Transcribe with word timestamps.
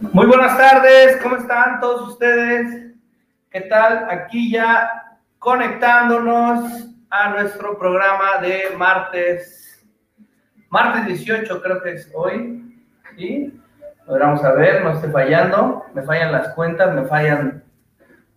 Muy 0.00 0.26
buenas 0.26 0.58
tardes, 0.58 1.16
¿cómo 1.22 1.36
están 1.36 1.80
todos 1.80 2.12
ustedes? 2.12 2.92
¿Qué 3.50 3.62
tal? 3.62 4.06
Aquí 4.10 4.52
ya 4.52 5.16
conectándonos 5.38 6.88
a 7.08 7.30
nuestro 7.30 7.78
programa 7.78 8.38
de 8.42 8.74
martes, 8.76 9.82
martes 10.68 11.06
18 11.06 11.62
creo 11.62 11.82
que 11.82 11.92
es 11.92 12.10
hoy, 12.14 12.78
¿sí? 13.16 13.58
Vamos 14.06 14.44
a 14.44 14.52
ver, 14.52 14.84
no 14.84 14.92
esté 14.92 15.08
fallando, 15.08 15.86
me 15.94 16.02
fallan 16.02 16.32
las 16.32 16.48
cuentas, 16.54 16.94
me 16.94 17.04
fallan, 17.06 17.64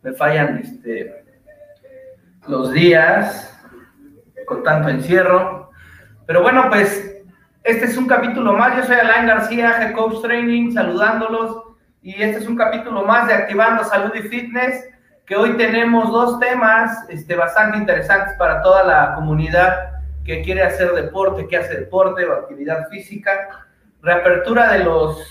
me 0.02 0.14
fallan 0.14 0.60
este, 0.60 1.26
los 2.48 2.72
días 2.72 3.60
con 4.46 4.64
tanto 4.64 4.88
encierro. 4.88 5.72
Pero 6.26 6.42
bueno, 6.42 6.70
pues 6.70 7.09
este 7.64 7.86
es 7.86 7.98
un 7.98 8.08
capítulo 8.08 8.54
más. 8.54 8.76
Yo 8.78 8.84
soy 8.84 8.96
Alain 8.96 9.28
García, 9.28 9.82
Head 9.82 9.94
Coach 9.94 10.22
Training, 10.22 10.72
saludándolos. 10.72 11.64
Y 12.02 12.22
este 12.22 12.38
es 12.38 12.48
un 12.48 12.56
capítulo 12.56 13.04
más 13.04 13.28
de 13.28 13.34
Activando 13.34 13.84
Salud 13.84 14.14
y 14.16 14.22
Fitness, 14.22 14.88
que 15.26 15.36
hoy 15.36 15.58
tenemos 15.58 16.12
dos 16.12 16.40
temas 16.40 17.06
este, 17.10 17.36
bastante 17.36 17.78
interesantes 17.78 18.36
para 18.38 18.62
toda 18.62 18.84
la 18.84 19.16
comunidad 19.16 19.92
que 20.24 20.42
quiere 20.42 20.64
hacer 20.64 20.94
deporte, 20.94 21.48
que 21.48 21.58
hace 21.58 21.76
deporte 21.76 22.26
o 22.26 22.34
actividad 22.34 22.88
física. 22.90 23.68
Reapertura 24.02 24.72
de 24.72 24.86
los, 24.86 25.22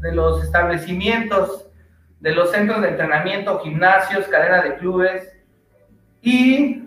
de 0.00 0.12
los 0.12 0.44
establecimientos, 0.44 1.66
de 2.20 2.34
los 2.34 2.52
centros 2.52 2.80
de 2.82 2.90
entrenamiento, 2.90 3.58
gimnasios, 3.60 4.26
cadena 4.28 4.62
de 4.62 4.76
clubes. 4.76 5.32
Y 6.22 6.85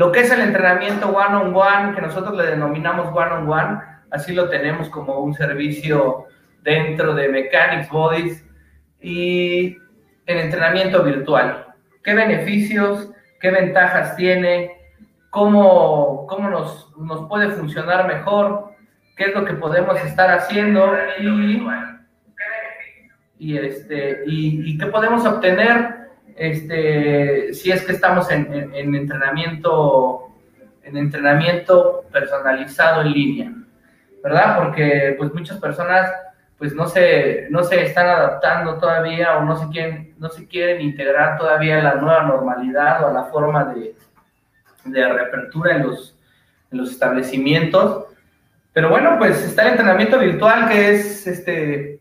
lo 0.00 0.10
que 0.12 0.20
es 0.20 0.30
el 0.30 0.40
entrenamiento 0.40 1.10
one-on-one, 1.10 1.94
que 1.94 2.00
nosotros 2.00 2.34
le 2.34 2.46
denominamos 2.46 3.14
one-on-one, 3.14 3.80
así 4.10 4.32
lo 4.32 4.48
tenemos 4.48 4.88
como 4.88 5.18
un 5.18 5.34
servicio 5.34 6.24
dentro 6.62 7.14
de 7.14 7.28
Mechanics 7.28 7.90
Bodies 7.90 8.42
y 9.02 9.76
el 10.24 10.38
entrenamiento 10.38 11.02
virtual. 11.02 11.66
¿Qué 12.02 12.14
beneficios, 12.14 13.10
qué 13.42 13.50
ventajas 13.50 14.16
tiene? 14.16 14.70
¿Cómo, 15.28 16.26
cómo 16.26 16.48
nos, 16.48 16.96
nos 16.96 17.28
puede 17.28 17.50
funcionar 17.50 18.06
mejor? 18.06 18.70
¿Qué 19.18 19.24
es 19.24 19.34
lo 19.34 19.44
que 19.44 19.52
podemos 19.52 20.02
estar 20.02 20.30
haciendo? 20.30 20.94
Y, 21.18 21.62
y, 23.38 23.58
este, 23.58 24.22
y, 24.24 24.70
y 24.72 24.78
qué 24.78 24.86
podemos 24.86 25.26
obtener 25.26 25.99
este, 26.40 27.52
si 27.52 27.70
es 27.70 27.82
que 27.82 27.92
estamos 27.92 28.30
en, 28.30 28.74
entrenamiento, 28.74 30.30
en 30.82 30.96
entrenamiento 30.96 32.06
personalizado 32.10 33.02
en 33.02 33.12
línea, 33.12 33.52
¿verdad? 34.24 34.56
Porque 34.58 35.16
pues 35.18 35.34
muchas 35.34 35.58
personas 35.58 36.10
pues 36.56 36.74
no 36.74 36.88
se, 36.88 37.46
no 37.50 37.62
se 37.62 37.82
están 37.82 38.08
adaptando 38.08 38.78
todavía 38.78 39.36
o 39.36 39.44
no 39.44 39.58
se 39.58 39.68
quieren, 39.68 40.14
no 40.18 40.30
se 40.30 40.48
quieren 40.48 40.80
integrar 40.80 41.36
todavía 41.36 41.78
a 41.78 41.82
la 41.82 41.94
nueva 41.96 42.22
normalidad 42.22 43.04
o 43.04 43.08
a 43.08 43.12
la 43.12 43.24
forma 43.24 43.74
de, 43.74 43.94
de 44.86 45.12
reapertura 45.12 45.76
en 45.76 45.88
los, 45.88 46.18
en 46.72 46.78
los 46.78 46.90
establecimientos. 46.90 48.06
Pero 48.72 48.88
bueno, 48.88 49.16
pues 49.18 49.44
está 49.44 49.64
el 49.64 49.72
entrenamiento 49.72 50.18
virtual 50.18 50.70
que 50.70 50.94
es 50.94 51.26
este, 51.26 51.99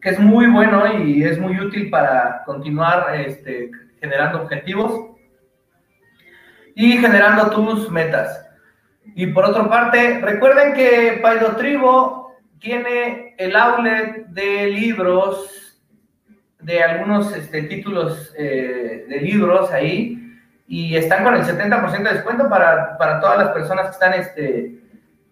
que 0.00 0.10
es 0.10 0.18
muy 0.18 0.46
bueno 0.46 1.02
y 1.02 1.22
es 1.24 1.38
muy 1.38 1.58
útil 1.60 1.90
para 1.90 2.42
continuar 2.44 3.14
este, 3.14 3.70
generando 4.00 4.42
objetivos 4.42 5.10
y 6.74 6.92
generando 6.92 7.50
tus 7.50 7.90
metas. 7.90 8.46
Y 9.14 9.26
por 9.26 9.44
otra 9.44 9.68
parte, 9.68 10.20
recuerden 10.20 10.72
que 10.72 11.18
Paido 11.22 11.56
Tribo 11.56 12.36
tiene 12.58 13.34
el 13.38 13.56
outlet 13.56 14.26
de 14.28 14.68
libros, 14.68 15.78
de 16.60 16.82
algunos 16.82 17.34
este, 17.34 17.62
títulos 17.62 18.34
eh, 18.38 19.06
de 19.08 19.20
libros 19.20 19.70
ahí, 19.72 20.16
y 20.66 20.96
están 20.96 21.24
con 21.24 21.34
el 21.34 21.42
70% 21.42 22.02
de 22.02 22.14
descuento 22.14 22.48
para, 22.48 22.96
para, 22.96 23.20
todas 23.20 23.38
las 23.38 23.48
personas 23.48 23.86
que 23.86 23.92
están, 23.92 24.12
este, 24.14 24.78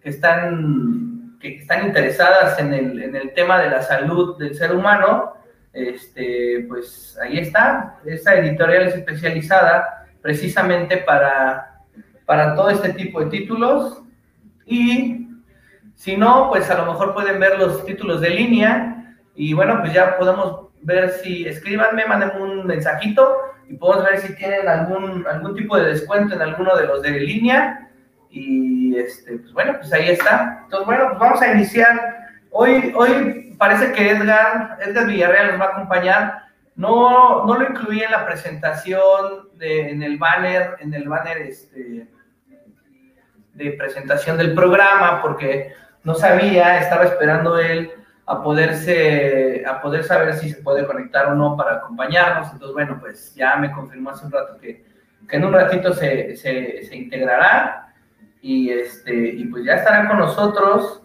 que 0.03 0.09
están 0.09 1.08
que 1.41 1.57
están 1.57 1.87
interesadas 1.87 2.59
en 2.59 2.73
el, 2.75 3.03
en 3.03 3.17
el 3.17 3.33
tema 3.33 3.61
de 3.61 3.71
la 3.71 3.83
salud 3.83 4.39
del 4.39 4.55
ser 4.55 4.75
humano, 4.75 5.35
este, 5.73 6.65
pues 6.69 7.17
ahí 7.23 7.39
está. 7.39 7.99
Esta 8.05 8.35
editorial 8.35 8.89
es 8.89 8.97
especializada 8.97 10.07
precisamente 10.21 10.99
para, 10.99 11.83
para 12.27 12.55
todo 12.55 12.71
este 12.71 12.93
tipo 12.93 13.21
de 13.21 13.31
títulos. 13.31 14.03
Y 14.67 15.29
si 15.95 16.17
no, 16.17 16.49
pues 16.51 16.69
a 16.71 16.79
lo 16.79 16.93
mejor 16.93 17.15
pueden 17.15 17.39
ver 17.39 17.59
los 17.59 17.85
títulos 17.85 18.21
de 18.21 18.31
línea. 18.31 19.17
Y 19.35 19.53
bueno, 19.53 19.79
pues 19.81 19.93
ya 19.93 20.19
podemos 20.19 20.69
ver 20.83 21.11
si 21.11 21.47
escríbanme, 21.47 22.07
manden 22.07 22.41
un 22.41 22.67
mensajito 22.67 23.37
y 23.69 23.75
podemos 23.75 24.05
ver 24.05 24.19
si 24.19 24.35
tienen 24.35 24.67
algún, 24.67 25.27
algún 25.27 25.55
tipo 25.55 25.77
de 25.77 25.91
descuento 25.91 26.35
en 26.35 26.43
alguno 26.43 26.77
de 26.77 26.87
los 26.87 27.03
de 27.03 27.11
línea 27.11 27.89
y 28.31 28.97
este, 28.97 29.39
pues 29.39 29.53
bueno, 29.53 29.75
pues 29.79 29.93
ahí 29.93 30.11
está. 30.11 30.61
Entonces, 30.65 30.87
bueno, 30.87 31.09
pues 31.09 31.19
vamos 31.19 31.43
a 31.43 31.53
iniciar. 31.53 32.29
Hoy, 32.51 32.93
hoy 32.97 33.55
parece 33.59 33.93
que 33.93 34.11
Edgar, 34.11 34.79
Edgar 34.81 35.07
Villarreal 35.07 35.51
nos 35.53 35.61
va 35.61 35.65
a 35.65 35.69
acompañar. 35.71 36.43
No, 36.77 37.45
no 37.45 37.59
lo 37.59 37.71
incluí 37.71 38.03
en 38.03 38.11
la 38.11 38.25
presentación, 38.25 39.49
de, 39.55 39.91
en 39.91 40.03
el 40.03 40.17
banner, 40.17 40.77
en 40.79 40.95
el 40.95 41.09
banner 41.09 41.39
este, 41.39 42.07
de 43.55 43.73
presentación 43.73 44.39
del 44.39 44.55
programa, 44.55 45.21
porque 45.21 45.75
no 46.05 46.15
sabía, 46.15 46.79
estaba 46.79 47.05
esperando 47.05 47.59
él 47.59 47.91
a 48.27 48.43
poderse, 48.43 49.65
a 49.67 49.81
poder 49.81 50.05
saber 50.05 50.35
si 50.35 50.51
se 50.51 50.63
puede 50.63 50.87
conectar 50.87 51.27
o 51.27 51.35
no 51.35 51.57
para 51.57 51.77
acompañarnos. 51.77 52.53
Entonces, 52.53 52.75
bueno, 52.75 52.99
pues 53.01 53.35
ya 53.35 53.57
me 53.57 53.73
confirmó 53.73 54.11
hace 54.11 54.27
un 54.27 54.33
rato 54.33 54.59
que, 54.59 54.85
que 55.29 55.37
en 55.37 55.45
un 55.45 55.53
ratito 55.53 55.93
se, 55.93 56.37
se, 56.37 56.85
se 56.85 56.97
integrará 56.97 57.88
y, 58.41 58.71
este, 58.71 59.15
y 59.15 59.45
pues 59.47 59.65
ya 59.65 59.75
estarán 59.75 60.09
con 60.09 60.19
nosotros. 60.19 61.03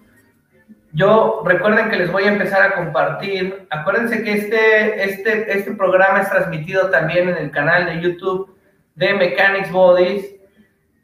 Yo 0.94 1.42
recuerden 1.44 1.90
que 1.90 1.98
les 1.98 2.12
voy 2.12 2.24
a 2.24 2.32
empezar 2.32 2.62
a 2.62 2.76
compartir. 2.76 3.68
Acuérdense 3.72 4.24
que 4.24 4.34
este, 4.34 5.04
este, 5.04 5.58
este 5.58 5.72
programa 5.72 6.22
es 6.22 6.30
transmitido 6.30 6.90
también 6.92 7.30
en 7.30 7.38
el 7.38 7.52
canal 7.52 7.88
de 7.88 8.02
YouTube 8.02 8.56
de 8.96 9.14
Mechanics 9.14 9.72
Bodies, 9.72 10.36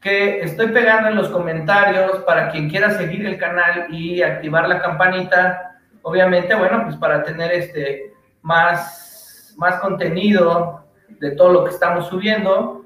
que 0.00 0.42
estoy 0.42 0.68
pegando 0.68 1.08
en 1.08 1.16
los 1.16 1.28
comentarios 1.28 2.18
para 2.20 2.50
quien 2.50 2.70
quiera 2.70 2.90
seguir 2.90 3.26
el 3.26 3.36
canal 3.36 3.86
y 3.90 4.22
activar 4.22 4.68
la 4.68 4.80
campanita. 4.80 5.80
Obviamente, 6.02 6.54
bueno, 6.54 6.84
pues 6.84 6.96
para 6.96 7.24
tener 7.24 7.52
este 7.52 8.14
más, 8.42 9.54
más 9.58 9.80
contenido 9.80 10.84
de 11.18 11.32
todo 11.32 11.52
lo 11.52 11.64
que 11.64 11.70
estamos 11.70 12.06
subiendo. 12.06 12.79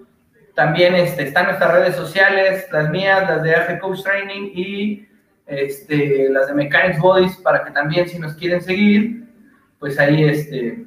También 0.54 0.94
este, 0.94 1.25
están 1.25 1.47
nuestras 1.47 1.72
redes 1.72 1.97
sociales, 1.97 2.66
las 2.70 2.88
mías, 2.91 3.28
las 3.28 3.42
de 3.42 3.54
AG 3.54 3.81
Coach 3.81 4.03
Training 4.03 4.53
y 4.54 5.09
este, 5.47 6.28
las 6.31 6.47
de 6.47 6.54
Mechanics 6.54 6.98
Bodies, 6.98 7.37
para 7.38 7.65
que 7.65 7.72
también 7.72 8.09
si 8.09 8.19
nos 8.19 8.34
quieren 8.34 8.62
seguir, 8.62 9.25
pues 9.78 9.98
ahí, 9.98 10.25
este, 10.25 10.84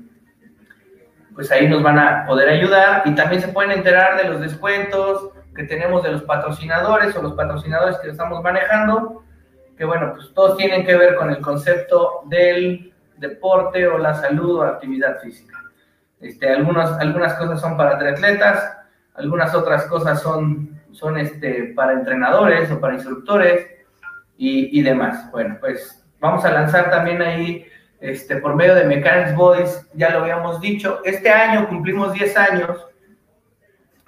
pues 1.36 1.52
ahí 1.52 1.68
nos 1.68 1.84
van 1.84 2.00
a 2.00 2.26
poder 2.26 2.50
ayudar. 2.50 3.04
Y 3.06 3.16
también 3.16 3.42
se 3.42 3.50
pueden 3.50 3.72
enterar 3.72 4.18
de 4.22 4.30
los 4.30 4.40
descuentos 4.40 5.32
que 5.54 5.64
tenemos 5.64 6.04
de 6.04 6.12
los 6.12 6.24
patrocinadores 6.24 7.16
o 7.16 7.22
los 7.22 7.34
patrocinadores 7.34 7.98
que 7.98 8.10
estamos 8.10 8.42
manejando, 8.42 9.24
que 9.76 9.84
bueno, 9.84 10.14
pues 10.16 10.32
todos 10.34 10.56
tienen 10.56 10.86
que 10.86 10.96
ver 10.96 11.16
con 11.16 11.30
el 11.30 11.42
concepto 11.42 12.22
del 12.26 12.94
deporte 13.18 13.86
o 13.88 13.98
la 13.98 14.14
salud 14.14 14.60
o 14.60 14.62
actividad 14.64 15.20
física. 15.20 15.58
Este, 16.22 16.50
algunas, 16.50 16.92
algunas 17.00 17.34
cosas 17.34 17.60
son 17.60 17.76
para 17.76 17.98
triatletas, 17.98 18.77
algunas 19.18 19.54
otras 19.54 19.86
cosas 19.86 20.22
son, 20.22 20.80
son 20.92 21.18
este, 21.18 21.74
para 21.76 21.94
entrenadores 21.94 22.72
o 22.72 22.80
para 22.80 22.94
instructores 22.94 23.68
y, 24.38 24.80
y, 24.80 24.82
demás. 24.84 25.30
Bueno, 25.32 25.58
pues 25.60 26.06
vamos 26.20 26.46
a 26.46 26.52
lanzar 26.52 26.90
también 26.90 27.22
ahí 27.22 27.66
este, 28.00 28.38
por 28.38 28.56
medio 28.56 28.76
de 28.76 28.86
Mechanics 28.86 29.36
Boys, 29.36 29.90
ya 29.94 30.12
lo 30.12 30.20
habíamos 30.20 30.62
dicho, 30.62 31.02
este 31.04 31.30
año 31.30 31.68
cumplimos 31.68 32.14
10 32.14 32.38
años, 32.38 32.86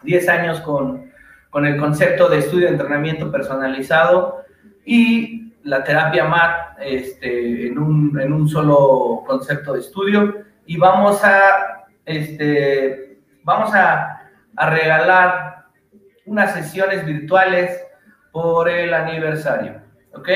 10 0.04 0.30
años 0.30 0.62
con, 0.62 1.12
con 1.50 1.66
el 1.66 1.78
concepto 1.78 2.30
de 2.30 2.38
estudio 2.38 2.68
de 2.68 2.74
entrenamiento 2.74 3.32
personalizado 3.32 4.44
y 4.86 5.54
la 5.64 5.84
terapia 5.84 6.26
MAT 6.26 6.78
este, 6.82 7.68
en, 7.68 7.80
un, 7.80 8.20
en 8.20 8.32
un 8.32 8.48
solo 8.48 9.24
concepto 9.26 9.74
de 9.74 9.80
estudio 9.80 10.36
y 10.68 10.78
vamos 10.78 11.24
a, 11.24 11.86
este, 12.06 13.18
vamos 13.44 13.74
a 13.74 14.19
a 14.60 14.70
regalar 14.70 15.66
unas 16.26 16.54
sesiones 16.54 17.06
virtuales 17.06 17.82
por 18.32 18.68
el 18.70 18.94
aniversario. 18.94 19.82
¿Ok? 20.14 20.28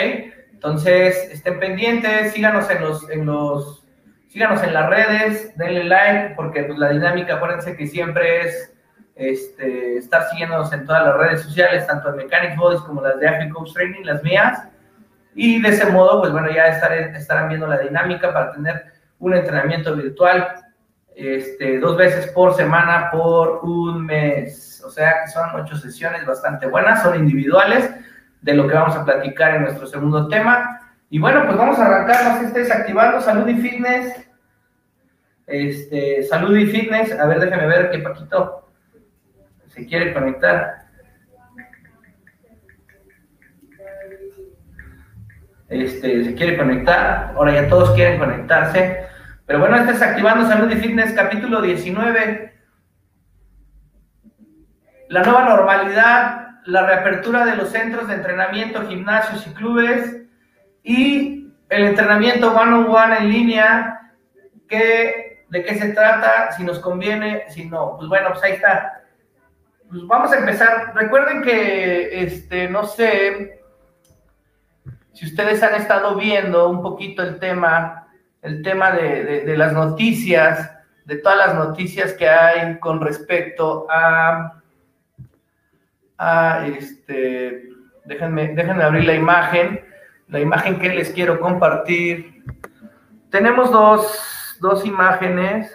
Entonces, 0.53 1.29
estén 1.29 1.59
pendientes, 1.59 2.31
síganos 2.31 2.69
en 2.69 2.81
los, 2.81 3.09
en 3.09 3.25
los, 3.25 3.85
síganos 4.29 4.63
en 4.63 4.73
las 4.73 4.89
redes, 4.89 5.55
denle 5.57 5.83
like, 5.83 6.35
porque 6.35 6.63
pues, 6.63 6.79
la 6.79 6.89
dinámica, 6.89 7.35
acuérdense 7.35 7.75
que 7.75 7.85
siempre 7.85 8.47
es 8.47 8.73
este, 9.15 9.97
estar 9.97 10.29
siguiéndonos 10.29 10.71
en 10.71 10.85
todas 10.85 11.05
las 11.05 11.17
redes 11.17 11.41
sociales, 11.41 11.85
tanto 11.85 12.09
en 12.09 12.15
Mechanics 12.15 12.55
Bodies 12.55 12.81
como 12.81 13.01
las 13.01 13.19
de 13.19 13.27
Africa 13.27 13.53
Coach 13.53 13.73
Training, 13.73 14.05
las 14.05 14.23
mías. 14.23 14.69
Y 15.35 15.61
de 15.61 15.67
ese 15.67 15.87
modo, 15.87 16.21
pues 16.21 16.31
bueno, 16.31 16.49
ya 16.49 16.67
estarán 16.67 17.49
viendo 17.49 17.67
la 17.67 17.79
dinámica 17.79 18.31
para 18.31 18.53
tener 18.53 18.85
un 19.19 19.33
entrenamiento 19.33 19.93
virtual 19.97 20.47
este, 21.15 21.80
dos 21.80 21.98
veces 21.98 22.27
por 22.27 22.54
semana 22.56 23.10
por 23.12 23.60
un 23.63 24.06
mes. 24.06 24.81
O 24.86 24.89
sea 24.89 25.21
que 25.24 25.31
son 25.31 25.50
ocho 25.56 25.75
sesiones 25.77 26.25
bastante 26.25 26.68
buenas, 26.68 27.04
son 27.04 27.18
individuales 27.18 27.89
de 28.42 28.54
lo 28.54 28.68
que 28.68 28.74
vamos 28.74 28.95
a 28.95 29.06
platicar 29.06 29.56
en 29.56 29.63
nuestro 29.63 29.88
segundo 29.88 30.27
tema. 30.27 30.80
Y 31.10 31.19
bueno, 31.19 31.45
pues 31.45 31.57
vamos 31.57 31.77
a 31.80 31.86
arrancar, 31.86 32.24
no 32.25 32.39
sé 32.39 32.45
estés 32.48 32.71
activando 32.71 33.21
salud 33.21 33.48
y 33.48 33.56
fitness. 33.56 34.27
Este, 35.45 36.24
salud 36.24 36.57
y 36.57 36.65
fitness. 36.65 37.12
A 37.19 37.25
ver, 37.27 37.39
déjame 37.39 37.68
ver 37.68 37.92
qué 37.92 38.00
Paquito 38.00 38.69
se 39.68 39.86
quiere 39.86 40.13
conectar. 40.13 40.83
Este, 45.69 46.25
se 46.25 46.36
quiere 46.36 46.57
conectar. 46.57 47.33
Ahora 47.36 47.54
ya 47.54 47.69
todos 47.69 47.92
quieren 47.92 48.19
conectarse. 48.19 49.12
Pero 49.45 49.60
bueno, 49.60 49.75
este 49.75 49.92
es 49.92 50.01
Activando 50.01 50.48
Salud 50.48 50.72
y 50.72 50.75
Fitness, 50.78 51.12
capítulo 51.12 51.62
19. 51.62 52.54
La 55.10 55.24
nueva 55.24 55.44
normalidad, 55.44 56.48
la 56.66 56.86
reapertura 56.86 57.45
de 57.45 57.57
los 57.57 57.69
centros 57.69 58.07
de 58.07 58.13
entrenamiento, 58.13 58.88
gimnasios 58.88 59.45
y 59.45 59.54
clubes 59.54 60.24
y 60.81 61.51
el 61.68 61.84
entrenamiento 61.88 62.56
one-on-one 62.56 63.18
en 63.18 63.30
línea, 63.30 64.12
que, 64.69 65.45
de 65.50 65.63
qué 65.63 65.75
se 65.75 65.90
trata, 65.90 66.54
si 66.54 66.63
nos 66.63 66.80
conviene, 66.80 67.44
si 67.50 67.66
no. 67.66 67.98
Pues 67.98 68.07
bueno, 68.07 68.30
pues 68.30 68.44
ahí 68.45 68.54
está. 68.54 69.04
Pues 69.90 70.07
vamos 70.07 70.31
a 70.31 70.38
empezar. 70.38 70.94
Recuerden 70.95 71.42
que, 71.42 72.24
este, 72.24 72.69
no 72.69 72.86
sé, 72.86 73.62
si 75.12 75.25
ustedes 75.25 75.62
han 75.62 75.75
estado 75.75 76.16
viendo 76.16 76.69
un 76.69 76.81
poquito 76.81 77.24
el 77.24 77.40
tema 77.40 78.02
el 78.44 78.62
tema 78.62 78.92
de, 78.92 79.56
las 79.57 79.74
noticias, 79.74 80.69
de 81.06 81.16
todas 81.16 81.38
las 81.38 81.56
noticias 81.56 82.13
que 82.13 82.28
hay 82.28 82.78
con 82.80 83.00
respecto 83.00 83.88
a, 83.90 84.62
a 86.18 86.68
este, 86.68 87.69
déjenme, 88.04 88.50
déjenme 88.50 88.84
abrir 88.84 89.06
la 89.06 89.16
imagen, 89.16 89.81
la 90.28 90.42
imagen 90.42 90.78
que 90.78 90.90
les 90.90 91.12
quiero 91.12 91.40
compartir. 91.40 92.44
Tenemos 93.30 93.72
dos, 93.72 94.57
dos 94.60 94.86
imágenes. 94.86 95.74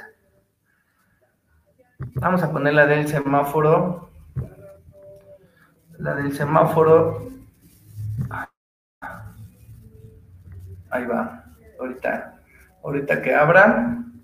Vamos 2.17 2.43
a 2.43 2.53
poner 2.53 2.75
la 2.75 2.87
del 2.87 3.09
semáforo. 3.09 4.11
La 5.99 6.15
del 6.15 6.35
semáforo. 6.35 7.31
Ahí 10.91 11.07
va. 11.07 11.45
Ahorita 11.81 12.38
ahorita 12.83 13.23
que 13.23 13.35
abran. 13.35 14.23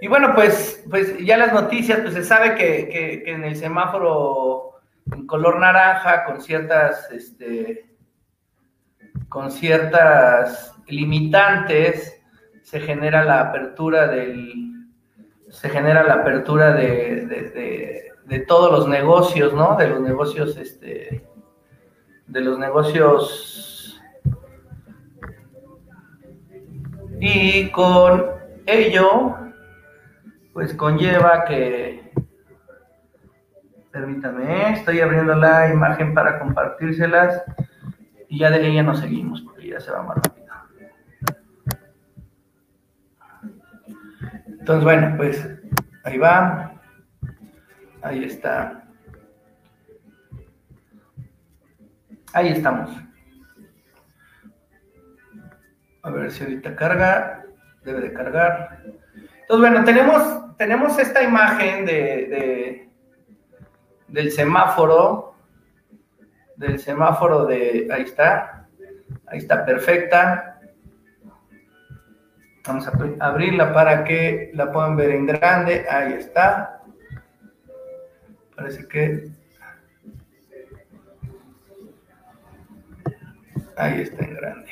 Y 0.00 0.06
bueno, 0.06 0.34
pues, 0.34 0.84
pues 0.88 1.18
ya 1.18 1.36
las 1.36 1.52
noticias, 1.52 2.00
pues 2.00 2.14
se 2.14 2.24
sabe 2.24 2.54
que, 2.54 3.24
en 3.26 3.44
el 3.44 3.56
semáforo 3.56 4.80
en 5.12 5.26
color 5.26 5.58
naranja, 5.58 6.24
con 6.24 6.40
ciertas, 6.40 7.10
este, 7.10 7.96
con 9.28 9.50
ciertas 9.50 10.76
limitantes, 10.86 12.20
se 12.62 12.80
genera 12.80 13.24
la 13.24 13.40
apertura 13.40 14.06
del, 14.06 14.88
se 15.48 15.68
genera 15.70 16.02
la 16.02 16.14
apertura 16.14 16.72
de, 16.72 17.26
de 18.28 18.40
todos 18.40 18.70
los 18.70 18.88
negocios, 18.88 19.54
¿no? 19.54 19.76
De 19.76 19.88
los 19.88 20.00
negocios, 20.00 20.56
este, 20.58 21.26
de 22.26 22.40
los 22.40 22.58
negocios 22.58 23.67
Y 27.20 27.70
con 27.70 28.24
ello, 28.66 29.36
pues 30.52 30.74
conlleva 30.74 31.44
que, 31.44 32.12
permítame, 33.90 34.74
estoy 34.74 35.00
abriendo 35.00 35.34
la 35.34 35.72
imagen 35.72 36.14
para 36.14 36.38
compartírselas 36.38 37.42
y 38.28 38.38
ya 38.38 38.50
de 38.50 38.66
ella 38.66 38.82
nos 38.82 39.00
seguimos 39.00 39.40
porque 39.42 39.68
ya 39.68 39.80
se 39.80 39.90
va 39.90 40.02
más 40.02 40.16
rápido. 40.16 40.38
Entonces, 44.46 44.84
bueno, 44.84 45.14
pues 45.16 45.48
ahí 46.04 46.18
va. 46.18 46.74
Ahí 48.02 48.24
está. 48.24 48.84
Ahí 52.34 52.48
estamos. 52.48 52.90
A 56.08 56.10
ver 56.10 56.32
si 56.32 56.42
ahorita 56.42 56.74
carga. 56.74 57.44
Debe 57.84 58.00
de 58.00 58.12
cargar. 58.12 58.82
Entonces, 59.14 59.70
bueno, 59.70 59.84
tenemos, 59.84 60.56
tenemos 60.56 60.98
esta 60.98 61.22
imagen 61.22 61.84
de, 61.84 62.88
del 64.08 64.32
semáforo. 64.32 65.34
Del 66.56 66.78
semáforo 66.78 67.44
de. 67.44 67.88
Ahí 67.92 68.02
está. 68.02 68.66
Ahí 69.26 69.38
está 69.38 69.64
perfecta. 69.64 70.60
Vamos 72.66 72.88
a 72.88 72.92
abrirla 73.20 73.72
para 73.72 74.04
que 74.04 74.50
la 74.54 74.72
puedan 74.72 74.96
ver 74.96 75.10
en 75.10 75.26
grande. 75.26 75.86
Ahí 75.88 76.14
está. 76.14 76.82
Parece 78.56 78.88
que 78.88 79.30
Ahí 83.78 84.00
está 84.00 84.24
en 84.24 84.34
grande. 84.34 84.67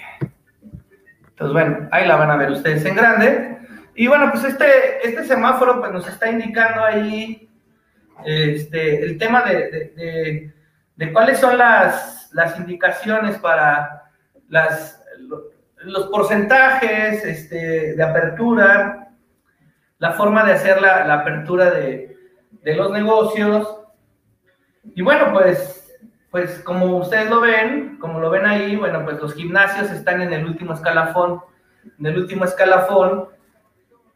Entonces, 1.37 1.53
bueno, 1.53 1.89
ahí 1.93 2.09
la 2.09 2.17
van 2.17 2.31
a 2.31 2.37
ver 2.37 2.51
ustedes 2.51 2.83
en 2.87 2.97
grande. 2.97 3.59
Y 3.95 4.07
bueno, 4.07 4.31
pues 4.33 4.43
este, 4.45 5.07
este 5.07 5.23
semáforo 5.25 5.81
pues 5.81 5.93
nos 5.93 6.09
está 6.09 6.31
indicando 6.31 6.83
ahí 6.83 7.51
este, 8.25 9.05
el 9.05 9.19
tema 9.19 9.43
de, 9.43 10.55
cuáles 11.13 11.39
son 11.39 11.59
las, 11.59 12.31
las, 12.33 12.59
indicaciones 12.59 13.37
para 13.37 14.05
las, 14.49 15.05
los 15.81 16.07
porcentajes 16.07 17.23
este, 17.23 17.95
de 17.95 18.03
apertura, 18.03 19.11
la 19.99 20.13
forma 20.13 20.43
de 20.43 20.53
hacer 20.55 20.81
la, 20.81 21.07
la 21.07 21.15
apertura 21.17 21.71
de, 21.71 22.17
los 22.65 22.91
negocios. 22.93 23.83
Y 24.95 25.03
bueno, 25.03 25.35
pues 25.35 25.86
pues 26.37 26.61
como 26.65 26.99
ustedes 26.99 27.31
lo 27.31 27.41
ven, 27.41 27.97
como 27.99 28.21
lo 28.21 28.29
ven 28.29 28.45
ahí, 28.45 28.77
bueno, 28.77 29.03
pues 29.07 29.19
los 29.23 29.33
gimnasios 29.33 29.91
están 29.91 30.21
en 30.21 30.35
el 30.35 30.45
último 30.45 30.75
escalafón, 30.75 31.41
en 31.99 32.05
el 32.05 32.19
último 32.19 32.45
escalafón. 32.45 33.29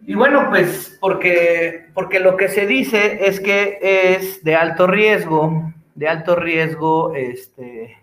Y 0.06 0.14
bueno, 0.16 0.50
pues 0.50 0.98
porque, 1.00 1.86
porque 1.94 2.20
lo 2.20 2.36
que 2.36 2.48
se 2.48 2.66
dice 2.66 3.26
es 3.26 3.40
que 3.40 3.78
es 3.80 4.44
de 4.44 4.54
alto 4.54 4.86
riesgo, 4.86 5.72
de 5.94 6.08
alto 6.08 6.36
riesgo, 6.36 7.14
este, 7.14 7.96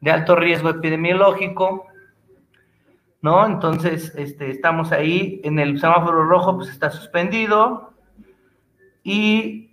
de 0.00 0.10
alto 0.10 0.34
riesgo 0.34 0.70
epidemiológico, 0.70 1.86
¿no? 3.22 3.46
Entonces, 3.46 4.12
este, 4.16 4.50
estamos 4.50 4.90
ahí 4.90 5.40
en 5.44 5.60
el 5.60 5.78
semáforo 5.78 6.24
rojo, 6.24 6.56
pues 6.56 6.70
está 6.70 6.90
suspendido 6.90 7.92
y, 9.04 9.70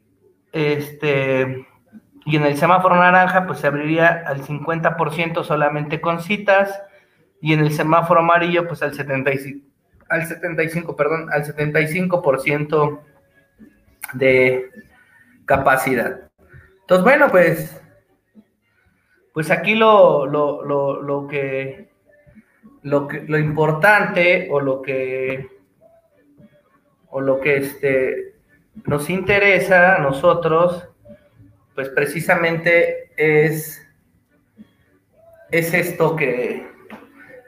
este, 0.52 1.67
y 2.28 2.36
en 2.36 2.44
el 2.44 2.58
semáforo 2.58 2.98
naranja, 2.98 3.48
pues 3.48 3.60
se 3.60 3.68
abriría 3.68 4.26
al 4.28 4.42
50% 4.42 5.46
solamente 5.46 6.02
con 6.02 6.22
citas. 6.22 6.84
Y 7.40 7.54
en 7.54 7.62
el 7.62 7.72
semáforo 7.72 8.20
amarillo, 8.20 8.68
pues 8.68 8.84
al 8.84 8.94
75, 8.94 9.66
al 10.10 10.26
75, 10.26 10.94
perdón, 10.98 11.30
al 11.32 11.46
75% 11.46 13.00
de 14.12 14.70
capacidad. 15.46 16.30
Entonces, 16.82 17.06
bueno, 17.06 17.30
pues, 17.30 17.82
pues 19.34 19.50
aquí 19.50 19.76
lo, 19.76 20.26
lo, 20.26 20.66
lo, 20.66 21.02
lo 21.02 21.28
que, 21.28 21.92
lo 22.82 23.08
que, 23.08 23.22
lo 23.22 23.38
importante 23.38 24.50
o 24.52 24.60
lo 24.60 24.82
que, 24.82 25.48
o 27.10 27.22
lo 27.22 27.40
que 27.40 27.56
este, 27.56 28.36
nos 28.84 29.10
interesa 29.10 29.96
a 29.96 30.00
nosotros 30.00 30.90
pues 31.78 31.90
precisamente 31.90 33.12
es, 33.18 33.88
es 35.52 35.74
esto 35.76 36.16
que, 36.16 36.68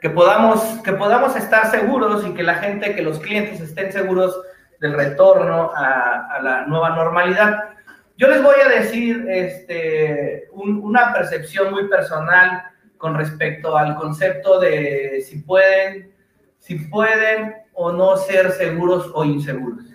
que, 0.00 0.08
podamos, 0.08 0.62
que 0.84 0.92
podamos 0.92 1.34
estar 1.34 1.68
seguros 1.68 2.24
y 2.24 2.32
que 2.34 2.44
la 2.44 2.54
gente, 2.54 2.94
que 2.94 3.02
los 3.02 3.18
clientes 3.18 3.60
estén 3.60 3.90
seguros 3.90 4.40
del 4.78 4.92
retorno 4.92 5.72
a, 5.74 6.38
la 6.44 6.64
nueva 6.68 6.90
normalidad. 6.90 7.70
Yo 8.18 8.28
les 8.28 8.40
voy 8.40 8.54
a 8.64 8.68
decir 8.68 9.26
este, 9.28 10.48
una 10.52 11.12
percepción 11.12 11.72
muy 11.72 11.88
personal 11.88 12.70
con 12.98 13.16
respecto 13.16 13.76
al 13.76 13.96
concepto 13.96 14.60
de 14.60 15.24
si 15.28 15.38
pueden, 15.38 16.14
si 16.60 16.76
pueden 16.76 17.56
o 17.72 17.90
no 17.90 18.16
ser 18.16 18.52
seguros 18.52 19.10
o 19.12 19.24
inseguros. 19.24 19.86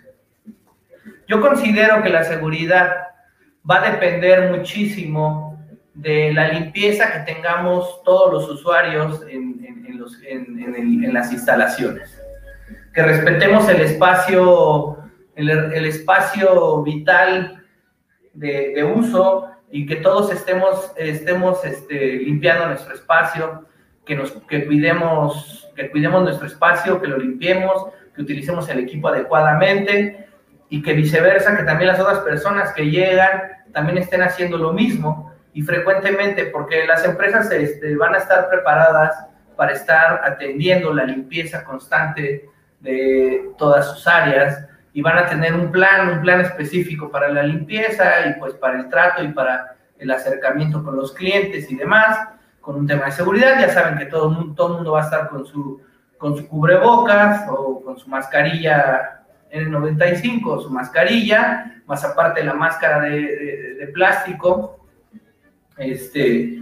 Yo 1.25 1.39
considero 1.39 2.04
que 2.04 2.10
la 2.10 2.25
seguridad 2.25 3.15
va 3.70 3.84
a 3.84 3.92
depender 3.92 4.52
muchísimo 4.52 5.60
de 5.94 6.34
la 6.34 6.50
limpieza 6.50 7.12
que 7.12 7.34
tengamos 7.34 8.04
todos 8.04 8.32
los 8.32 8.50
usuarios 8.50 9.22
en, 9.28 9.56
las 11.14 11.32
instalaciones. 11.32 12.22
Que 12.94 13.02
respetemos 13.02 13.68
el 13.70 13.82
espacio, 13.82 14.98
el, 15.36 15.86
espacio 15.86 16.84
vital 16.84 17.64
de, 18.34 18.84
uso 18.84 19.50
y 19.72 19.86
que 19.86 19.98
todos 19.98 20.32
estemos, 20.32 20.92
estemos 20.98 21.64
este, 21.64 22.18
limpiando 22.18 22.68
nuestro 22.68 22.94
espacio, 22.94 23.66
que, 24.06 24.16
nos, 24.16 24.32
que, 24.50 24.66
cuidemos, 24.66 25.70
que 25.76 25.90
cuidemos 25.90 26.24
nuestro 26.24 26.48
espacio, 26.48 27.02
que 27.02 27.08
lo 27.08 27.18
limpiemos, 27.18 27.88
que 28.14 28.22
utilicemos 28.22 28.68
el 28.70 28.80
equipo 28.80 29.08
adecuadamente 29.08 30.26
y 30.70 30.82
que 30.82 30.94
viceversa, 30.94 31.56
que 31.56 31.64
también 31.64 31.92
las 31.92 32.00
otras 32.00 32.20
personas 32.20 32.74
que 32.74 32.90
llegan 32.90 33.44
también 33.72 33.98
estén 33.98 34.22
haciendo 34.22 34.58
lo 34.58 34.74
mismo 34.74 35.34
y 35.54 35.62
frecuentemente, 35.62 36.46
porque 36.46 36.86
las 36.86 37.06
empresas 37.06 37.52
este, 37.52 37.96
van 37.96 38.16
a 38.16 38.18
estar 38.18 38.50
preparadas 38.50 39.28
para 39.56 39.74
estar 39.74 40.22
atendiendo 40.24 40.94
la 40.94 41.04
limpieza 41.04 41.64
constante 41.64 42.50
de 42.80 43.52
todas 43.58 43.92
sus 43.92 44.08
áreas 44.08 44.66
y 44.94 45.02
van 45.02 45.18
a 45.18 45.26
tener 45.26 45.54
un 45.54 45.72
plan, 45.72 46.10
un 46.10 46.22
plan 46.22 46.42
específico 46.42 47.12
para 47.12 47.30
la 47.30 47.44
limpieza 47.44 48.28
y 48.28 48.40
pues 48.40 48.54
para 48.54 48.80
el 48.80 48.90
trato 48.90 49.24
y 49.24 49.30
para 49.30 49.76
el 50.00 50.12
acercamiento 50.12 50.84
con 50.84 50.96
los 50.96 51.14
clientes 51.14 51.70
y 51.70 51.76
demás, 51.76 52.18
con 52.62 52.76
un 52.78 52.88
tema 52.88 53.06
de 53.06 53.12
seguridad. 53.12 53.60
Ya 53.60 53.70
saben 53.70 53.98
que 53.98 54.06
todo 54.06 54.30
el 54.30 54.38
mundo, 54.38 54.56
todo 54.56 54.76
mundo 54.76 54.94
va 54.94 55.02
a 55.02 55.06
estar 55.06 55.30
con 55.30 55.46
su, 55.46 55.82
con 56.18 56.38
su 56.38 56.48
cubrebocas 56.48 57.46
o 57.50 57.82
con 57.84 57.98
su 57.98 58.10
mascarilla 58.10 59.25
N95, 59.52 60.64
su 60.64 60.70
mascarilla, 60.70 61.82
más 61.86 62.04
aparte 62.04 62.44
la 62.44 62.54
máscara 62.54 63.02
de, 63.02 63.90
plástico 63.94 64.86
este, 65.78 66.60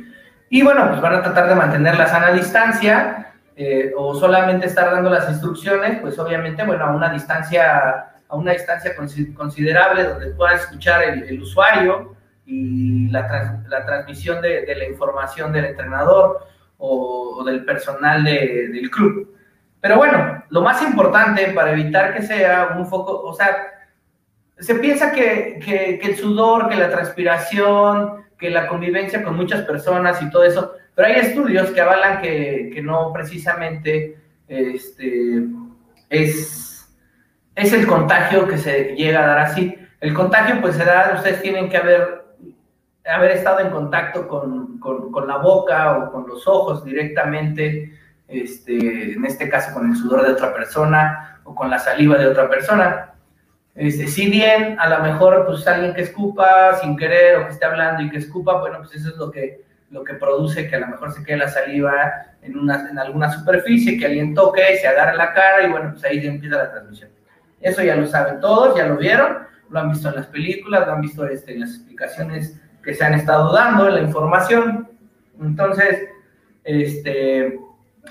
y 0.49 0.61
bueno, 0.61 0.87
pues 0.89 1.01
van 1.01 1.15
a 1.15 1.23
tratar 1.23 1.49
de 1.49 1.55
mantener 1.55 1.97
la 1.97 2.07
sana 2.07 2.31
distancia 2.31 3.33
eh, 3.55 3.91
o 3.95 4.15
solamente 4.15 4.67
estar 4.67 4.91
dando 4.91 5.09
las 5.09 5.29
instrucciones, 5.29 5.99
pues 5.99 6.17
obviamente, 6.19 6.63
bueno, 6.63 6.85
a 6.85 6.95
una 6.95 7.09
distancia, 7.09 8.07
a 8.27 8.35
una 8.35 8.51
distancia 8.51 8.95
considerable 9.35 10.03
donde 10.03 10.27
pueda 10.31 10.55
escuchar 10.55 11.03
el, 11.03 11.41
usuario 11.41 12.15
y 12.45 13.09
la, 13.09 13.63
la 13.67 13.85
transmisión 13.85 14.41
de, 14.41 14.75
la 14.75 14.85
información 14.85 15.51
del 15.51 15.65
entrenador 15.65 16.47
o, 16.77 17.43
del 17.45 17.63
personal 17.63 18.23
de, 18.23 18.69
del 18.69 18.89
club. 18.89 19.32
Pero 19.83 19.97
bueno, 19.97 20.41
lo 20.47 20.61
más 20.61 20.81
importante 20.81 21.47
para 21.47 21.73
evitar 21.73 22.13
que 22.13 22.21
sea 22.21 22.73
un 22.77 22.87
foco, 22.87 23.21
o 23.21 23.33
sea, 23.33 23.53
se 24.57 24.75
piensa 24.75 25.11
que, 25.11 25.59
que, 25.61 25.99
el 26.01 26.15
sudor, 26.15 26.69
que 26.69 26.77
la 26.77 26.89
transpiración, 26.89 28.23
que 28.39 28.49
la 28.49 28.69
convivencia 28.69 29.21
con 29.21 29.35
muchas 29.35 29.65
personas 29.65 30.21
y 30.21 30.29
todo 30.29 30.45
eso, 30.45 30.71
pero 30.95 31.09
hay 31.09 31.15
estudios 31.15 31.69
que 31.71 31.81
avalan 31.81 32.21
que, 32.21 32.71
que 32.73 32.81
no 32.81 33.11
precisamente 33.11 34.17
este, 34.47 35.47
es, 36.09 36.89
es 37.53 37.73
el 37.73 37.85
contagio 37.85 38.47
que 38.47 38.57
se 38.57 38.95
llega 38.95 39.21
a 39.21 39.27
dar 39.27 39.39
así. 39.39 39.75
El 39.99 40.13
contagio 40.13 40.61
pues 40.61 40.77
se 40.77 40.83
ustedes 41.13 41.41
tienen 41.41 41.67
que 41.67 41.75
haber, 41.75 42.23
haber 43.05 43.31
estado 43.31 43.59
en 43.59 43.69
contacto 43.69 44.29
con, 44.29 44.79
con, 44.79 45.11
con 45.11 45.27
la 45.27 45.39
boca 45.39 45.97
o 45.97 46.11
con 46.13 46.25
los 46.25 46.47
ojos 46.47 46.85
directamente, 46.85 47.99
este, 48.33 49.13
en 49.13 49.25
este 49.25 49.49
caso 49.49 49.73
con 49.73 49.89
el 49.89 49.95
sudor 49.95 50.25
de 50.25 50.33
otra 50.33 50.53
persona 50.53 51.39
o 51.43 51.53
con 51.53 51.69
la 51.69 51.79
saliva 51.79 52.17
de 52.17 52.27
otra 52.27 52.49
persona. 52.49 53.13
Este, 53.75 54.07
si 54.07 54.29
bien 54.29 54.79
a 54.79 54.87
lo 54.87 54.99
mejor 55.03 55.45
pues 55.47 55.67
alguien 55.67 55.93
que 55.93 56.01
escupa 56.01 56.77
sin 56.79 56.95
querer 56.95 57.37
o 57.37 57.45
que 57.45 57.53
esté 57.53 57.65
hablando 57.65 58.03
y 58.03 58.09
que 58.09 58.17
escupa, 58.17 58.59
bueno, 58.59 58.79
pues 58.79 58.95
eso 58.95 59.09
es 59.09 59.17
lo 59.17 59.31
que, 59.31 59.63
lo 59.89 60.03
que 60.03 60.13
produce 60.13 60.67
que 60.67 60.75
a 60.75 60.79
lo 60.79 60.87
mejor 60.87 61.11
se 61.11 61.23
quede 61.23 61.37
la 61.37 61.49
saliva 61.49 62.11
en, 62.41 62.57
una, 62.57 62.89
en 62.89 62.99
alguna 62.99 63.31
superficie, 63.31 63.97
que 63.97 64.05
alguien 64.05 64.35
toque, 64.35 64.77
se 64.77 64.87
agarre 64.87 65.17
la 65.17 65.33
cara 65.33 65.63
y 65.63 65.71
bueno, 65.71 65.91
pues 65.91 66.03
ahí 66.05 66.25
empieza 66.25 66.57
la 66.57 66.71
transmisión. 66.71 67.09
Eso 67.61 67.81
ya 67.81 67.95
lo 67.95 68.05
saben 68.05 68.39
todos, 68.39 68.75
ya 68.75 68.85
lo 68.85 68.97
vieron, 68.97 69.37
lo 69.69 69.79
han 69.79 69.89
visto 69.89 70.09
en 70.09 70.15
las 70.15 70.27
películas, 70.27 70.85
lo 70.85 70.93
han 70.93 71.01
visto 71.01 71.25
este, 71.25 71.53
en 71.53 71.61
las 71.61 71.69
explicaciones 71.71 72.59
que 72.83 72.93
se 72.93 73.03
han 73.03 73.13
estado 73.13 73.53
dando, 73.53 73.87
en 73.87 73.95
la 73.95 74.01
información. 74.01 74.89
Entonces, 75.41 76.09
este, 76.63 77.59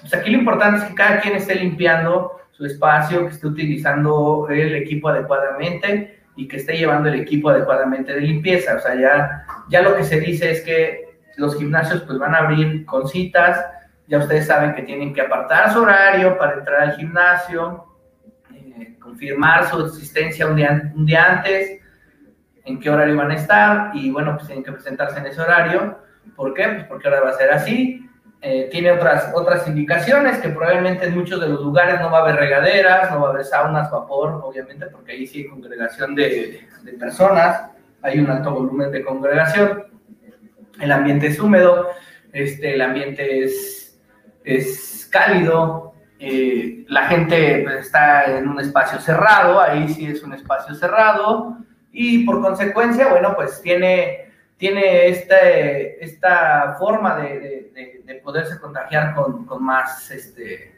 pues 0.01 0.15
aquí 0.15 0.31
lo 0.31 0.39
importante 0.39 0.79
es 0.79 0.85
que 0.85 0.95
cada 0.95 1.21
quien 1.21 1.37
esté 1.37 1.55
limpiando 1.55 2.41
su 2.51 2.65
espacio, 2.67 3.27
que 3.27 3.35
esté 3.35 3.47
utilizando 3.47 4.49
el 4.49 4.75
equipo 4.75 5.09
adecuadamente 5.09 6.21
y 6.37 6.49
que 6.49 6.57
esté 6.57 6.77
llevando 6.77 7.09
el 7.09 7.21
equipo 7.21 7.51
adecuadamente 7.51 8.15
de 8.15 8.21
limpieza. 8.21 8.77
O 8.77 8.81
sea, 8.81 8.95
ya, 8.95 9.45
ya 9.69 9.83
lo 9.83 9.97
que 9.97 10.05
se 10.05 10.21
dice 10.21 10.51
es 10.51 10.63
que 10.63 11.19
los 11.37 11.57
gimnasios 11.57 12.03
pues 12.03 12.19
van 12.19 12.35
a 12.35 12.39
abrir 12.39 12.85
con 12.85 13.09
citas, 13.09 13.65
ya 14.07 14.19
ustedes 14.19 14.47
saben 14.47 14.75
que 14.75 14.83
tienen 14.83 15.15
que 15.15 15.23
apartar 15.23 15.73
su 15.73 15.81
horario 15.81 16.37
para 16.37 16.55
entrar 16.55 16.81
al 16.83 16.97
gimnasio, 16.97 17.87
eh, 18.55 18.97
confirmar 18.99 19.69
su 19.69 19.87
existencia 19.87 20.47
un 20.47 20.57
día, 20.57 20.93
un 20.95 21.07
día 21.07 21.33
antes, 21.33 21.81
en 22.65 22.79
qué 22.79 22.91
horario 22.91 23.17
van 23.17 23.31
a 23.31 23.35
estar 23.35 23.91
y 23.95 24.11
bueno, 24.11 24.35
pues 24.35 24.47
tienen 24.47 24.65
que 24.65 24.73
presentarse 24.73 25.19
en 25.19 25.27
ese 25.27 25.41
horario. 25.41 25.99
¿Por 26.37 26.55
qué? 26.55 26.69
Pues 26.69 26.85
porque 26.85 27.09
ahora 27.09 27.23
va 27.23 27.31
a 27.31 27.35
ser 27.35 27.51
así. 27.51 28.09
Eh, 28.45 28.69
tiene 28.73 28.91
otras, 28.91 29.31
otras 29.35 29.69
indicaciones, 29.69 30.39
que 30.39 30.49
probablemente 30.49 31.07
en 31.07 31.15
muchos 31.17 31.41
de 31.41 31.49
los 31.49 31.61
lugares 31.61 32.01
no 32.01 32.11
va 32.11 32.19
a 32.19 32.23
haber 32.23 32.37
regaderas, 32.37 33.09
no 33.13 33.21
va 33.21 33.29
a 33.29 33.31
haber 33.31 33.45
saunas, 33.45 33.89
vapor, 33.89 34.41
obviamente, 34.43 34.87
porque 34.87 35.13
ahí 35.13 35.29
sí 35.29 35.43
hay 35.43 35.47
congregación 35.47 36.17
de, 36.17 36.67
de 36.83 36.93
personas, 36.95 37.71
hay 38.03 38.19
un 38.19 38.29
alto 38.29 38.51
volumen 38.51 38.91
de 38.91 39.05
congregación, 39.05 39.85
el 40.81 40.91
ambiente 40.91 41.29
es 41.29 41.39
húmedo, 41.39 41.91
este, 42.33 42.75
el 42.75 42.83
ambiente 42.83 43.45
es, 43.45 44.01
es 44.43 45.09
cálido, 45.13 45.95
eh, 46.19 46.85
la 46.89 47.07
gente 47.07 47.61
pues, 47.63 47.87
está 47.87 48.25
en 48.25 48.49
un 48.49 48.59
espacio 48.59 48.99
cerrado, 48.99 49.61
ahí 49.61 49.89
sí 49.89 50.07
es 50.07 50.23
un 50.25 50.35
espacio 50.35 50.75
cerrado, 50.75 51.59
y 51.93 52.25
por 52.25 52.41
consecuencia, 52.41 53.09
bueno, 53.09 53.35
pues 53.37 53.61
tiene 53.63 54.22
tiene 54.63 55.09
este, 55.09 56.05
esta 56.05 56.77
forma 56.79 57.17
de, 57.17 57.73
de, 58.07 58.15
poderse 58.23 58.61
contagiar 58.61 59.13
con, 59.13 59.45
con, 59.45 59.61
más, 59.61 60.09
este, 60.13 60.73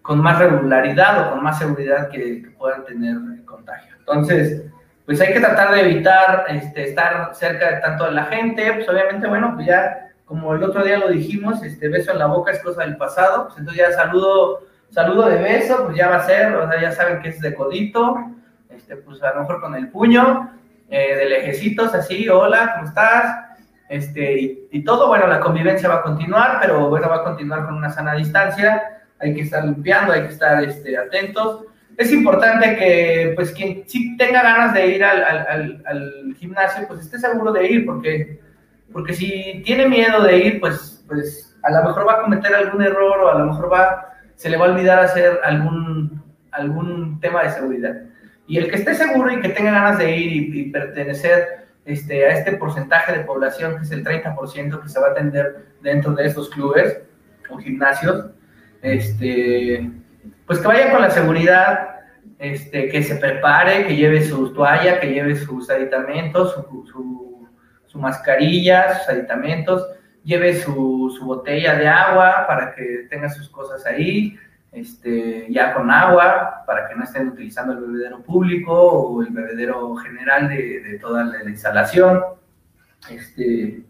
con 0.00 0.20
más 0.22 0.38
regularidad 0.38 1.26
o 1.26 1.30
con 1.30 1.42
más 1.42 1.58
seguridad 1.58 2.08
que, 2.08 2.52
puedan 2.56 2.84
tener 2.84 3.16
el 3.16 3.44
contagio. 3.44 3.96
Entonces, 3.98 4.62
pues 5.04 5.20
hay 5.20 5.32
que 5.32 5.40
tratar 5.40 5.74
de 5.74 5.80
evitar 5.80 6.44
este, 6.50 6.84
estar 6.84 7.34
cerca 7.34 7.68
de 7.74 7.80
tanto 7.80 8.04
de 8.04 8.12
la 8.12 8.26
gente, 8.26 8.74
pues 8.74 8.88
obviamente, 8.88 9.26
bueno, 9.26 9.54
pues 9.56 9.66
ya, 9.66 10.12
como 10.24 10.54
el 10.54 10.62
otro 10.62 10.84
día 10.84 10.98
lo 10.98 11.08
dijimos, 11.08 11.64
este 11.64 11.88
beso 11.88 12.12
en 12.12 12.20
la 12.20 12.26
boca 12.26 12.52
es 12.52 12.62
cosa 12.62 12.82
del 12.82 12.96
pasado, 12.96 13.46
pues 13.46 13.58
entonces 13.58 13.84
ya 13.84 13.90
saludo, 13.90 14.68
saludo 14.90 15.26
de 15.26 15.42
beso, 15.42 15.86
pues 15.86 15.96
ya 15.96 16.08
va 16.08 16.18
a 16.18 16.26
ser, 16.26 16.54
o 16.54 16.70
sea, 16.70 16.80
ya 16.80 16.92
saben 16.92 17.20
que 17.20 17.30
es 17.30 17.40
de 17.40 17.56
codito, 17.56 18.18
este, 18.70 18.94
pues 18.98 19.20
a 19.24 19.34
lo 19.34 19.40
mejor 19.40 19.60
con 19.60 19.74
el 19.74 19.88
puño, 19.88 20.55
eh, 20.88 21.16
de 21.16 21.24
lejecitos, 21.26 21.94
así, 21.94 22.28
hola, 22.28 22.74
¿cómo 22.74 22.88
estás? 22.88 23.46
Este, 23.88 24.66
y, 24.70 24.84
todo, 24.84 25.08
bueno, 25.08 25.26
la 25.26 25.40
convivencia 25.40 25.88
va 25.88 25.96
a 25.96 26.02
continuar, 26.02 26.58
pero 26.60 26.88
bueno, 26.88 27.08
va 27.08 27.16
a 27.16 27.24
continuar 27.24 27.66
con 27.66 27.74
una 27.74 27.90
sana 27.90 28.14
distancia, 28.14 29.00
hay 29.18 29.34
que 29.34 29.42
estar 29.42 29.64
limpiando, 29.64 30.12
hay 30.12 30.22
que 30.22 30.32
estar 30.32 30.62
este, 30.62 30.96
atentos. 30.96 31.64
Es 31.96 32.12
importante 32.12 32.76
que, 32.76 33.32
pues, 33.34 33.52
quien 33.52 33.84
sí 33.86 34.16
tenga 34.16 34.42
ganas 34.42 34.74
de 34.74 34.86
ir 34.88 35.04
al, 35.04 35.22
al, 35.22 35.82
al, 35.86 36.34
gimnasio, 36.36 36.86
pues 36.86 37.00
esté 37.00 37.18
seguro 37.18 37.52
de 37.52 37.66
ir, 37.66 37.86
porque, 37.86 38.40
porque 38.92 39.14
si 39.14 39.62
tiene 39.64 39.88
miedo 39.88 40.22
de 40.22 40.38
ir, 40.38 40.60
pues, 40.60 41.04
pues 41.06 41.56
a 41.62 41.70
lo 41.70 41.84
mejor 41.84 42.06
va 42.06 42.14
a 42.14 42.22
cometer 42.22 42.54
algún 42.54 42.82
error 42.82 43.18
o 43.20 43.30
a 43.30 43.38
lo 43.38 43.46
mejor 43.46 43.72
va, 43.72 44.14
se 44.34 44.50
le 44.50 44.56
va 44.56 44.66
a 44.66 44.70
olvidar 44.70 44.98
hacer 44.98 45.40
algún, 45.42 46.22
algún 46.50 47.18
tema 47.20 47.44
de 47.44 47.50
seguridad. 47.50 47.96
Y 48.46 48.58
el 48.58 48.70
que 48.70 48.76
esté 48.76 48.94
seguro 48.94 49.30
y 49.32 49.40
que 49.40 49.48
tenga 49.48 49.72
ganas 49.72 49.98
de 49.98 50.16
ir 50.16 50.54
y, 50.54 50.70
pertenecer 50.70 51.66
este, 51.84 52.26
a 52.26 52.30
este 52.30 52.52
porcentaje 52.52 53.12
de 53.12 53.24
población, 53.24 53.76
que 53.76 53.82
es 53.82 53.90
el 53.90 54.04
30% 54.04 54.82
que 54.82 54.88
se 54.88 55.00
va 55.00 55.08
a 55.08 55.10
atender 55.10 55.66
dentro 55.82 56.12
de 56.12 56.26
estos 56.26 56.50
clubes 56.50 57.00
o 57.50 57.58
gimnasios, 57.58 58.26
este, 58.82 59.90
pues 60.46 60.60
que 60.60 60.66
vaya 60.68 60.92
con 60.92 61.02
la 61.02 61.10
seguridad, 61.10 61.96
este, 62.38 62.88
que 62.88 63.02
se 63.02 63.16
prepare, 63.16 63.86
que 63.86 63.96
lleve 63.96 64.22
su 64.22 64.52
toalla, 64.52 65.00
que 65.00 65.12
lleve 65.12 65.34
sus 65.36 65.70
aditamentos, 65.70 66.54
su, 66.54 66.86
su, 66.86 67.48
su 67.86 67.98
mascarilla, 67.98 68.98
sus 68.98 69.08
aditamentos, 69.08 69.86
lleve 70.22 70.54
su, 70.54 71.14
su, 71.16 71.24
botella 71.24 71.76
de 71.76 71.88
agua 71.88 72.44
para 72.46 72.74
que 72.74 73.06
tenga 73.08 73.28
sus 73.28 73.48
cosas 73.48 73.86
ahí, 73.86 74.36
este, 74.76 75.46
ya 75.50 75.72
con 75.72 75.90
agua, 75.90 76.62
para 76.66 76.86
que 76.86 76.94
no 76.94 77.04
estén 77.04 77.28
utilizando 77.28 77.72
el 77.72 77.80
bebedero 77.80 78.22
público 78.22 78.72
o 78.74 79.22
el 79.22 79.30
bebedero 79.30 79.96
general 79.96 80.48
de, 80.48 80.98
toda 81.00 81.24
la, 81.24 81.48
instalación. 81.48 82.22
Este, 83.10 83.82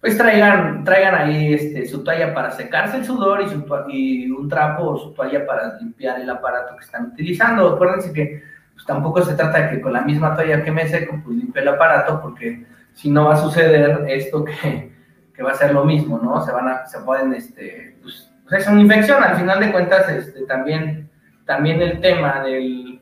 pues 0.00 0.16
traigan, 0.16 0.82
traigan 0.82 1.14
ahí 1.14 1.52
este, 1.52 1.86
su 1.86 2.02
toalla 2.02 2.32
para 2.32 2.52
secarse 2.52 2.96
el 2.96 3.04
sudor 3.04 3.42
y, 3.42 3.50
su, 3.50 3.66
y 3.88 4.30
un 4.30 4.48
trapo 4.48 4.84
o 4.84 4.98
su 4.98 5.12
toalla 5.12 5.44
para 5.44 5.76
limpiar 5.78 6.20
el 6.20 6.30
aparato 6.30 6.74
que 6.76 6.84
están 6.84 7.06
utilizando. 7.12 7.74
Acuérdense 7.74 8.10
que 8.12 8.42
pues, 8.72 8.86
tampoco 8.86 9.22
se 9.22 9.34
trata 9.34 9.58
de 9.58 9.70
que 9.70 9.80
con 9.82 9.92
la 9.92 10.00
misma 10.00 10.34
toalla 10.34 10.64
que 10.64 10.70
me 10.70 10.88
seco, 10.88 11.20
pues 11.22 11.36
limpie 11.36 11.60
el 11.60 11.68
aparato, 11.68 12.22
porque 12.22 12.64
si 12.94 13.10
no 13.10 13.26
va 13.26 13.34
a 13.34 13.36
suceder 13.36 14.06
esto 14.08 14.42
que, 14.42 14.90
que 15.34 15.42
va 15.42 15.50
a 15.50 15.54
ser 15.54 15.74
lo 15.74 15.84
mismo, 15.84 16.18
¿no? 16.18 16.42
Se 16.46 16.50
van 16.50 16.68
a, 16.68 16.86
se 16.86 16.98
pueden, 17.00 17.34
este, 17.34 17.97
pues, 18.48 18.62
es 18.62 18.68
una 18.68 18.80
infección, 18.80 19.22
al 19.22 19.36
final 19.36 19.60
de 19.60 19.72
cuentas, 19.72 20.08
este, 20.08 20.44
también, 20.46 21.10
también 21.44 21.82
el 21.82 22.00
tema 22.00 22.42
del, 22.42 23.00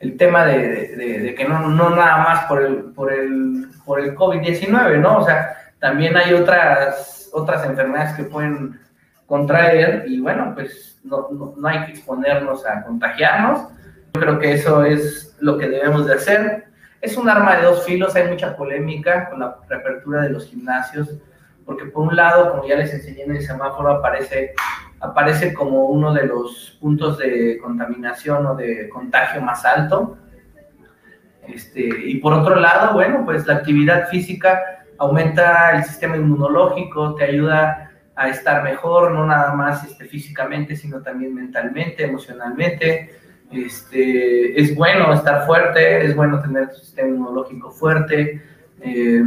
el 0.00 0.16
tema 0.16 0.46
de, 0.46 1.34
que 1.36 1.44
no, 1.44 1.68
nada 1.68 2.16
más 2.18 2.44
por 2.46 2.62
el, 2.62 2.76
por 2.94 3.12
el, 3.12 3.66
por 3.84 4.00
el 4.00 4.14
COVID-19, 4.14 4.98
¿no? 4.98 5.18
O 5.18 5.24
sea, 5.24 5.56
también 5.78 6.16
hay 6.16 6.34
otras, 6.34 7.30
otras 7.32 7.64
enfermedades 7.66 8.14
que 8.14 8.24
pueden 8.24 8.78
contraer 9.26 10.04
y 10.06 10.20
bueno, 10.20 10.52
pues 10.54 10.98
no, 11.04 11.28
no, 11.30 11.54
no 11.56 11.68
hay 11.68 11.86
que 11.86 11.92
exponernos 11.92 12.66
a 12.66 12.82
contagiarnos. 12.82 13.68
Yo 14.14 14.20
creo 14.20 14.38
que 14.38 14.52
eso 14.52 14.84
es 14.84 15.36
lo 15.40 15.56
que 15.58 15.68
debemos 15.68 16.06
de 16.06 16.14
hacer. 16.14 16.64
Es 17.00 17.16
un 17.16 17.28
arma 17.28 17.56
de 17.56 17.64
dos 17.64 17.84
filos, 17.84 18.14
hay 18.16 18.28
mucha 18.28 18.56
polémica 18.56 19.30
con 19.30 19.40
la 19.40 19.56
reapertura 19.68 20.22
de 20.22 20.30
los 20.30 20.46
gimnasios, 20.46 21.08
porque 21.70 21.84
por 21.84 22.08
un 22.08 22.16
lado, 22.16 22.50
como 22.50 22.66
ya 22.66 22.74
les 22.74 22.92
enseñé 22.92 23.22
en 23.22 23.36
el 23.36 23.42
semáforo, 23.42 23.90
aparece 23.90 24.54
aparece 24.98 25.54
como 25.54 25.84
uno 25.86 26.12
de 26.12 26.26
los 26.26 26.76
puntos 26.80 27.16
de 27.18 27.58
contaminación 27.62 28.44
o 28.44 28.56
de 28.56 28.88
contagio 28.88 29.40
más 29.40 29.64
alto. 29.64 30.18
Este, 31.46 31.80
y 31.80 32.16
por 32.16 32.32
otro 32.32 32.56
lado, 32.56 32.92
bueno, 32.92 33.24
pues 33.24 33.46
la 33.46 33.54
actividad 33.54 34.08
física 34.08 34.84
aumenta 34.98 35.76
el 35.76 35.84
sistema 35.84 36.16
inmunológico, 36.16 37.14
te 37.14 37.22
ayuda 37.22 37.92
a 38.16 38.28
estar 38.30 38.64
mejor, 38.64 39.12
no 39.12 39.24
nada 39.24 39.54
más 39.54 39.84
este, 39.84 40.06
físicamente, 40.06 40.74
sino 40.74 41.00
también 41.02 41.32
mentalmente, 41.32 42.02
emocionalmente. 42.02 43.14
Este, 43.52 44.60
es 44.60 44.74
bueno 44.74 45.12
estar 45.12 45.46
fuerte, 45.46 46.04
es 46.04 46.16
bueno 46.16 46.40
tener 46.40 46.70
tu 46.70 46.80
sistema 46.80 47.10
inmunológico 47.10 47.70
fuerte, 47.70 48.42
eh, 48.80 49.22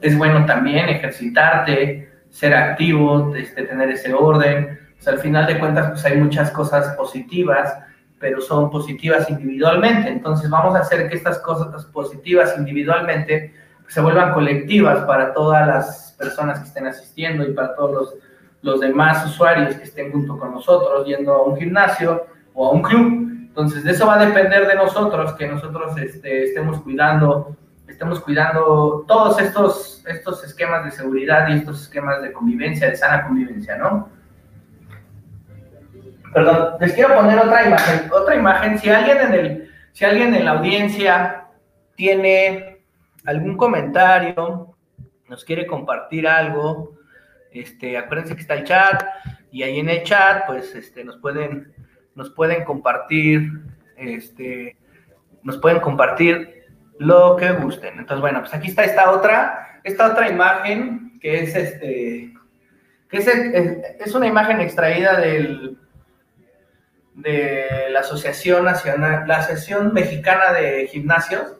es 0.00 0.18
bueno 0.18 0.44
también 0.46 0.88
ejercitarte, 0.88 2.10
ser 2.30 2.54
activo, 2.54 3.34
este, 3.34 3.62
tener 3.62 3.90
ese 3.90 4.12
orden 4.12 4.78
al 5.06 5.18
final 5.18 5.46
de 5.46 5.58
cuentas, 5.58 5.90
pues 5.90 6.04
hay 6.04 6.18
muchas 6.18 6.50
cosas 6.50 6.94
positivas, 6.96 7.78
pero 8.18 8.40
son 8.40 8.70
positivas 8.70 9.28
individualmente. 9.28 10.08
Entonces 10.08 10.48
vamos 10.48 10.74
a 10.74 10.80
hacer 10.80 11.08
que 11.08 11.16
estas 11.16 11.38
cosas 11.38 11.84
positivas 11.86 12.54
individualmente 12.56 13.52
se 13.88 14.00
vuelvan 14.00 14.32
colectivas 14.32 15.04
para 15.04 15.32
todas 15.32 15.66
las 15.66 16.16
personas 16.18 16.60
que 16.60 16.68
estén 16.68 16.86
asistiendo 16.86 17.44
y 17.44 17.52
para 17.52 17.74
todos 17.74 17.92
los, 17.92 18.14
los 18.62 18.80
demás 18.80 19.26
usuarios 19.26 19.74
que 19.74 19.84
estén 19.84 20.10
junto 20.10 20.38
con 20.38 20.52
nosotros 20.52 21.06
yendo 21.06 21.34
a 21.34 21.42
un 21.42 21.56
gimnasio 21.56 22.26
o 22.54 22.68
a 22.68 22.72
un 22.72 22.82
club. 22.82 23.28
Entonces 23.48 23.84
de 23.84 23.90
eso 23.92 24.06
va 24.06 24.14
a 24.14 24.24
depender 24.24 24.66
de 24.66 24.74
nosotros, 24.74 25.34
que 25.34 25.46
nosotros 25.46 25.96
este, 25.98 26.44
estemos 26.44 26.80
cuidando 26.80 27.56
estemos 27.94 28.20
cuidando 28.20 29.04
todos 29.06 29.40
estos, 29.40 30.04
estos 30.06 30.44
esquemas 30.44 30.84
de 30.84 30.90
seguridad 30.90 31.48
y 31.48 31.54
estos 31.54 31.82
esquemas 31.82 32.20
de 32.22 32.32
convivencia, 32.32 32.90
de 32.90 32.96
sana 32.96 33.26
convivencia, 33.26 33.76
¿no? 33.76 34.08
Perdón, 36.32 36.74
les 36.80 36.92
quiero 36.92 37.14
poner 37.14 37.38
otra 37.38 37.66
imagen. 37.66 38.10
Otra 38.12 38.34
imagen, 38.34 38.78
si 38.80 38.90
alguien 38.90 39.18
en, 39.18 39.32
el, 39.32 39.70
si 39.92 40.04
alguien 40.04 40.34
en 40.34 40.44
la 40.44 40.52
audiencia 40.52 41.46
tiene 41.94 42.80
algún 43.24 43.56
comentario, 43.56 44.74
nos 45.28 45.44
quiere 45.44 45.64
compartir 45.66 46.26
algo, 46.26 46.98
este, 47.52 47.96
acuérdense 47.96 48.34
que 48.34 48.42
está 48.42 48.54
el 48.54 48.64
chat 48.64 49.04
y 49.52 49.62
ahí 49.62 49.78
en 49.78 49.88
el 49.88 50.02
chat, 50.02 50.46
pues, 50.46 50.74
este, 50.74 51.04
nos 51.04 51.16
pueden, 51.18 51.72
nos 52.16 52.30
pueden 52.30 52.64
compartir, 52.64 53.48
este, 53.96 54.76
nos 55.44 55.58
pueden 55.58 55.78
compartir 55.78 56.63
lo 56.98 57.36
que 57.36 57.52
gusten. 57.52 57.98
Entonces, 57.98 58.20
bueno, 58.20 58.40
pues 58.40 58.54
aquí 58.54 58.68
está 58.68 58.84
esta 58.84 59.10
otra, 59.10 59.80
esta 59.84 60.12
otra 60.12 60.28
imagen 60.28 61.18
que 61.20 61.42
es 61.42 61.54
este, 61.56 62.34
que 63.08 63.16
es, 63.16 63.26
es 63.26 64.14
una 64.14 64.26
imagen 64.26 64.60
extraída 64.60 65.18
del 65.18 65.78
de 67.14 67.86
la 67.90 68.00
Asociación 68.00 68.64
Nacional, 68.64 69.26
la 69.26 69.38
Asociación 69.38 69.92
Mexicana 69.94 70.52
de 70.52 70.88
Gimnasios. 70.88 71.56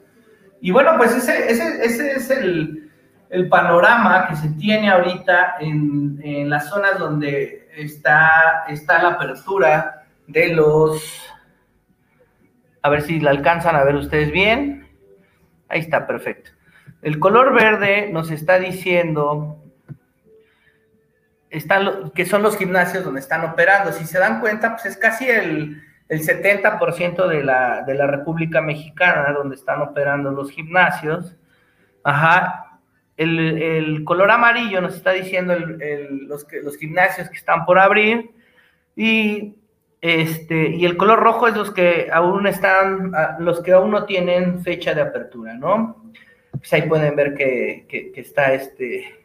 Y 0.61 0.71
bueno, 0.71 0.93
pues 0.97 1.15
ese, 1.15 1.51
ese, 1.51 2.11
es 2.11 2.29
el, 2.29 2.91
el, 3.29 3.47
panorama 3.47 4.27
que 4.27 4.35
se 4.35 4.49
tiene 4.49 4.89
ahorita 4.89 5.55
en, 5.59 6.19
en, 6.23 6.49
las 6.49 6.69
zonas 6.69 6.99
donde 6.99 7.69
está, 7.75 8.65
está 8.67 9.01
la 9.01 9.09
apertura 9.09 10.03
de 10.27 10.49
los... 10.49 11.03
A 12.81 12.89
ver 12.89 13.01
si 13.01 13.19
la 13.19 13.31
alcanzan 13.31 13.75
a 13.75 13.83
ver 13.83 13.95
ustedes 13.95 14.31
bien. 14.31 14.84
Ahí 15.67 15.79
está, 15.79 16.05
perfecto. 16.07 16.51
El 17.01 17.19
color 17.19 17.53
verde 17.53 18.09
nos 18.11 18.31
está 18.31 18.59
diciendo 18.59 19.61
que 22.13 22.25
son 22.25 22.43
los 22.43 22.57
gimnasios 22.57 23.05
donde 23.05 23.19
están 23.21 23.45
operando. 23.45 23.91
Si 23.91 24.05
se 24.05 24.19
dan 24.19 24.39
cuenta, 24.39 24.71
pues 24.71 24.85
es 24.85 24.97
casi 24.97 25.29
el, 25.29 25.81
el 26.09 26.21
70% 26.21 27.27
de 27.27 27.43
la, 27.43 27.83
de 27.83 27.93
la 27.93 28.07
República 28.07 28.61
Mexicana 28.61 29.31
donde 29.31 29.55
están 29.55 29.81
operando 29.81 30.31
los 30.31 30.51
gimnasios. 30.51 31.35
Ajá. 32.03 32.79
El, 33.17 33.61
el 33.61 34.03
color 34.03 34.29
amarillo 34.31 34.81
nos 34.81 34.95
está 34.95 35.11
diciendo 35.11 35.55
los, 35.57 36.45
los 36.63 36.77
gimnasios 36.77 37.29
que 37.29 37.37
están 37.37 37.65
por 37.65 37.79
abrir. 37.79 38.31
Y, 38.95 39.55
este, 40.05 40.69
y 40.69 40.85
el 40.85 40.97
color 40.97 41.19
rojo 41.19 41.47
es 41.47 41.55
los 41.55 41.71
que 41.71 42.09
aún 42.13 42.45
están, 42.45 43.11
los 43.39 43.61
que 43.61 43.71
aún 43.71 43.89
no 43.89 44.05
tienen 44.05 44.61
fecha 44.61 44.93
de 44.93 45.01
apertura, 45.01 45.55
¿no? 45.55 46.11
Pues 46.51 46.71
ahí 46.73 46.83
pueden 46.83 47.15
ver 47.15 47.33
que, 47.33 48.13
está 48.15 48.53
este, 48.53 49.15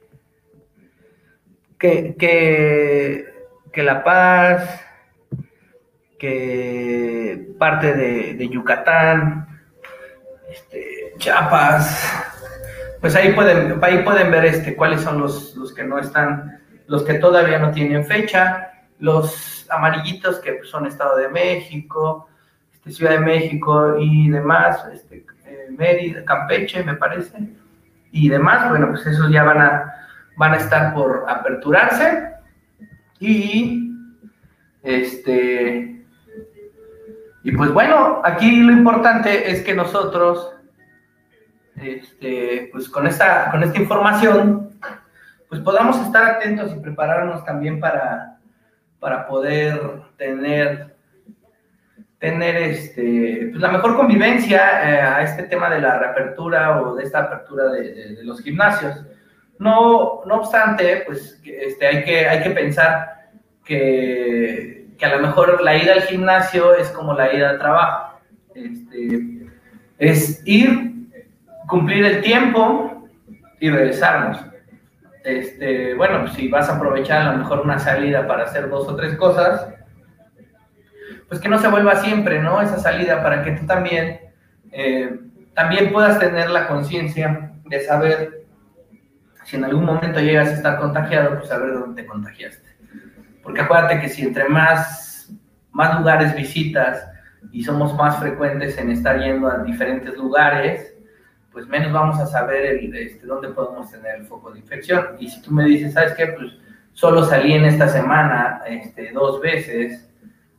que, 1.79 2.15
que, 2.17 3.83
La 3.83 4.03
Paz, 4.03 4.83
que 6.19 7.49
parte 7.59 7.93
de, 7.93 8.49
Yucatán, 8.49 9.61
este, 10.51 11.13
Chiapas, 11.19 12.25
pues 13.03 13.15
ahí 13.17 13.35
pueden, 13.35 13.79
ahí 13.83 13.99
pueden 14.03 14.31
ver 14.31 14.47
este, 14.47 14.75
cuáles 14.75 15.03
son 15.03 15.21
los, 15.21 15.55
los 15.57 15.75
que 15.75 15.85
no 15.85 15.99
están, 15.99 16.63
los 16.87 17.03
que 17.05 17.19
todavía 17.19 17.59
no 17.59 17.71
tienen 17.71 18.07
fecha, 18.07 18.87
los 18.99 19.60
amarillitos 19.71 20.41
que 20.41 20.61
son 20.65 20.87
Estado 20.87 21.17
de 21.17 21.29
México, 21.29 22.29
este, 22.73 22.91
Ciudad 22.91 23.13
de 23.13 23.21
México 23.21 23.97
y 23.99 24.31
demás, 24.31 24.85
este, 24.93 25.25
eh, 25.47 25.69
Mérida, 25.77 26.25
Campeche 26.25 26.83
me 26.85 26.95
parece, 26.95 27.39
y 28.13 28.29
demás, 28.29 28.69
bueno, 28.69 28.89
pues 28.89 29.07
esos 29.07 29.31
ya 29.31 29.45
van 29.45 29.61
a, 29.61 29.95
van 30.37 30.55
a 30.55 30.57
estar 30.57 30.95
por 30.95 31.25
aperturarse 31.29 32.31
y 33.19 33.93
este 34.83 36.05
y 37.43 37.53
pues 37.53 37.73
bueno, 37.73 38.21
aquí 38.25 38.61
lo 38.61 38.73
importante 38.73 39.51
es 39.51 39.63
que 39.63 39.75
nosotros 39.75 40.55
este, 41.77 42.69
pues 42.73 42.89
con 42.89 43.07
esta 43.07 43.51
con 43.51 43.63
esta 43.63 43.79
información 43.79 44.71
pues 45.49 45.61
podamos 45.61 46.01
estar 46.01 46.25
atentos 46.25 46.73
y 46.75 46.81
prepararnos 46.81 47.45
también 47.45 47.81
para 47.81 48.40
para 49.01 49.27
poder 49.27 49.81
tener 50.17 50.91
tener 52.21 52.57
este, 52.57 53.49
pues 53.51 53.63
la 53.63 53.73
mejor 53.73 53.97
convivencia 53.97 54.59
eh, 54.59 55.01
a 55.01 55.23
este 55.23 55.45
tema 55.45 55.71
de 55.71 55.81
la 55.81 55.99
reapertura 55.99 56.81
o 56.83 56.95
de 56.95 57.05
esta 57.05 57.21
apertura 57.21 57.73
de 57.73 58.19
los 58.23 58.43
gimnasios. 58.43 58.95
No, 59.59 60.23
no 60.27 60.37
obstante, 60.37 61.03
pues 61.07 61.41
este, 61.45 61.87
hay, 61.87 62.05
que, 62.05 62.29
hay 62.29 62.43
que 62.43 62.51
pensar 62.51 63.31
que, 63.65 64.89
que, 64.99 65.07
a 65.07 65.17
lo 65.17 65.27
mejor 65.27 65.63
la 65.63 65.77
ida 65.77 65.95
al 65.95 66.03
gimnasio 66.03 66.75
es 66.75 66.89
como 66.91 67.15
la 67.15 67.33
ida 67.33 67.51
al 67.51 67.59
trabajo. 67.59 68.21
Este, 68.55 69.47
es 69.99 70.43
ir, 70.47 71.09
cumplir 71.69 72.05
el 72.05 72.21
tiempo 72.21 73.09
y 73.61 73.71
regresarnos. 73.71 74.50
Este, 75.25 75.95
bueno, 75.95 76.21
pues 76.23 76.33
si 76.33 76.49
vas 76.49 76.69
a 76.69 76.77
aprovechar 76.77 77.23
a 77.23 77.33
lo 77.33 77.39
mejor 77.39 77.61
una 77.61 77.79
salida 77.79 78.27
para 78.27 78.45
hacer 78.45 78.69
dos 78.69 78.89
o 78.89 78.97
tres 78.97 79.17
cosas, 79.17 79.69
pues 81.29 81.41
que 81.41 81.49
no 81.49 81.59
se 81.59 81.69
vuelva 81.69 81.97
siempre, 81.97 82.41
¿no? 82.41 82.61
Esa 82.61 82.79
salida 82.79 83.23
para 83.23 83.45
que 83.45 83.53
tú 83.53 83.67
también, 83.67 84.21
eh, 84.73 85.21
también 85.55 85.93
puedas 85.93 86.19
tener 86.19 86.51
la 86.51 86.67
conciencia 86.67 87.53
de 87.65 87.81
saber 87.81 88.47
si 89.45 89.57
en 89.57 89.65
algún 89.65 89.85
momento 89.85 90.21
llegas 90.21 90.49
a 90.49 90.55
estar 90.55 90.79
contagiado, 90.79 91.37
pues 91.37 91.49
saber 91.49 91.73
dónde 91.73 92.03
te 92.03 92.09
contagiaste. 92.09 92.69
Porque 93.43 93.61
acuérdate 93.61 94.01
que 94.01 94.09
si 94.09 94.23
entre 94.23 94.49
más, 94.49 95.33
más 95.73 95.99
lugares 95.99 96.35
visitas 96.35 97.07
y 97.53 97.63
somos 97.63 97.95
más 97.95 98.19
frecuentes 98.19 98.77
en 98.79 98.91
estar 98.91 99.19
yendo 99.21 99.49
a 99.49 99.59
diferentes 99.59 100.17
lugares, 100.17 100.90
pues 101.53 101.67
menos 101.67 101.93
vamos 101.93 102.19
a 102.21 102.27
saber 102.27 102.65
el, 102.65 102.95
este, 102.95 103.27
dónde 103.27 103.49
podemos 103.49 103.91
tener 103.91 104.17
el 104.17 104.27
foco 104.27 104.53
de 104.53 104.61
infección. 104.61 105.17
Y 105.19 105.29
si 105.29 105.43
tú 105.43 105.53
me 105.53 105.65
dices, 105.65 105.95
¿sabes 105.95 106.15
qué? 106.15 106.29
Pues 106.29 106.53
solo 106.93 107.25
salí 107.25 107.53
en 107.55 107.65
esta 107.65 107.89
semana 107.89 108.63
este, 108.67 109.13
dos 109.13 109.41
veces 109.41 110.09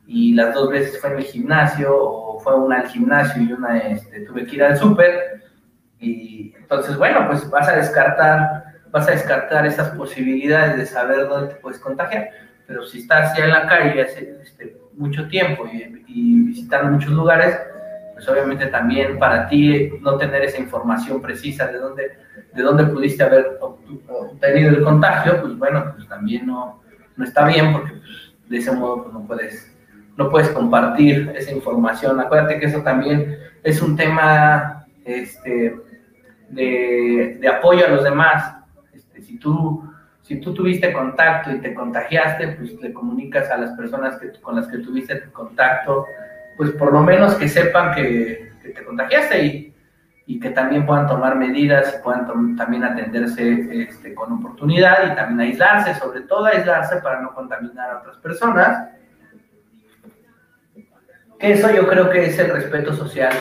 y 0.06 0.34
las 0.34 0.54
dos 0.54 0.69
veces 0.69 0.99
fue 0.99 1.12
en 1.12 1.17
el 1.17 1.23
gimnasio 1.23 1.95
o 1.95 2.39
fue 2.39 2.56
una 2.56 2.82
al 2.82 2.88
gimnasio 2.88 3.41
y 3.41 3.54
una 3.54 3.77
este, 3.77 4.21
tuve 4.21 4.45
que 4.45 4.56
ir 4.56 4.63
al 4.63 4.77
súper. 4.77 5.41
Y 5.99 6.54
entonces, 6.58 6.97
bueno, 6.97 7.27
pues 7.27 7.49
vas 7.49 7.67
a 7.69 7.75
descartar 7.75 8.71
vas 8.91 9.08
a 9.08 9.12
descartar 9.12 9.65
esas 9.65 9.89
posibilidades 9.91 10.77
de 10.77 10.86
saber 10.86 11.27
dónde 11.27 11.54
te 11.54 11.60
puedes 11.62 11.80
contagiar. 11.80 12.30
Pero 12.67 12.84
si 12.84 12.99
estás 12.99 13.38
ya 13.38 13.45
en 13.45 13.51
la 13.51 13.67
calle 13.67 14.01
hace 14.01 14.38
este, 14.41 14.77
mucho 14.93 15.27
tiempo 15.27 15.65
y, 15.65 16.04
y 16.08 16.41
visitando 16.43 16.91
muchos 16.91 17.12
lugares, 17.12 17.58
pues 18.21 18.29
obviamente 18.29 18.67
también 18.67 19.17
para 19.17 19.47
ti 19.47 19.89
no 19.99 20.15
tener 20.15 20.43
esa 20.43 20.60
información 20.60 21.19
precisa 21.23 21.65
de 21.65 21.79
dónde, 21.79 22.12
de 22.53 22.62
dónde 22.62 22.86
pudiste 22.86 23.23
haber 23.23 23.57
obtenido 23.60 24.69
el 24.69 24.84
contagio, 24.84 25.41
pues 25.41 25.57
bueno, 25.57 25.93
pues 25.95 26.07
también 26.07 26.45
no, 26.45 26.84
no 27.17 27.25
está 27.25 27.47
bien 27.47 27.73
porque 27.73 27.93
pues, 27.93 28.34
de 28.47 28.57
ese 28.57 28.71
modo 28.73 29.03
pues, 29.03 29.13
no 29.15 29.25
puedes 29.25 29.75
no 30.17 30.29
puedes 30.29 30.49
compartir 30.49 31.34
esa 31.36 31.51
información. 31.51 32.19
Acuérdate 32.19 32.60
que 32.60 32.67
eso 32.67 32.84
también 32.84 33.39
es 33.63 33.81
un 33.81 33.95
tema 33.95 34.86
este, 35.03 35.75
de, 36.49 37.39
de 37.41 37.47
apoyo 37.47 37.88
a 37.88 37.89
los 37.89 38.03
demás. 38.03 38.55
Este, 38.93 39.23
si, 39.23 39.39
tú, 39.39 39.89
si 40.21 40.39
tú 40.39 40.53
tuviste 40.53 40.93
contacto 40.93 41.49
y 41.49 41.60
te 41.60 41.73
contagiaste, 41.73 42.49
pues 42.49 42.73
le 42.81 42.93
comunicas 42.93 43.49
a 43.49 43.57
las 43.57 43.71
personas 43.71 44.17
que, 44.17 44.31
con 44.41 44.57
las 44.57 44.67
que 44.67 44.77
tuviste 44.77 45.23
contacto, 45.31 46.05
pues 46.62 46.74
por 46.74 46.93
lo 46.93 47.02
menos 47.02 47.34
que 47.34 47.50
sepan 47.50 47.95
que, 47.95 48.52
que 48.62 48.69
te 48.69 48.84
contagiaste 48.84 49.43
y, 49.43 49.76
y, 50.28 50.39
que 50.39 50.52
también 50.52 50.86
puedan 50.86 51.08
tomar 51.08 51.36
medidas 51.36 51.95
y 51.97 52.04
puedan 52.04 52.56
también 52.56 52.84
atenderse 52.84 53.82
este, 53.82 54.13
con 54.13 54.32
oportunidad 54.34 55.12
y 55.12 55.15
también 55.15 55.39
aislarse, 55.39 55.95
sobre 55.95 56.21
todo 56.21 56.45
aislarse 56.45 56.97
para 56.97 57.19
no 57.19 57.34
contaminar 57.34 57.89
a 57.89 57.97
otras 58.02 58.17
personas 58.17 58.89
eso 61.39 61.71
yo 61.71 61.88
creo 61.88 62.12
que 62.12 62.26
es 62.26 62.38
el 62.38 62.52
respeto 62.52 62.93
social 62.93 63.34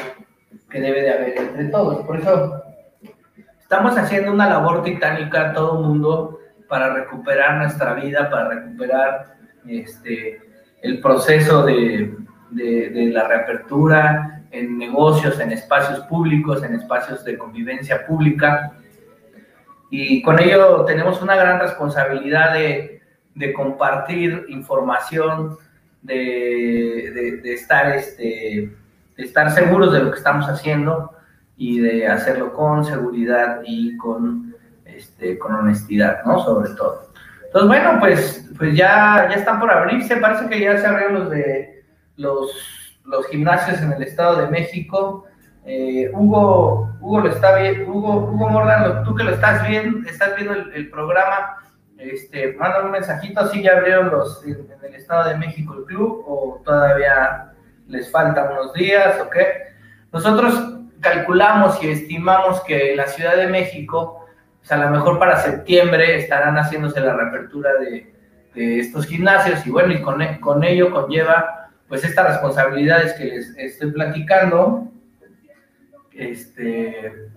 que 0.71 0.81
debe 0.81 1.03
de 1.03 1.13
haber 1.13 1.37
entre 1.37 1.65
todos. 1.67 2.07
Por 2.07 2.17
eso 2.17 2.65
estamos 3.61 3.99
haciendo 3.99 4.33
una 4.33 4.49
labor 4.49 4.83
titánica 4.83 5.53
todo 5.53 5.79
el 5.79 5.87
mundo 5.87 6.39
para 6.71 6.95
recuperar 6.95 7.59
nuestra 7.59 7.93
vida, 7.93 8.31
para 8.31 8.49
recuperar 8.49 9.35
este, 9.67 10.41
el 10.81 11.03
proceso 11.03 11.67
de, 11.67 12.17
de 12.51 13.11
la 13.13 13.27
reapertura 13.29 14.41
en 14.51 14.79
negocios, 14.79 15.39
en 15.41 15.53
espacios 15.53 16.01
públicos, 16.01 16.63
en 16.63 16.75
espacios 16.75 17.25
de 17.25 17.39
convivencia 17.39 18.07
pública. 18.07 18.73
Y 19.91 20.23
con 20.23 20.41
ello 20.41 20.85
tenemos 20.85 21.21
una 21.23 21.37
gran 21.37 21.61
responsabilidad 21.61 22.55
de, 22.55 23.01
de 23.35 23.53
compartir 23.53 24.47
información, 24.49 25.57
de, 26.03 27.41
estar, 27.45 27.95
este, 27.95 28.73
de 29.17 29.25
estar 29.25 29.51
seguros 29.51 29.93
de 29.93 30.01
lo 30.01 30.11
que 30.11 30.19
estamos 30.19 30.47
haciendo 30.47 31.13
y 31.57 31.81
de 31.81 32.07
hacerlo 32.07 32.53
con 32.53 32.85
seguridad 32.85 33.61
y 33.65 33.97
con, 33.97 34.55
este, 34.85 35.39
con 35.39 35.55
honestidad, 35.55 36.25
¿no? 36.25 36.41
Sobre 36.41 36.71
todo. 36.71 37.11
Entonces, 37.47 37.69
bueno, 37.69 37.99
pues, 38.01 38.51
pues 38.57 38.77
ya, 38.77 39.29
ya 39.29 39.37
están 39.37 39.61
por 39.61 39.71
abrirse, 39.71 40.17
parece 40.17 40.49
que 40.49 40.61
ya 40.61 40.79
se 40.79 40.87
abrieron 40.87 41.15
los 41.15 41.31
de 41.31 41.70
los, 42.21 42.51
los 43.05 43.27
gimnasios 43.29 43.81
en 43.81 43.93
el 43.93 44.03
Estado 44.03 44.43
de 44.43 44.49
México. 44.49 45.27
Eh, 45.65 46.11
Hugo, 46.13 46.91
Hugo 47.01 47.21
lo 47.21 47.31
está 47.31 47.57
viendo, 47.57 47.91
Hugo, 47.91 48.31
Hugo 48.33 48.49
Mordan, 48.49 49.05
tú 49.05 49.15
que 49.15 49.25
lo 49.25 49.33
estás 49.33 49.67
viendo, 49.69 50.09
estás 50.09 50.37
viendo 50.37 50.55
el, 50.55 50.91
programa, 50.91 51.57
este, 51.99 52.55
mándame 52.55 52.87
un 52.87 52.93
mensajito, 52.93 53.47
si 53.49 53.63
ya 53.63 53.77
abrieron 53.77 54.11
los 54.11 54.45
en, 54.47 54.67
el 54.83 54.95
Estado 54.95 55.31
de 55.31 55.37
México 55.37 55.75
el 55.79 55.85
club 55.85 56.25
o 56.27 56.63
todavía 56.65 57.53
les 57.89 58.11
faltan 58.11 58.53
unos 58.53 58.73
días 58.73 59.21
o 59.21 59.29
qué. 59.29 59.75
Nosotros 60.13 60.77
calculamos 61.01 61.83
y 61.83 61.91
estimamos 61.91 62.61
que 62.63 62.95
la 62.97 63.07
Ciudad 63.07 63.37
de 63.37 63.47
México, 63.49 64.27
pues 64.59 64.73
a 64.73 64.77
lo 64.77 64.91
mejor 64.91 65.19
para 65.19 65.39
septiembre 65.39 66.17
estarán 66.17 66.57
haciéndose 66.57 67.01
la 67.01 67.15
reapertura 67.15 67.71
de, 67.75 68.15
de 68.55 68.81
estos 68.81 69.07
gimnasios 69.07 69.67
y 69.67 69.71
bueno, 69.71 69.93
y 69.93 70.01
con, 70.01 70.23
con 70.41 70.65
ello 70.65 70.91
conlleva 70.91 71.60
pues 71.91 72.05
estas 72.05 72.29
responsabilidades 72.29 73.15
que 73.15 73.25
les 73.25 73.53
estoy 73.59 73.91
platicando. 73.91 74.89
Este, 76.13 77.31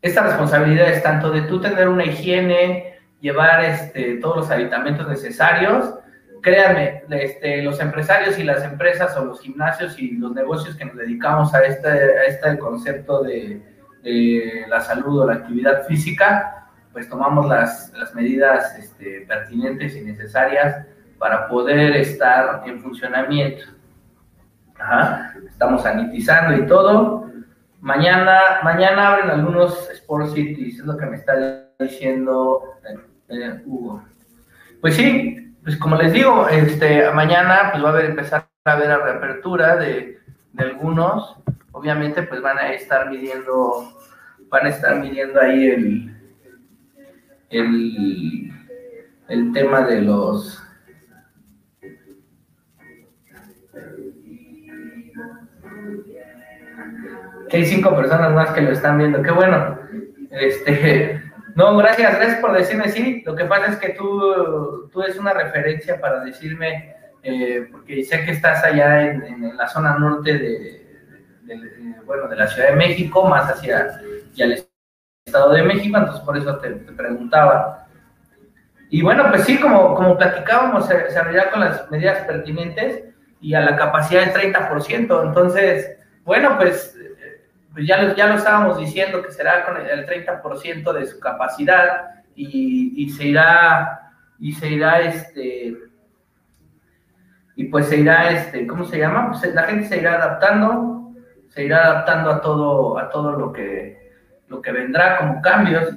estas 0.00 0.24
responsabilidades 0.24 1.02
tanto 1.02 1.30
de 1.30 1.42
tú 1.42 1.60
tener 1.60 1.88
una 1.88 2.06
higiene, 2.06 2.98
llevar 3.20 3.62
este, 3.62 4.16
todos 4.16 4.36
los 4.38 4.50
aditamentos 4.50 5.06
necesarios. 5.06 5.94
Créanme, 6.40 7.02
este, 7.10 7.62
los 7.62 7.80
empresarios 7.80 8.38
y 8.38 8.44
las 8.44 8.64
empresas 8.64 9.14
o 9.18 9.26
los 9.26 9.42
gimnasios 9.42 9.98
y 9.98 10.12
los 10.12 10.32
negocios 10.32 10.74
que 10.76 10.86
nos 10.86 10.96
dedicamos 10.96 11.54
a 11.54 11.64
este, 11.64 12.26
este 12.26 12.58
concepto 12.58 13.22
de, 13.22 13.60
la 14.68 14.80
salud 14.80 15.20
o 15.20 15.26
la 15.26 15.34
actividad 15.34 15.86
física, 15.86 16.68
pues 16.92 17.10
tomamos 17.10 17.46
las, 17.46 17.92
medidas 18.14 18.74
pertinentes 19.28 19.96
y 19.96 20.00
necesarias 20.02 20.86
para 21.18 21.48
poder 21.48 21.96
estar 21.96 22.62
en 22.66 22.80
funcionamiento. 22.80 23.64
Estamos 25.48 25.82
sanitizando 25.82 26.56
y 26.56 26.66
todo. 26.66 27.30
Mañana, 27.80 28.40
mañana 28.62 29.08
abren 29.08 29.30
algunos 29.30 29.90
Sport 29.90 30.34
Cities, 30.34 30.78
es 30.78 30.86
lo 30.86 30.96
que 30.96 31.06
me 31.06 31.16
está 31.16 31.68
diciendo 31.78 32.62
eh, 33.28 33.62
Hugo. 33.66 34.02
Pues 34.80 34.96
sí, 34.96 35.54
pues 35.62 35.76
como 35.76 35.96
les 35.96 36.12
digo, 36.12 36.48
este, 36.48 37.10
mañana 37.10 37.70
pues 37.72 37.84
va 37.84 37.88
a 37.88 37.92
haber, 37.92 38.06
empezar 38.06 38.48
a 38.64 38.72
haber 38.72 38.88
la 38.88 38.98
reapertura 38.98 39.76
de, 39.76 40.18
de 40.52 40.64
algunos. 40.64 41.36
Obviamente 41.72 42.22
pues 42.22 42.40
van 42.40 42.58
a 42.58 42.72
estar 42.72 43.10
midiendo, 43.10 43.98
van 44.48 44.66
a 44.66 44.68
estar 44.70 44.98
midiendo 44.98 45.40
ahí 45.40 45.68
el, 45.68 46.16
el, 47.50 48.52
el 49.28 49.52
tema 49.52 49.82
de 49.82 50.02
los 50.02 50.63
que 57.48 57.58
hay 57.58 57.66
cinco 57.66 57.94
personas 57.94 58.32
más 58.32 58.50
que 58.50 58.62
lo 58.62 58.72
están 58.72 58.98
viendo. 58.98 59.22
Qué 59.22 59.30
bueno. 59.30 59.78
Este, 60.30 61.22
no, 61.54 61.76
gracias, 61.76 62.16
gracias 62.16 62.40
por 62.40 62.52
decirme 62.52 62.88
sí. 62.88 63.22
Lo 63.24 63.34
que 63.34 63.44
pasa 63.44 63.72
es 63.72 63.76
que 63.76 63.90
tú, 63.90 64.88
tú 64.92 65.02
eres 65.02 65.18
una 65.18 65.32
referencia 65.32 66.00
para 66.00 66.24
decirme, 66.24 66.94
eh, 67.22 67.68
porque 67.70 68.04
sé 68.04 68.24
que 68.24 68.32
estás 68.32 68.64
allá 68.64 69.02
en, 69.02 69.56
la 69.56 69.68
zona 69.68 69.98
norte 69.98 70.38
de, 70.38 70.84
bueno, 72.06 72.28
de 72.28 72.36
la 72.36 72.46
Ciudad 72.46 72.70
de 72.70 72.76
México, 72.76 73.26
más 73.28 73.50
hacia, 73.50 74.00
hacia 74.30 74.44
el 74.44 74.64
Estado 75.26 75.52
de 75.52 75.62
México, 75.62 75.96
entonces 75.96 76.24
por 76.24 76.36
eso 76.36 76.58
te, 76.58 76.70
preguntaba. 76.70 77.86
Y 78.90 79.02
bueno, 79.02 79.24
pues 79.30 79.44
sí, 79.44 79.58
como, 79.58 79.94
como 79.94 80.16
platicábamos, 80.16 80.86
se, 80.86 81.10
se 81.10 81.50
con 81.50 81.60
las 81.60 81.90
medidas 81.90 82.24
pertinentes 82.26 83.04
y 83.40 83.54
a 83.54 83.60
la 83.60 83.76
capacidad 83.76 84.32
del 84.32 84.52
30%. 84.54 85.26
Entonces, 85.26 85.98
bueno, 86.24 86.56
pues 86.56 86.96
pues 87.74 87.88
ya 87.88 88.00
lo, 88.00 88.14
ya 88.14 88.28
lo 88.28 88.36
estábamos 88.36 88.78
diciendo 88.78 89.20
que 89.20 89.32
será 89.32 89.64
con 89.66 89.76
el 89.76 90.06
30% 90.06 90.92
de 90.92 91.06
su 91.06 91.18
capacidad 91.18 92.22
y, 92.36 92.94
y, 92.96 93.10
se 93.10 93.26
irá, 93.26 94.12
y 94.38 94.52
se 94.52 94.68
irá, 94.68 95.00
este, 95.00 95.76
y 97.56 97.64
pues 97.64 97.88
se 97.88 97.96
irá, 97.96 98.30
este, 98.30 98.64
¿cómo 98.68 98.84
se 98.84 98.98
llama? 98.98 99.32
Pues 99.32 99.52
la 99.52 99.64
gente 99.64 99.88
se 99.88 99.98
irá 99.98 100.14
adaptando, 100.14 101.14
se 101.48 101.64
irá 101.64 101.84
adaptando 101.84 102.30
a 102.30 102.40
todo, 102.40 102.96
a 102.96 103.10
todo 103.10 103.32
lo 103.32 103.52
que, 103.52 104.12
lo 104.46 104.62
que 104.62 104.70
vendrá 104.70 105.18
como 105.18 105.42
cambios. 105.42 105.96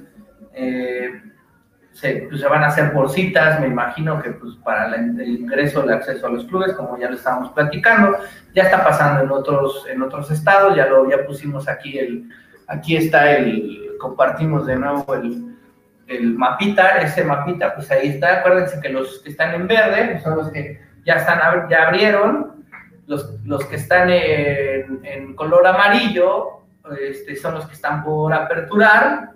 Eh, 0.54 1.22
se, 1.98 2.26
pues, 2.28 2.40
se, 2.40 2.46
van 2.46 2.62
a 2.62 2.68
hacer 2.68 2.92
por 2.92 3.10
citas, 3.10 3.60
me 3.60 3.66
imagino 3.66 4.22
que 4.22 4.30
pues 4.30 4.54
para 4.62 4.94
el 4.94 5.20
ingreso, 5.20 5.82
el 5.82 5.90
acceso 5.90 6.28
a 6.28 6.30
los 6.30 6.44
clubes, 6.44 6.72
como 6.74 6.96
ya 6.96 7.08
lo 7.10 7.16
estábamos 7.16 7.50
platicando, 7.50 8.16
ya 8.54 8.64
está 8.64 8.84
pasando 8.84 9.24
en 9.24 9.30
otros, 9.32 9.84
en 9.88 10.00
otros 10.02 10.30
estados, 10.30 10.76
ya 10.76 10.86
lo 10.86 11.10
ya 11.10 11.26
pusimos 11.26 11.68
aquí 11.68 11.98
el, 11.98 12.28
aquí 12.68 12.96
está 12.96 13.32
el, 13.32 13.96
compartimos 13.98 14.64
de 14.66 14.76
nuevo 14.76 15.12
el, 15.12 15.56
el 16.06 16.34
mapita, 16.34 16.98
ese 16.98 17.24
mapita, 17.24 17.74
pues 17.74 17.90
ahí 17.90 18.10
está, 18.10 18.38
acuérdense 18.38 18.80
que 18.80 18.90
los 18.90 19.18
que 19.18 19.30
están 19.30 19.54
en 19.56 19.66
verde 19.66 20.20
son 20.20 20.36
los 20.36 20.52
que 20.52 20.80
ya 21.04 21.14
están, 21.14 21.68
ya 21.68 21.88
abrieron, 21.88 22.64
los, 23.08 23.34
los 23.44 23.64
que 23.66 23.74
están 23.74 24.08
en, 24.10 25.00
en 25.02 25.34
color 25.34 25.66
amarillo, 25.66 26.60
este, 27.00 27.34
son 27.34 27.54
los 27.54 27.66
que 27.66 27.74
están 27.74 28.04
por 28.04 28.32
aperturar, 28.32 29.32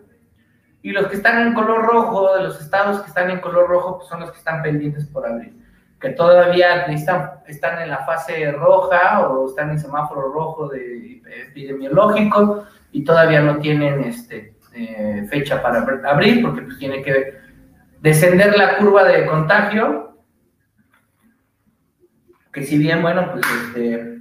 y 0.83 0.91
los 0.91 1.07
que 1.07 1.17
están 1.17 1.47
en 1.47 1.55
color 1.55 1.83
rojo, 1.87 2.37
de 2.37 2.43
los 2.43 2.61
estados 2.61 3.01
que 3.01 3.09
están 3.09 3.31
en 3.31 3.41
color 3.41 3.69
rojo, 3.69 3.99
pues 3.99 4.09
son 4.09 4.21
los 4.21 4.33
que 4.33 4.39
están 4.39 4.63
pendientes 4.63 5.07
por 5.07 5.25
abrir. 5.25 5.55
Que 6.01 6.11
todavía 6.11 6.87
están, 6.87 7.83
en 7.83 7.89
la 7.89 8.05
fase 8.05 8.51
roja 8.51 9.29
o 9.29 9.49
están 9.49 9.71
en 9.71 9.79
semáforo 9.79 10.33
rojo 10.33 10.69
de 10.69 11.23
epidemiológico 11.49 12.65
y 12.91 13.05
todavía 13.05 13.41
no 13.41 13.59
tienen 13.59 14.03
este, 14.03 14.57
eh, 14.75 15.25
fecha 15.31 15.63
para 15.63 15.87
abrir 16.05 16.43
porque 16.43 16.63
pues 16.63 16.79
tiene 16.79 17.01
que 17.03 17.39
descender 18.01 18.59
la 18.59 18.79
curva 18.79 19.05
de 19.05 19.25
contagio. 19.25 20.17
Que 22.53 22.65
si 22.65 22.77
bien, 22.77 23.01
bueno, 23.01 23.31
pues 23.31 23.45
este, 23.67 24.21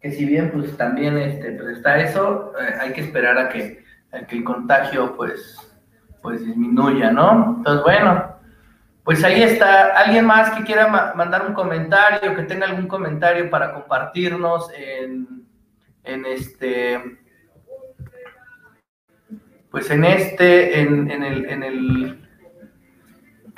que 0.00 0.10
si 0.10 0.24
bien 0.24 0.50
pues 0.50 0.74
también 0.78 1.18
este, 1.18 1.52
pues 1.52 1.76
está 1.76 1.98
eso, 1.98 2.54
eh, 2.58 2.74
hay 2.80 2.92
que 2.94 3.02
esperar 3.02 3.36
a 3.38 3.50
que 3.50 3.86
que 4.28 4.36
el 4.36 4.44
contagio 4.44 5.14
pues 5.16 5.68
pues 6.22 6.44
disminuya, 6.44 7.10
¿no? 7.10 7.56
Entonces, 7.58 7.82
bueno, 7.82 8.36
pues 9.04 9.22
ahí 9.24 9.42
está. 9.42 9.98
¿Alguien 9.98 10.26
más 10.26 10.50
que 10.50 10.64
quiera 10.64 11.14
mandar 11.14 11.46
un 11.46 11.54
comentario, 11.54 12.34
que 12.34 12.42
tenga 12.42 12.66
algún 12.66 12.88
comentario 12.88 13.48
para 13.50 13.72
compartirnos 13.72 14.70
en, 14.74 15.46
en 16.04 16.26
este, 16.26 17.18
pues 19.70 19.90
en 19.90 20.04
este, 20.04 20.80
en, 20.80 21.10
en, 21.10 21.22
el, 21.22 21.44
en, 21.46 21.62
el, 21.62 22.28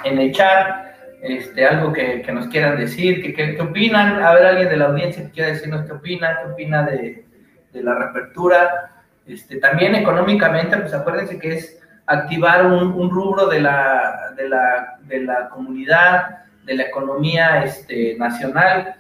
en 0.04 0.18
el 0.18 0.32
chat, 0.32 0.94
este, 1.22 1.66
algo 1.66 1.92
que, 1.92 2.22
que 2.22 2.32
nos 2.32 2.46
quieran 2.48 2.78
decir, 2.78 3.34
que, 3.34 3.60
opinan, 3.60 4.22
a 4.22 4.32
ver 4.34 4.46
alguien 4.46 4.68
de 4.68 4.76
la 4.76 4.86
audiencia 4.86 5.24
que 5.24 5.30
quiera 5.30 5.50
decirnos 5.50 5.86
qué 5.86 5.92
opina, 5.92 6.38
qué 6.42 6.52
opina 6.52 6.82
de, 6.84 7.26
de 7.72 7.82
la 7.82 7.94
reapertura. 7.94 8.99
Este, 9.32 9.56
también 9.56 9.94
económicamente, 9.94 10.76
pues 10.78 10.92
acuérdense 10.92 11.38
que 11.38 11.54
es 11.54 11.80
activar 12.06 12.66
un, 12.66 13.10
rubro 13.10 13.46
de 13.46 13.60
la, 13.60 14.32
de, 14.36 14.48
la, 14.48 14.98
de 15.02 15.20
la, 15.22 15.48
comunidad, 15.48 16.44
de 16.64 16.74
la 16.74 16.82
economía 16.84 17.64
este, 17.64 18.16
nacional. 18.18 18.96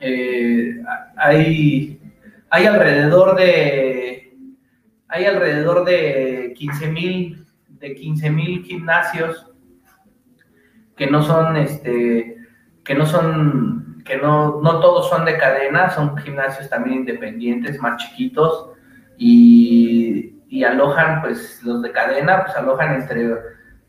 Eh, 0.00 0.80
hay, 1.16 2.00
hay 2.50 2.66
alrededor 2.66 3.36
de 3.36 4.20
hay 5.06 5.26
alrededor 5.26 5.84
de 5.84 6.54
15 6.56 6.90
mil 6.90 7.46
de 7.68 7.94
15 7.94 8.30
mil 8.30 8.64
gimnasios 8.64 9.46
que 10.96 11.06
no 11.06 11.22
son 11.22 11.56
este 11.56 12.36
que 12.82 12.94
no 12.94 13.06
son 13.06 14.02
que 14.04 14.16
no, 14.16 14.60
no 14.60 14.80
todos 14.80 15.08
son 15.08 15.24
de 15.24 15.38
cadena, 15.38 15.90
son 15.90 16.16
gimnasios 16.18 16.68
también 16.68 16.98
independientes, 16.98 17.80
más 17.80 17.96
chiquitos, 18.02 18.70
y, 19.16 20.42
y 20.48 20.64
alojan, 20.64 21.22
pues 21.22 21.62
los 21.62 21.82
de 21.82 21.92
cadena, 21.92 22.44
pues 22.44 22.56
alojan 22.56 22.94
entre 22.94 23.34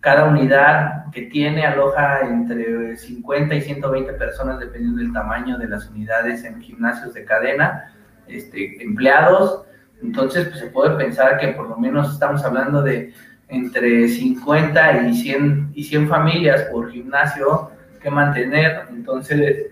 cada 0.05 0.25
unidad 0.25 1.05
que 1.11 1.23
tiene, 1.23 1.65
aloja 1.65 2.21
entre 2.27 2.95
50 2.95 3.55
y 3.55 3.61
120 3.61 4.13
personas, 4.13 4.59
dependiendo 4.59 4.99
del 5.01 5.11
tamaño 5.11 5.57
de 5.57 5.67
las 5.67 5.89
unidades 5.89 6.43
en 6.43 6.61
gimnasios 6.61 7.15
de 7.15 7.25
cadena, 7.25 7.91
este, 8.27 8.83
empleados. 8.83 9.63
Entonces, 10.03 10.47
pues 10.47 10.59
se 10.59 10.67
puede 10.67 10.95
pensar 10.95 11.39
que 11.39 11.47
por 11.49 11.69
lo 11.69 11.77
menos 11.77 12.13
estamos 12.13 12.45
hablando 12.45 12.83
de 12.83 13.13
entre 13.47 14.07
50 14.07 15.07
y 15.07 15.15
100, 15.15 15.71
y 15.73 15.83
100 15.83 16.07
familias 16.07 16.61
por 16.71 16.91
gimnasio 16.91 17.71
que 17.99 18.11
mantener. 18.11 18.83
Entonces, 18.89 19.71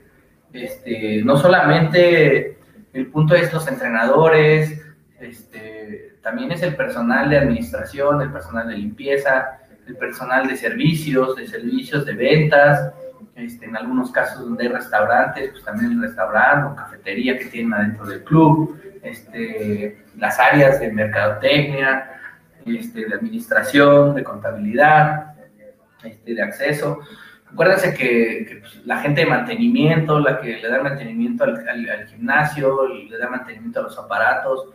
este, 0.52 1.22
no 1.24 1.38
solamente 1.38 2.58
el 2.94 3.08
punto 3.08 3.36
es 3.36 3.54
los 3.54 3.68
entrenadores, 3.68 4.83
este, 5.24 6.16
también 6.22 6.52
es 6.52 6.62
el 6.64 6.76
personal 6.76 7.30
de 7.30 7.38
administración, 7.38 8.22
el 8.22 8.32
personal 8.32 8.68
de 8.68 8.78
limpieza, 8.78 9.60
el 9.88 9.96
personal 9.96 10.48
de 10.48 10.56
servicios, 10.56 11.36
de 11.36 11.48
servicios 11.48 12.06
de 12.06 12.14
ventas, 12.14 12.94
este, 13.36 13.66
en 13.66 13.76
algunos 13.76 14.12
casos 14.12 14.42
donde 14.42 14.66
hay 14.66 14.70
restaurantes, 14.70 15.52
pues 15.52 15.64
también 15.64 15.94
el 15.94 16.02
restaurante 16.02 16.68
o 16.68 16.76
cafetería 16.76 17.38
que 17.38 17.46
tienen 17.46 17.74
adentro 17.74 18.06
del 18.06 18.24
club, 18.24 18.80
este, 19.02 20.04
las 20.18 20.40
áreas 20.40 20.80
de 20.80 20.92
mercadotecnia, 20.92 22.12
este, 22.66 23.06
de 23.06 23.16
administración, 23.16 24.16
de 24.16 24.24
contabilidad, 24.24 25.36
este, 26.04 26.36
de 26.36 26.42
acceso. 26.42 27.00
Acuérdense 27.52 27.94
que, 27.94 28.60
pues, 28.62 28.86
la 28.86 28.98
gente 29.00 29.22
de 29.22 29.28
mantenimiento, 29.28 30.20
la 30.20 30.40
que 30.40 30.58
le 30.58 30.70
da 30.70 30.82
mantenimiento 30.82 31.44
al, 31.44 32.08
gimnasio, 32.08 32.88
le 32.88 33.18
da 33.18 33.30
mantenimiento 33.30 33.80
a 33.80 33.84
los 33.84 33.98
aparatos, 33.98 34.70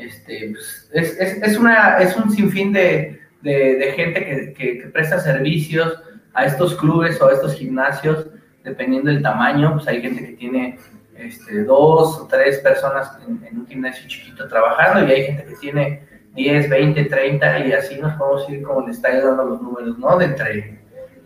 este, 0.00 0.50
pues, 0.52 0.90
es, 0.92 1.18
es, 1.18 1.42
es, 1.42 1.58
una, 1.58 1.98
es 1.98 2.16
un 2.16 2.30
sinfín 2.30 2.72
de, 2.72 3.20
de, 3.42 3.92
gente 3.96 4.54
que, 4.56 4.78
que, 4.78 4.88
presta 4.88 5.18
servicios 5.18 6.02
a 6.34 6.44
estos 6.46 6.74
clubes 6.76 7.20
o 7.20 7.28
a 7.28 7.32
estos 7.32 7.54
gimnasios, 7.54 8.26
dependiendo 8.64 9.10
del 9.10 9.22
tamaño, 9.22 9.74
pues 9.74 9.88
hay 9.88 10.02
gente 10.02 10.24
que 10.24 10.32
tiene 10.32 10.78
este, 11.16 11.64
dos 11.64 12.20
o 12.20 12.26
tres 12.26 12.58
personas 12.58 13.10
en, 13.26 13.44
en, 13.46 13.60
un 13.60 13.66
gimnasio 13.66 14.08
chiquito 14.08 14.48
trabajando 14.48 15.06
y 15.06 15.12
hay 15.12 15.24
gente 15.26 15.44
que 15.44 15.54
tiene 15.56 16.02
10, 16.34 16.70
20, 16.70 17.04
30 17.04 17.66
y 17.66 17.72
así 17.72 17.98
nos 17.98 18.14
podemos 18.14 18.48
ir 18.50 18.62
como 18.62 18.86
le 18.86 18.92
está 18.92 19.10
dando 19.20 19.44
los 19.44 19.62
números, 19.62 19.98
¿no? 19.98 20.16
De 20.16 20.26
entre 20.26 20.80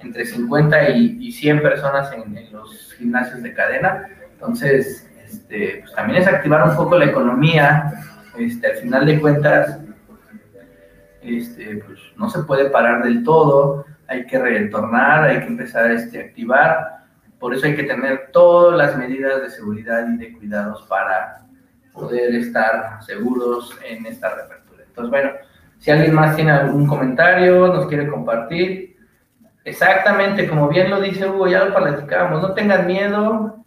entre 0.05 0.27
50 0.27 0.91
y, 0.91 1.33
100 1.33 1.63
personas 1.63 2.13
en, 2.13 2.53
los 2.53 2.95
gimnasios 2.99 3.43
de 3.43 3.53
cadena. 3.55 4.09
Entonces, 4.33 5.09
este, 5.25 5.81
pues 5.81 5.95
también 5.95 6.23
es 6.23 6.29
activar 6.29 6.69
un 6.69 6.77
poco 6.77 6.99
la 6.99 7.07
economía. 7.07 7.93
Este, 8.37 8.67
al 8.67 8.77
final 8.77 9.07
de 9.07 9.21
cuentas, 9.21 9.79
este, 11.23 11.83
pues 11.87 12.01
no 12.17 12.29
se 12.29 12.43
puede 12.43 12.71
parar 12.71 13.03
del 13.03 13.23
todo, 13.23 13.87
hay 14.09 14.27
que 14.27 14.39
retornar, 14.39 15.25
hay 15.25 15.41
que 15.41 15.47
empezar 15.47 15.91
este, 15.91 16.21
a 16.21 16.25
activar. 16.27 16.99
Por 17.39 17.55
eso 17.55 17.67
hay 17.67 17.77
que 17.77 17.85
tener 17.85 18.31
todas 18.33 18.77
las 18.77 18.97
medidas 18.97 19.43
de 19.43 19.51
seguridad 19.51 20.07
y 20.09 20.17
de 20.17 20.33
cuidados 20.33 20.83
para 20.89 21.47
poder 21.93 22.35
estar 22.35 23.03
seguros 23.03 23.77
en 23.87 24.07
esta 24.07 24.35
reapertura. 24.35 24.85
Entonces, 24.87 25.11
bueno, 25.11 25.31
si 25.79 25.91
alguien 25.91 26.15
más 26.15 26.35
tiene 26.35 26.53
algún 26.53 26.87
comentario, 26.87 27.69
nos 27.69 27.87
quiere 27.87 28.09
compartir, 28.09 28.95
Exactamente, 29.65 30.47
como 30.47 30.69
bien 30.69 30.91
lo 30.91 31.01
dice 31.01 31.27
Hugo, 31.27 31.49
ya 31.49 31.65
lo 31.65 31.75
platicábamos, 31.75 32.43
no 32.43 32.53
tengan 32.53 32.87
miedo 32.87 33.65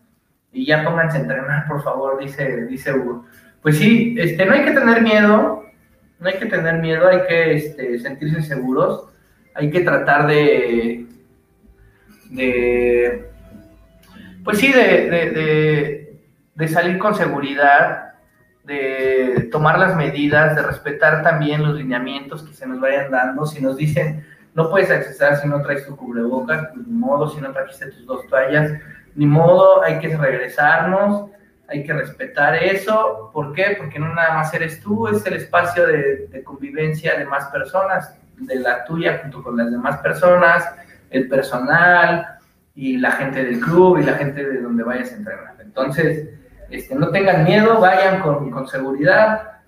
y 0.52 0.66
ya 0.66 0.84
pónganse 0.84 1.18
a 1.18 1.22
entrenar, 1.22 1.68
por 1.68 1.84
favor, 1.84 2.20
dice, 2.20 2.66
dice 2.66 2.94
Hugo. 2.94 3.26
Pues 3.62 3.78
sí, 3.78 4.16
este, 4.18 4.46
no 4.46 4.54
hay 4.54 4.64
que 4.64 4.72
tener 4.72 5.02
miedo, 5.02 5.66
no 6.20 6.28
hay 6.28 6.36
que 6.36 6.46
tener 6.46 6.76
miedo, 6.76 7.08
hay 7.08 7.22
que 7.28 7.54
este, 7.56 8.00
sentirse 8.00 8.42
seguros, 8.42 9.10
hay 9.54 9.70
que 9.70 9.82
tratar 9.82 10.28
de, 10.28 11.06
de 12.30 13.30
pues 14.44 14.60
sí, 14.60 14.72
de, 14.72 15.10
de, 15.10 16.20
de 16.56 16.68
salir 16.68 16.98
con 16.98 17.16
seguridad, 17.16 18.14
de 18.64 19.48
tomar 19.52 19.80
las 19.80 19.96
medidas, 19.96 20.56
de 20.56 20.62
respetar 20.62 21.24
también 21.24 21.64
los 21.64 21.76
lineamientos 21.76 22.44
que 22.44 22.54
se 22.54 22.68
nos 22.68 22.80
vayan 22.80 23.12
dando. 23.12 23.46
Si 23.46 23.62
nos 23.62 23.78
dicen, 23.78 24.26
no 24.54 24.70
puedes 24.70 24.90
accesar 24.90 25.38
si 25.38 25.48
no 25.48 25.62
traes 25.62 25.86
tu 25.86 25.96
cubrebocas, 25.96 26.68
pues 26.74 26.88
ni 26.88 26.94
modo, 26.94 27.30
si 27.30 27.40
no 27.40 27.52
trajiste 27.52 27.92
tus 27.92 28.06
dos 28.06 28.28
toallas, 28.28 28.72
ni 29.16 29.26
modo, 29.26 29.84
hay 29.84 30.00
que 30.00 30.16
regresarnos, 30.16 31.30
hay 31.68 31.84
que 31.84 31.94
respetar 31.94 32.56
eso. 32.56 33.30
¿Por 33.34 33.54
qué? 33.54 33.76
Porque 33.78 34.00
no 34.00 34.14
nada 34.14 34.36
más 34.36 34.54
eres 34.54 34.80
tú, 34.82 35.08
es 35.08 35.26
el 35.26 35.34
espacio 35.34 35.86
de, 35.86 36.44
convivencia 36.44 37.18
de 37.18 37.26
más 37.26 37.46
personas, 37.46 38.16
de 38.38 38.56
la 38.56 38.86
tuya 38.86 39.20
junto 39.22 39.44
con 39.44 39.58
las 39.58 39.72
demás 39.72 39.98
personas, 39.98 40.66
el 41.10 41.28
personal 41.28 42.38
y 42.76 42.98
la 42.98 43.12
gente 43.12 43.44
del 43.44 43.60
club 43.60 43.98
y 43.98 44.04
la 44.04 44.14
gente 44.14 44.46
de 44.46 44.62
donde 44.62 44.84
vayas 44.84 45.12
a 45.12 45.16
entrenar. 45.16 45.56
Entonces, 45.60 46.30
este, 46.70 46.96
no 46.96 47.10
tengan 47.10 47.44
miedo, 47.44 47.80
vayan 47.80 48.22
con, 48.22 48.50
con 48.52 48.68
seguridad 48.68 49.62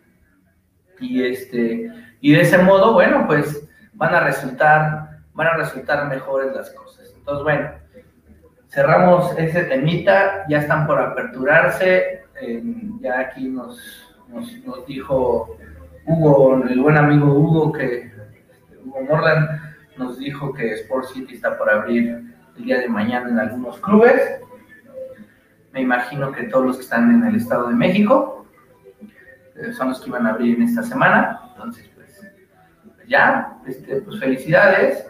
y, 0.99 1.23
este, 1.23 1.91
y 2.21 2.33
de 2.33 2.41
ese 2.41 2.57
modo, 2.59 2.93
bueno, 2.93 3.25
pues 3.25 3.67
van 3.93 4.15
a 4.15 4.21
resultar, 4.21 5.19
van 5.33 5.47
a 5.47 5.57
resultar 5.57 6.07
mejores 6.07 6.55
las 6.55 6.69
cosas. 6.71 7.11
Entonces, 7.15 7.43
bueno, 7.43 7.69
cerramos 8.69 9.37
ese 9.37 9.63
temita, 9.63 10.45
ya 10.47 10.59
están 10.59 10.85
por 10.85 10.99
aperturarse, 10.99 12.23
ya 13.01 13.19
aquí 13.19 13.49
nos, 13.49 14.15
nos, 14.29 14.85
dijo 14.85 15.57
Hugo, 16.05 16.63
el 16.63 16.79
buen 16.79 16.97
amigo 16.97 17.33
Hugo, 17.33 17.71
que 17.73 18.05
este, 18.05 18.77
Hugo 18.85 19.01
Morland 19.01 19.49
nos 19.97 20.17
dijo 20.17 20.53
que 20.53 20.73
Sport 20.75 21.07
City 21.07 21.35
está 21.35 21.57
por 21.57 21.69
abrir 21.69 22.23
el 22.57 22.63
día 22.63 22.79
de 22.79 22.87
mañana 22.87 23.29
en 23.29 23.39
algunos 23.39 23.79
clubes. 23.79 24.21
Me 25.73 25.81
imagino 25.81 26.31
que 26.31 26.43
todos 26.43 26.65
los 26.65 26.77
que 26.77 26.83
están 26.83 27.11
en 27.13 27.27
el 27.27 27.35
Estado 27.35 27.67
de 27.67 27.75
México 27.75 28.47
eh, 29.55 29.73
son 29.73 29.89
los 29.89 29.99
que 29.99 30.09
iban 30.09 30.25
a 30.25 30.31
abrir 30.31 30.55
en 30.55 30.63
esta 30.63 30.83
semana. 30.83 31.41
Entonces, 31.51 31.89
ya, 33.07 33.57
este, 33.67 34.01
pues 34.01 34.19
felicidades, 34.19 35.05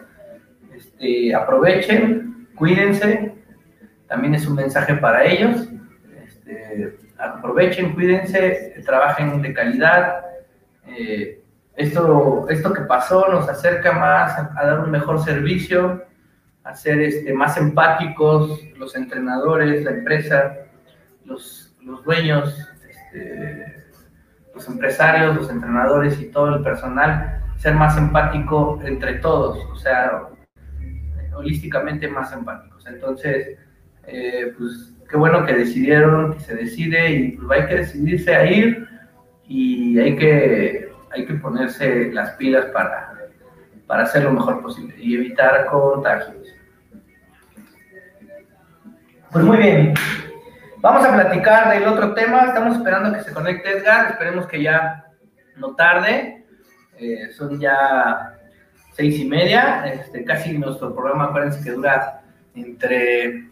este, 0.74 1.34
aprovechen, 1.34 2.48
cuídense, 2.56 3.39
también 4.10 4.34
es 4.34 4.44
un 4.48 4.56
mensaje 4.56 4.96
para 4.96 5.24
ellos, 5.24 5.68
este, 6.24 6.98
aprovechen, 7.16 7.94
cuídense, 7.94 8.74
trabajen 8.84 9.40
de 9.40 9.54
calidad. 9.54 10.24
Eh, 10.88 11.40
esto, 11.76 12.48
esto 12.48 12.72
que 12.72 12.80
pasó 12.82 13.28
nos 13.28 13.48
acerca 13.48 13.92
más 13.92 14.36
a, 14.36 14.66
dar 14.66 14.80
un 14.80 14.90
mejor 14.90 15.22
servicio, 15.22 16.02
a 16.64 16.74
ser 16.74 17.00
este, 17.00 17.32
más 17.32 17.56
empáticos, 17.56 18.60
los 18.76 18.96
entrenadores, 18.96 19.84
la 19.84 19.92
empresa, 19.92 20.56
los, 21.24 21.76
los 21.80 22.02
dueños, 22.04 22.68
este, 22.90 23.84
los 24.52 24.66
empresarios, 24.66 25.36
los 25.36 25.48
entrenadores 25.48 26.20
y 26.20 26.32
todo 26.32 26.56
el 26.56 26.64
personal 26.64 27.44
ser 27.58 27.74
más 27.74 27.96
empático 27.96 28.80
entre 28.84 29.14
todos, 29.20 29.64
o 29.70 29.76
sea, 29.76 30.22
holísticamente 31.36 32.08
más 32.08 32.32
empáticos. 32.32 32.84
Entonces, 32.86 33.58
eh, 34.06 34.54
pues 34.56 34.92
qué 35.08 35.16
bueno 35.16 35.44
que 35.44 35.54
decidieron, 35.54 36.34
que 36.34 36.40
se 36.40 36.54
decide 36.54 37.10
y 37.10 37.30
pues 37.32 37.60
hay 37.60 37.66
que 37.66 37.76
decidirse 37.76 38.34
a 38.34 38.46
ir 38.46 38.88
y 39.46 39.98
hay 39.98 40.16
que, 40.16 40.92
hay 41.10 41.26
que 41.26 41.34
ponerse 41.34 42.12
las 42.12 42.30
pilas 42.32 42.66
para, 42.66 43.12
para 43.86 44.04
hacer 44.04 44.22
lo 44.22 44.32
mejor 44.32 44.62
posible 44.62 44.94
y 44.98 45.16
evitar 45.16 45.66
contagios. 45.66 46.46
Pues 49.32 49.44
muy 49.44 49.58
bien, 49.58 49.94
vamos 50.78 51.04
a 51.04 51.12
platicar 51.12 51.72
del 51.72 51.88
otro 51.88 52.14
tema, 52.14 52.46
estamos 52.46 52.76
esperando 52.76 53.12
que 53.12 53.22
se 53.24 53.32
conecte 53.32 53.70
Edgar, 53.70 54.12
esperemos 54.12 54.46
que 54.46 54.62
ya 54.62 55.04
no 55.56 55.74
tarde, 55.74 56.44
eh, 56.98 57.30
son 57.32 57.60
ya 57.60 58.36
seis 58.92 59.18
y 59.18 59.24
media, 59.24 59.84
este, 59.86 60.24
casi 60.24 60.56
nuestro 60.58 60.94
programa, 60.94 61.26
acuérdense 61.26 61.62
que 61.62 61.70
dura 61.70 62.22
entre 62.54 63.49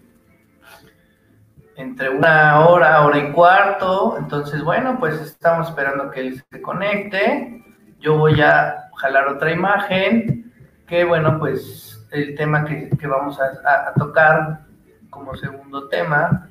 entre 1.78 2.10
una 2.10 2.66
hora, 2.66 3.06
hora 3.06 3.18
y 3.18 3.32
cuarto. 3.32 4.16
Entonces, 4.18 4.62
bueno, 4.62 4.98
pues 4.98 5.20
estamos 5.20 5.68
esperando 5.68 6.10
que 6.10 6.20
él 6.20 6.42
se 6.50 6.60
conecte. 6.60 7.64
Yo 8.00 8.18
voy 8.18 8.40
a 8.40 8.90
jalar 8.96 9.28
otra 9.28 9.52
imagen, 9.52 10.52
que 10.88 11.04
bueno, 11.04 11.38
pues 11.38 12.04
el 12.10 12.34
tema 12.34 12.64
que, 12.64 12.90
vamos 13.06 13.38
a, 13.40 13.92
tocar 13.94 14.60
como 15.08 15.36
segundo 15.36 15.88
tema. 15.88 16.48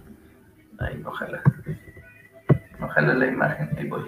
Ay, 0.80 1.04
ojalá. 1.06 1.42
Ojalá 2.80 3.14
la 3.14 3.26
imagen, 3.26 3.70
ahí 3.78 3.88
voy. 3.90 4.06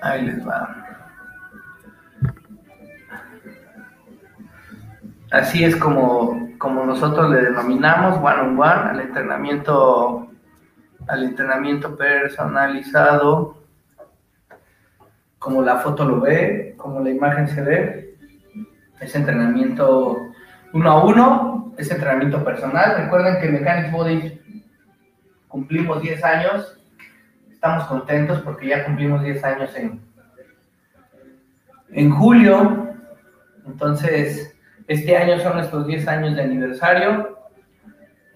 Ahí 0.00 0.22
les 0.22 0.46
va. 0.46 0.93
Así 5.34 5.64
es 5.64 5.74
como, 5.74 6.48
como 6.58 6.84
nosotros 6.84 7.28
le 7.28 7.42
denominamos 7.42 8.18
one 8.18 8.40
on 8.40 8.56
one 8.56 8.90
al 8.90 9.00
entrenamiento, 9.00 10.28
al 11.08 11.24
entrenamiento 11.24 11.96
personalizado, 11.96 13.58
como 15.40 15.60
la 15.60 15.78
foto 15.78 16.04
lo 16.04 16.20
ve, 16.20 16.74
como 16.76 17.00
la 17.00 17.10
imagen 17.10 17.48
se 17.48 17.62
ve, 17.62 18.16
es 19.00 19.12
entrenamiento 19.16 20.20
uno 20.72 20.90
a 20.92 21.04
uno, 21.04 21.74
es 21.78 21.90
entrenamiento 21.90 22.44
personal. 22.44 22.94
Recuerden 22.96 23.40
que 23.40 23.48
Mechanics 23.48 23.90
Body 23.90 24.40
cumplimos 25.48 26.00
10 26.00 26.22
años, 26.22 26.80
estamos 27.50 27.88
contentos 27.88 28.40
porque 28.42 28.68
ya 28.68 28.84
cumplimos 28.84 29.20
10 29.24 29.42
años 29.42 29.74
en, 29.74 30.00
en 31.90 32.10
julio, 32.12 32.94
entonces 33.66 34.53
este 34.86 35.16
año 35.16 35.38
son 35.40 35.54
nuestros 35.54 35.86
10 35.86 36.08
años 36.08 36.36
de 36.36 36.42
aniversario. 36.42 37.38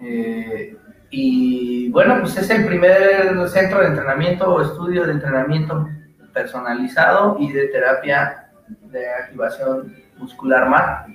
Eh, 0.00 0.76
y 1.10 1.90
bueno, 1.90 2.18
pues 2.20 2.36
es 2.36 2.50
el 2.50 2.66
primer 2.66 3.48
centro 3.48 3.80
de 3.80 3.88
entrenamiento 3.88 4.52
o 4.52 4.62
estudio 4.62 5.06
de 5.06 5.12
entrenamiento 5.12 5.88
personalizado 6.32 7.36
y 7.38 7.52
de 7.52 7.68
terapia 7.68 8.50
de 8.82 9.08
activación 9.08 9.94
muscular 10.18 10.68
MAT. 10.68 11.08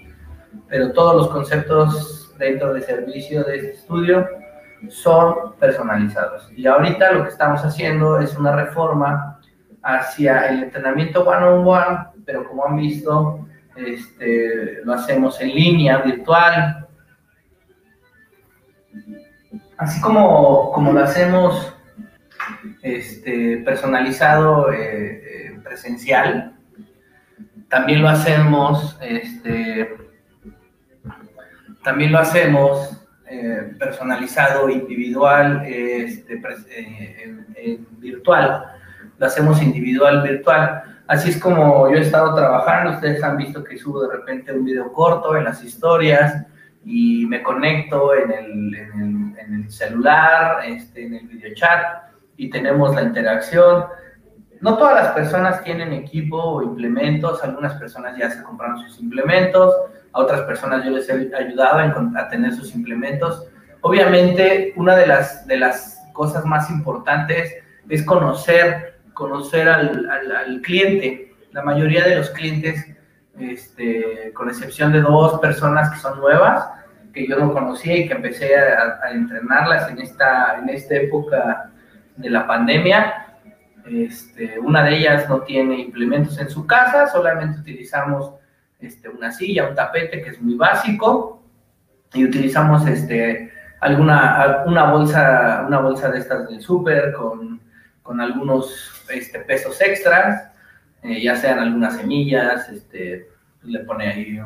Pero 0.68 0.92
todos 0.92 1.16
los 1.16 1.28
conceptos 1.30 2.36
dentro 2.38 2.74
del 2.74 2.84
servicio 2.84 3.44
de 3.44 3.58
este 3.58 3.72
estudio 3.72 4.28
son 4.90 5.56
personalizados. 5.60 6.52
Y 6.56 6.68
ahorita 6.68 7.12
lo 7.12 7.24
que 7.24 7.30
estamos 7.30 7.64
haciendo 7.64 8.20
es 8.20 8.36
una 8.38 8.56
reforma 8.56 9.40
hacia 9.82 10.48
el 10.50 10.64
entrenamiento 10.64 11.24
one-on-one, 11.24 11.64
-on 11.64 11.66
-one, 11.66 12.24
pero 12.26 12.48
como 12.48 12.66
han 12.66 12.78
visto, 12.78 13.43
este, 13.76 14.82
lo 14.84 14.94
hacemos 14.94 15.40
en 15.42 15.50
línea, 15.50 15.98
virtual, 16.00 16.88
así 19.78 20.00
como, 20.02 20.72
como 20.72 20.92
lo 20.92 21.04
hacemos 21.04 21.76
este, 22.82 23.58
personalizado 23.60 24.72
eh, 24.72 24.78
eh, 24.78 25.60
presencial, 25.64 26.54
también 27.70 28.02
lo 28.02 28.10
hacemos, 28.10 28.98
este, 29.02 29.96
también 31.84 32.12
lo 32.12 32.20
hacemos 32.20 33.04
eh, 33.28 33.74
personalizado, 33.80 34.70
individual, 34.70 35.64
este, 35.66 36.40
virtual, 37.98 38.64
lo 39.18 39.26
hacemos 39.26 39.62
individual, 39.62 40.22
virtual. 40.22 40.93
Así 41.08 41.30
es 41.30 41.40
como 41.40 41.90
yo 41.90 41.98
he 41.98 42.02
estado 42.02 42.34
trabajando. 42.34 42.92
Ustedes 42.92 43.24
han 43.24 43.38
visto 43.38 43.64
que 43.64 43.78
subo 43.78 44.04
de 44.04 44.16
repente 44.16 44.54
un 44.54 44.64
video 44.64 44.92
corto 44.94 45.36
en 45.36 45.44
las 45.44 45.64
historias 45.64 46.46
y 46.86 47.26
me 47.26 47.44
conecto 47.44 48.14
en 48.14 48.32
el, 48.32 48.76
en 48.76 49.54
el, 49.54 49.72
celular, 49.72 50.66
este, 50.66 51.06
en 51.06 51.16
el 51.16 51.28
video 51.28 51.54
chat 51.56 52.04
y 52.38 52.50
tenemos 52.50 52.96
la 52.96 53.04
interacción. 53.04 53.86
No 54.62 54.78
todas 54.78 55.04
las 55.04 55.14
personas 55.14 55.64
tienen 55.64 55.92
equipo 55.92 56.38
o 56.38 56.64
implementos, 56.64 57.44
algunas 57.44 57.74
personas 57.76 58.18
ya 58.18 58.30
se 58.30 58.42
compraron 58.44 58.80
sus 58.80 59.00
implementos, 59.00 59.74
a 60.14 60.20
otras 60.22 60.42
personas 60.42 60.86
yo 60.86 60.92
les 60.92 61.10
he 61.10 61.36
ayudado 61.36 61.80
a 62.18 62.30
tener 62.30 62.54
sus 62.54 62.74
implementos. 62.74 63.46
Obviamente, 63.82 64.74
una 64.78 64.96
de 64.96 65.08
las, 65.08 65.46
de 65.48 65.58
las 65.58 66.02
cosas 66.14 66.46
más 66.46 66.70
importantes 66.70 67.54
es 67.90 68.06
conocer 68.06 68.93
conocer 69.14 69.68
al, 69.70 70.10
al, 70.10 70.62
cliente. 70.62 71.34
La 71.52 71.62
mayoría 71.62 72.06
de 72.06 72.18
los 72.18 72.30
clientes, 72.32 72.86
este, 73.40 74.32
con 74.34 74.50
excepción 74.50 74.92
de 74.92 75.02
dos 75.02 75.40
personas 75.40 75.92
que 75.92 76.00
son 76.00 76.20
nuevas, 76.20 76.68
que 77.14 77.28
yo 77.28 77.38
no 77.38 77.54
conocía 77.54 77.98
y 77.98 78.08
que 78.08 78.14
empecé 78.14 78.56
a, 78.56 79.12
entrenarlas 79.12 79.90
en 79.90 80.00
esta, 80.00 80.58
en 80.60 80.70
esta 80.70 80.96
época 80.96 81.72
de 82.18 82.30
la 82.30 82.48
pandemia. 82.48 83.38
Este, 83.86 84.58
una 84.60 84.84
de 84.84 84.98
ellas 84.98 85.30
no 85.30 85.42
tiene 85.42 85.80
implementos 85.82 86.40
en 86.40 86.50
su 86.50 86.66
casa, 86.66 87.08
solamente 87.08 87.60
utilizamos 87.60 88.32
este, 88.80 89.10
una 89.10 89.32
silla, 89.32 89.68
un 89.68 89.76
tapete 89.76 90.22
que 90.22 90.32
es 90.32 90.42
muy 90.42 90.56
básico 90.56 91.44
y 92.14 92.26
utilizamos 92.26 92.88
este, 92.88 93.52
alguna 93.82 94.64
una 94.66 94.92
bolsa, 94.92 95.66
una 95.68 95.80
bolsa 95.80 96.10
de 96.10 96.20
estas 96.20 96.48
del 96.50 96.62
súper 96.62 97.14
con, 97.14 97.60
con 98.04 98.22
algunos 98.22 98.92
este, 99.10 99.40
pesos 99.40 99.82
extras, 99.82 100.52
eh, 101.02 101.22
ya 101.22 101.36
sean 101.36 101.60
algunas 101.60 101.98
semillas, 101.98 102.70
este, 102.70 103.30
le 103.64 103.80
pone 103.80 104.08
ahí 104.08 104.40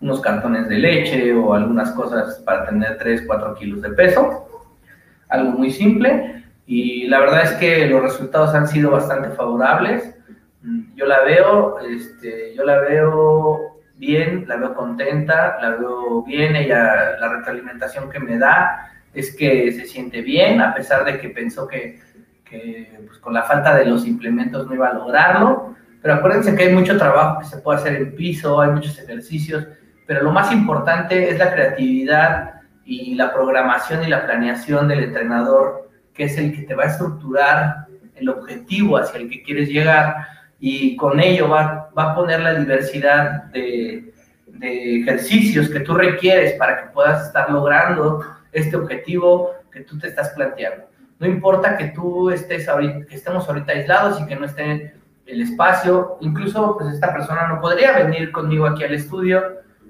unos 0.00 0.20
cartones 0.20 0.68
de 0.68 0.78
leche 0.78 1.32
o 1.34 1.54
algunas 1.54 1.90
cosas 1.92 2.42
para 2.44 2.66
tener 2.66 2.98
3, 2.98 3.24
4 3.26 3.54
kilos 3.54 3.82
de 3.82 3.90
peso. 3.90 4.70
Algo 5.28 5.52
muy 5.52 5.70
simple 5.70 6.44
y 6.66 7.06
la 7.06 7.20
verdad 7.20 7.44
es 7.44 7.52
que 7.52 7.86
los 7.86 8.02
resultados 8.02 8.54
han 8.54 8.66
sido 8.66 8.90
bastante 8.90 9.30
favorables. 9.30 10.14
Mm, 10.62 10.94
yo 10.94 11.06
la 11.06 11.22
veo, 11.22 11.78
este, 11.80 12.54
yo 12.54 12.64
la 12.64 12.80
veo 12.80 13.80
bien, 13.96 14.44
la 14.48 14.56
veo 14.56 14.74
contenta, 14.74 15.58
la 15.60 15.70
veo 15.70 16.22
bien, 16.22 16.56
ella, 16.56 17.18
la 17.18 17.28
retroalimentación 17.28 18.10
que 18.10 18.20
me 18.20 18.38
da 18.38 18.90
es 19.12 19.34
que 19.36 19.70
se 19.72 19.84
siente 19.84 20.22
bien, 20.22 20.60
a 20.60 20.74
pesar 20.74 21.04
de 21.04 21.18
que 21.18 21.28
pensó 21.28 21.68
que 21.68 22.00
pues, 23.06 23.18
con 23.18 23.34
la 23.34 23.42
falta 23.42 23.74
de 23.74 23.86
los 23.86 24.06
implementos 24.06 24.66
no 24.66 24.74
iba 24.74 24.88
a 24.88 24.94
lograrlo. 24.94 25.74
Pero 26.02 26.14
acuérdense 26.14 26.54
que 26.54 26.64
hay 26.64 26.72
mucho 26.74 26.98
trabajo 26.98 27.40
que 27.40 27.46
se 27.46 27.58
puede 27.58 27.78
hacer 27.78 27.96
en 27.96 28.14
piso, 28.14 28.60
hay 28.60 28.70
muchos 28.70 28.98
ejercicios, 28.98 29.66
pero 30.06 30.22
lo 30.22 30.32
más 30.32 30.52
importante 30.52 31.30
es 31.30 31.38
la 31.38 31.52
creatividad 31.52 32.60
y 32.84 33.14
la 33.14 33.32
programación 33.32 34.04
y 34.04 34.08
la 34.08 34.26
planeación 34.26 34.86
del 34.86 35.04
entrenador, 35.04 35.90
que 36.12 36.24
es 36.24 36.36
el 36.36 36.54
que 36.54 36.62
te 36.62 36.74
va 36.74 36.84
a 36.84 36.88
estructurar 36.88 37.86
el 38.14 38.28
objetivo 38.28 38.98
hacia 38.98 39.20
el 39.20 39.30
que 39.30 39.42
quieres 39.42 39.68
llegar 39.68 40.14
y 40.60 40.96
con 40.96 41.20
ello 41.20 41.48
va, 41.48 41.90
a 41.96 42.14
poner 42.14 42.40
la 42.40 42.54
diversidad 42.54 43.44
de 43.44 44.12
ejercicios 44.60 45.68
que 45.68 45.80
tú 45.80 45.94
requieres 45.94 46.54
para 46.54 46.82
que 46.82 46.90
puedas 46.90 47.26
estar 47.26 47.50
logrando 47.50 48.24
este 48.52 48.76
objetivo 48.76 49.52
que 49.70 49.80
tú 49.80 49.98
te 49.98 50.08
estás 50.08 50.30
planteando. 50.30 50.84
No 51.24 51.30
importa 51.30 51.78
que 51.78 51.86
tú 51.86 52.28
estés 52.28 52.68
ahorita, 52.68 53.06
que 53.06 53.14
estemos 53.14 53.48
ahorita 53.48 53.72
aislados 53.72 54.20
y 54.20 54.26
que 54.26 54.36
no 54.36 54.44
esté 54.44 54.92
el 55.24 55.40
espacio, 55.40 56.18
incluso 56.20 56.76
pues 56.76 56.92
esta 56.92 57.14
persona 57.14 57.48
no 57.48 57.62
podría 57.62 57.92
venir 57.92 58.30
conmigo 58.30 58.66
aquí 58.66 58.84
al 58.84 58.92
estudio 58.92 59.42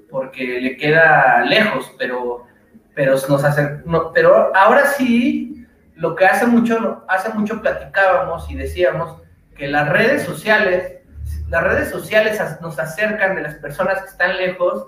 porque 0.09 0.61
le 0.61 0.77
queda 0.77 1.45
lejos, 1.45 1.93
pero, 1.99 2.47
pero 2.95 3.17
nos 3.29 3.43
hace, 3.43 3.81
pero 4.15 4.55
ahora 4.55 4.87
sí, 4.87 5.67
lo 5.97 6.15
que 6.15 6.25
hace 6.25 6.47
mucho, 6.47 7.03
hace 7.09 7.31
mucho 7.31 7.61
platicábamos 7.61 8.49
y 8.49 8.55
decíamos 8.55 9.21
que 9.57 9.67
las 9.67 9.89
redes 9.89 10.23
sociales, 10.23 11.01
las 11.49 11.65
redes 11.65 11.91
sociales 11.91 12.41
nos 12.61 12.79
acercan 12.79 13.35
de 13.35 13.43
las 13.43 13.57
personas 13.57 14.03
que 14.03 14.11
están 14.11 14.37
lejos 14.37 14.87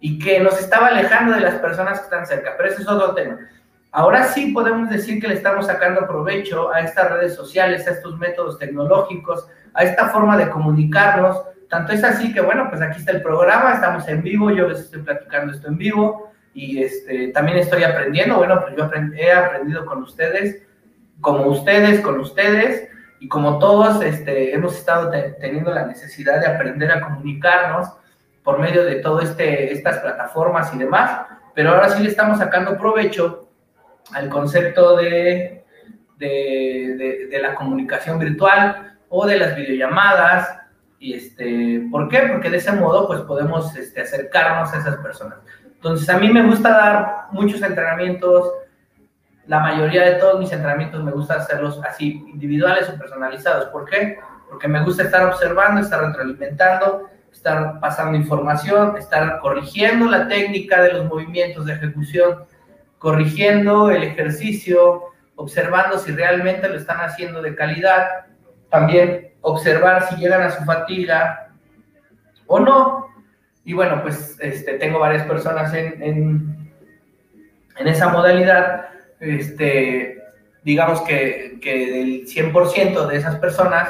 y 0.00 0.18
que 0.18 0.40
nos 0.40 0.58
estaba 0.58 0.88
alejando 0.88 1.36
de 1.36 1.40
las 1.42 1.54
personas 1.60 2.00
que 2.00 2.06
están 2.06 2.26
cerca, 2.26 2.54
pero 2.56 2.68
ese 2.68 2.82
es 2.82 2.88
otro 2.88 3.14
tema. 3.14 3.38
Ahora 3.96 4.24
sí 4.24 4.50
podemos 4.50 4.90
decir 4.90 5.20
que 5.20 5.28
le 5.28 5.34
estamos 5.34 5.66
sacando 5.66 6.04
provecho 6.08 6.74
a 6.74 6.80
estas 6.80 7.12
redes 7.12 7.36
sociales, 7.36 7.86
a 7.86 7.92
estos 7.92 8.18
métodos 8.18 8.58
tecnológicos, 8.58 9.46
a 9.72 9.84
esta 9.84 10.08
forma 10.08 10.36
de 10.36 10.50
comunicarnos. 10.50 11.40
Tanto 11.70 11.92
es 11.92 12.02
así 12.02 12.34
que, 12.34 12.40
bueno, 12.40 12.66
pues 12.68 12.82
aquí 12.82 12.98
está 12.98 13.12
el 13.12 13.22
programa, 13.22 13.74
estamos 13.74 14.08
en 14.08 14.20
vivo, 14.20 14.50
yo 14.50 14.68
les 14.68 14.80
estoy 14.80 15.02
platicando 15.02 15.52
esto 15.52 15.68
en 15.68 15.78
vivo 15.78 16.32
y 16.54 16.82
este, 16.82 17.28
también 17.28 17.58
estoy 17.58 17.84
aprendiendo. 17.84 18.38
Bueno, 18.38 18.60
pues 18.62 18.74
yo 18.76 18.90
he 19.16 19.32
aprendido 19.32 19.86
con 19.86 20.02
ustedes 20.02 20.60
como 21.20 21.46
ustedes, 21.46 22.00
con 22.00 22.18
ustedes, 22.18 22.88
y 23.20 23.28
como 23.28 23.60
todos 23.60 24.02
este, 24.02 24.52
hemos 24.52 24.76
estado 24.76 25.12
teniendo 25.40 25.72
la 25.72 25.86
necesidad 25.86 26.40
de 26.40 26.48
aprender 26.48 26.90
a 26.90 27.00
comunicarnos 27.00 27.92
por 28.42 28.58
medio 28.58 28.84
de 28.84 28.96
todas 28.96 29.30
este, 29.30 29.72
estas 29.72 30.00
plataformas 30.00 30.74
y 30.74 30.78
demás, 30.78 31.26
pero 31.54 31.70
ahora 31.70 31.90
sí 31.90 32.02
le 32.02 32.10
estamos 32.10 32.38
sacando 32.38 32.76
provecho 32.76 33.43
al 34.12 34.28
concepto 34.28 34.96
de, 34.96 35.64
de, 36.18 37.28
de, 37.30 37.38
la 37.40 37.54
comunicación 37.54 38.18
virtual 38.18 38.98
o 39.08 39.26
de 39.26 39.38
las 39.38 39.56
videollamadas. 39.56 40.60
Y 40.98 41.14
este, 41.14 41.86
¿Por 41.90 42.08
qué? 42.08 42.28
Porque 42.30 42.50
de 42.50 42.58
ese 42.58 42.72
modo 42.72 43.06
pues 43.06 43.20
podemos 43.20 43.74
este, 43.76 44.02
acercarnos 44.02 44.72
a 44.72 44.78
esas 44.78 44.96
personas. 44.98 45.38
Entonces 45.64 46.08
a 46.08 46.18
mí 46.18 46.30
me 46.30 46.42
gusta 46.42 46.70
dar 46.70 47.26
muchos 47.32 47.60
entrenamientos, 47.62 48.52
la 49.46 49.60
mayoría 49.60 50.02
de 50.04 50.14
todos 50.14 50.40
mis 50.40 50.50
entrenamientos 50.50 51.04
me 51.04 51.12
gusta 51.12 51.34
hacerlos 51.34 51.80
así, 51.84 52.24
individuales 52.32 52.88
o 52.88 52.96
personalizados. 52.98 53.66
¿Por 53.66 53.84
qué? 53.84 54.18
Porque 54.48 54.68
me 54.68 54.82
gusta 54.82 55.02
estar 55.02 55.26
observando, 55.26 55.82
estar 55.82 56.00
retroalimentando, 56.02 57.10
estar 57.30 57.80
pasando 57.80 58.16
información, 58.16 58.96
estar 58.96 59.40
corrigiendo 59.40 60.06
la 60.06 60.26
técnica 60.28 60.80
de 60.80 60.94
los 60.94 61.04
movimientos 61.04 61.66
de 61.66 61.74
ejecución, 61.74 62.44
corrigiendo 63.04 63.90
el 63.90 64.02
ejercicio, 64.02 65.02
observando 65.36 65.98
si 65.98 66.10
realmente 66.10 66.70
lo 66.70 66.76
están 66.76 67.02
haciendo 67.02 67.42
de 67.42 67.54
calidad, 67.54 68.24
también 68.70 69.34
observar 69.42 70.08
si 70.08 70.16
llegan 70.16 70.40
a 70.40 70.50
su 70.50 70.64
fatiga 70.64 71.50
o 72.46 72.60
no. 72.60 73.08
Y 73.62 73.74
bueno, 73.74 74.00
pues 74.00 74.38
este, 74.40 74.78
tengo 74.78 75.00
varias 75.00 75.26
personas 75.26 75.74
en, 75.74 76.02
en, 76.02 76.72
en 77.76 77.88
esa 77.88 78.08
modalidad 78.08 78.86
este, 79.20 80.22
digamos 80.62 81.02
que, 81.02 81.58
que 81.60 81.90
del 81.90 82.26
100% 82.26 83.06
de 83.06 83.16
esas 83.18 83.36
personas, 83.36 83.86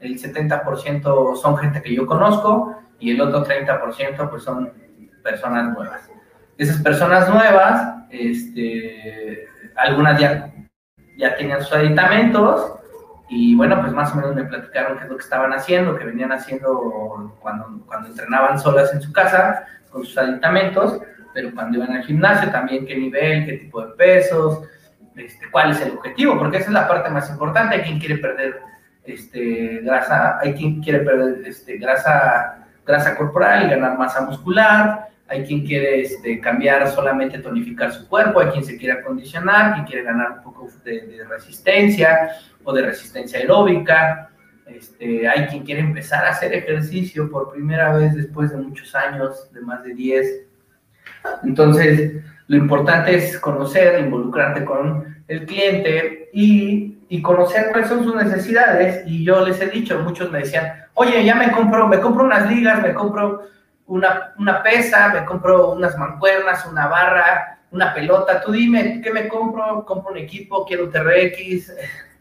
el 0.00 0.20
70% 0.20 1.36
son 1.36 1.58
gente 1.58 1.80
que 1.80 1.94
yo 1.94 2.08
conozco 2.08 2.76
y 2.98 3.12
el 3.12 3.20
otro 3.20 3.46
30% 3.46 4.28
pues 4.28 4.42
son 4.42 4.72
personas 5.22 5.72
nuevas. 5.72 6.10
Esas 6.56 6.82
personas 6.82 7.28
nuevas, 7.28 7.97
este, 8.10 9.48
algunas 9.76 10.20
ya, 10.20 10.52
ya 11.16 11.36
tenían 11.36 11.62
sus 11.62 11.72
aditamentos 11.72 12.74
y 13.28 13.54
bueno, 13.54 13.80
pues 13.80 13.92
más 13.92 14.12
o 14.12 14.16
menos 14.16 14.34
me 14.34 14.44
platicaron 14.44 14.98
qué 14.98 15.04
es 15.04 15.10
lo 15.10 15.16
que 15.16 15.24
estaban 15.24 15.52
haciendo, 15.52 15.98
que 15.98 16.04
venían 16.04 16.32
haciendo 16.32 17.36
cuando, 17.40 17.84
cuando 17.86 18.08
entrenaban 18.08 18.58
solas 18.58 18.92
en 18.94 19.02
su 19.02 19.12
casa 19.12 19.66
con 19.90 20.04
sus 20.04 20.16
aditamentos 20.16 21.00
pero 21.38 21.54
cuando 21.54 21.78
iban 21.78 21.92
al 21.92 22.04
gimnasio 22.04 22.50
también 22.50 22.84
qué 22.84 22.96
nivel, 22.96 23.46
qué 23.46 23.52
tipo 23.54 23.84
de 23.86 23.92
pesos, 23.94 24.62
este, 25.14 25.48
cuál 25.50 25.70
es 25.70 25.80
el 25.80 25.92
objetivo, 25.92 26.36
porque 26.38 26.56
esa 26.56 26.66
es 26.66 26.72
la 26.72 26.88
parte 26.88 27.10
más 27.10 27.30
importante. 27.30 27.76
Hay 27.76 27.82
quien 27.82 28.00
quiere 28.00 28.18
perder 28.18 28.60
este, 29.04 29.80
grasa, 29.82 30.38
hay 30.40 30.54
quien 30.54 30.82
quiere 30.82 31.00
perder 31.00 31.46
este, 31.46 31.76
grasa, 31.78 32.66
grasa 32.84 33.16
corporal 33.16 33.66
y 33.66 33.70
ganar 33.70 33.96
masa 33.96 34.22
muscular, 34.22 35.08
hay 35.28 35.44
quien 35.44 35.66
quiere 35.66 36.00
este, 36.00 36.40
cambiar 36.40 36.88
solamente 36.90 37.38
tonificar 37.38 37.92
su 37.92 38.08
cuerpo, 38.08 38.40
hay 38.40 38.48
quien 38.48 38.64
se 38.64 38.76
quiere 38.76 39.00
acondicionar, 39.00 39.74
quien 39.74 39.86
quiere 39.86 40.02
ganar 40.02 40.38
un 40.38 40.42
poco 40.42 40.68
de, 40.84 41.24
resistencia 41.28 42.30
o 42.64 42.72
de 42.72 42.82
resistencia 42.82 43.38
aeróbica. 43.38 44.30
Este, 44.66 45.28
hay 45.28 45.46
quien 45.46 45.64
quiere 45.64 45.80
empezar 45.80 46.24
a 46.24 46.30
hacer 46.30 46.52
ejercicio 46.52 47.30
por 47.30 47.52
primera 47.52 47.96
vez 47.96 48.14
después 48.14 48.50
de 48.50 48.58
muchos 48.58 48.94
años, 48.94 49.50
de 49.52 49.60
más 49.60 49.82
de 49.84 49.94
10, 49.94 50.48
entonces, 51.42 52.22
lo 52.46 52.56
importante 52.56 53.14
es 53.14 53.38
conocer, 53.38 54.00
involucrarte 54.00 54.64
con 54.64 55.22
el 55.26 55.46
cliente 55.46 56.30
y, 56.32 56.98
y, 57.08 57.22
conocer 57.22 57.68
cuáles 57.70 57.88
son 57.88 58.04
sus 58.04 58.14
necesidades. 58.14 59.06
Y 59.06 59.24
yo 59.24 59.44
les 59.44 59.60
he 59.60 59.66
dicho, 59.66 59.98
muchos 60.00 60.30
me 60.30 60.40
decían, 60.40 60.72
oye, 60.94 61.24
ya 61.24 61.34
me 61.34 61.52
compro, 61.52 61.86
me 61.88 62.00
compro 62.00 62.24
unas 62.24 62.50
ligas, 62.50 62.82
me 62.82 62.94
compro 62.94 63.42
una, 63.88 64.34
una 64.38 64.62
pesa, 64.62 65.08
me 65.12 65.24
compro 65.24 65.72
unas 65.72 65.98
mancuernas, 65.98 66.64
una 66.66 66.86
barra, 66.86 67.58
una 67.70 67.92
pelota. 67.92 68.40
Tú 68.40 68.52
dime, 68.52 69.00
¿qué 69.02 69.12
me 69.12 69.28
compro? 69.28 69.84
Compro 69.84 70.12
un 70.12 70.18
equipo, 70.18 70.64
quiero 70.64 70.84
un 70.84 70.92
TRX. 70.92 71.72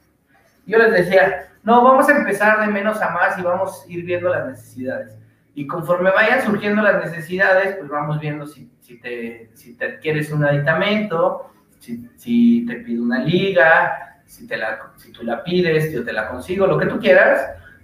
Yo 0.65 0.77
les 0.77 0.91
decía, 0.91 1.47
no, 1.63 1.83
vamos 1.83 2.09
a 2.09 2.17
empezar 2.17 2.59
de 2.61 2.67
menos 2.67 3.01
a 3.01 3.09
más 3.11 3.37
y 3.37 3.41
vamos 3.41 3.83
a 3.83 3.91
ir 3.91 4.03
viendo 4.03 4.29
las 4.29 4.47
necesidades. 4.47 5.17
Y 5.53 5.67
conforme 5.67 6.11
vayan 6.11 6.43
surgiendo 6.43 6.81
las 6.81 7.03
necesidades, 7.03 7.75
pues 7.77 7.89
vamos 7.89 8.19
viendo 8.19 8.47
si, 8.47 8.71
si, 8.79 8.99
te, 8.99 9.49
si 9.53 9.75
te 9.75 9.85
adquieres 9.85 10.31
un 10.31 10.45
aditamento, 10.45 11.51
si, 11.79 12.09
si 12.15 12.65
te 12.65 12.75
pido 12.75 13.03
una 13.03 13.19
liga, 13.19 14.21
si, 14.25 14.47
te 14.47 14.57
la, 14.57 14.91
si 14.97 15.11
tú 15.11 15.23
la 15.23 15.43
pides, 15.43 15.91
yo 15.91 16.03
te 16.03 16.13
la 16.13 16.29
consigo, 16.29 16.67
lo 16.67 16.77
que 16.77 16.85
tú 16.85 16.99
quieras. 16.99 17.41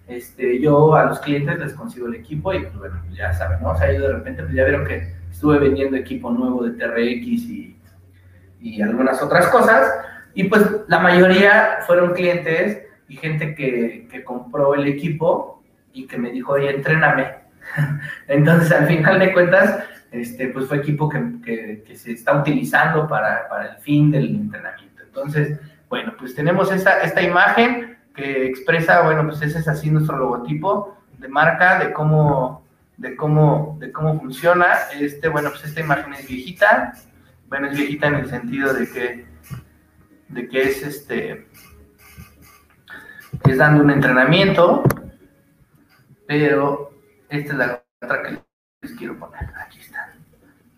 Este, 0.07 0.59
yo 0.59 0.95
a 0.95 1.05
los 1.05 1.19
clientes 1.19 1.57
les 1.59 1.73
consigo 1.73 2.07
el 2.07 2.15
equipo 2.15 2.53
y 2.53 2.59
pues 2.59 2.75
bueno, 2.75 3.01
ya 3.11 3.33
saben, 3.33 3.61
¿no? 3.61 3.71
O 3.71 3.77
sea, 3.77 3.91
yo 3.91 4.01
de 4.01 4.13
repente 4.13 4.43
pues 4.43 4.53
ya 4.53 4.65
vieron 4.65 4.85
que 4.85 5.13
estuve 5.31 5.59
vendiendo 5.59 5.95
equipo 5.97 6.29
nuevo 6.29 6.63
de 6.63 6.71
TRX 6.71 7.27
y, 7.49 7.77
y 8.59 8.81
algunas 8.81 9.21
otras 9.21 9.47
cosas. 9.47 9.91
Y 10.33 10.45
pues 10.45 10.63
la 10.87 10.99
mayoría 10.99 11.79
fueron 11.85 12.13
clientes 12.13 12.83
y 13.07 13.17
gente 13.17 13.55
que, 13.55 14.07
que 14.09 14.23
compró 14.23 14.75
el 14.75 14.87
equipo 14.87 15.63
y 15.93 16.07
que 16.07 16.17
me 16.17 16.31
dijo, 16.31 16.53
oye, 16.53 16.75
entréname. 16.75 17.27
Entonces, 18.27 18.71
al 18.71 18.87
final 18.87 19.19
de 19.19 19.31
cuentas, 19.31 19.83
este, 20.11 20.47
pues 20.49 20.67
fue 20.67 20.77
equipo 20.77 21.09
que, 21.09 21.83
que, 21.85 21.95
se 21.95 22.11
está 22.11 22.39
utilizando 22.39 23.07
para, 23.07 23.47
para, 23.47 23.73
el 23.73 23.77
fin 23.77 24.11
del 24.11 24.29
entrenamiento. 24.29 25.01
Entonces, 25.03 25.59
bueno, 25.89 26.13
pues 26.17 26.35
tenemos 26.35 26.71
esta, 26.71 27.01
esta 27.01 27.21
imagen 27.21 27.92
que 28.13 28.45
expresa, 28.45 29.01
bueno, 29.01 29.25
pues 29.27 29.41
ese 29.41 29.59
es 29.59 29.67
así 29.67 29.89
nuestro 29.89 30.17
logotipo 30.17 30.97
de 31.17 31.27
marca, 31.27 31.79
de 31.79 31.93
cómo, 31.93 32.65
de 32.97 33.15
cómo, 33.15 33.77
de 33.79 33.91
cómo 33.91 34.19
funciona. 34.19 34.67
Este, 34.93 35.29
bueno, 35.29 35.49
pues 35.49 35.65
esta 35.65 35.81
imagen 35.81 36.13
es 36.13 36.27
viejita. 36.27 36.93
Bueno, 37.47 37.67
es 37.67 37.77
viejita 37.77 38.07
en 38.07 38.15
el 38.15 38.29
sentido 38.29 38.73
de 38.73 38.89
que, 38.89 39.25
de 40.29 40.47
que 40.47 40.61
es 40.61 40.83
este, 40.83 41.47
es 43.45 43.57
dando 43.57 43.83
un 43.83 43.91
entrenamiento, 43.91 44.83
pero 46.27 46.91
esta 47.29 47.51
es 47.51 47.57
la 47.57 47.83
otra 48.01 48.23
que 48.23 48.39
les 48.81 48.91
quiero 48.93 49.17
poner. 49.17 49.49
Aquí 49.65 49.79
está. 49.79 50.13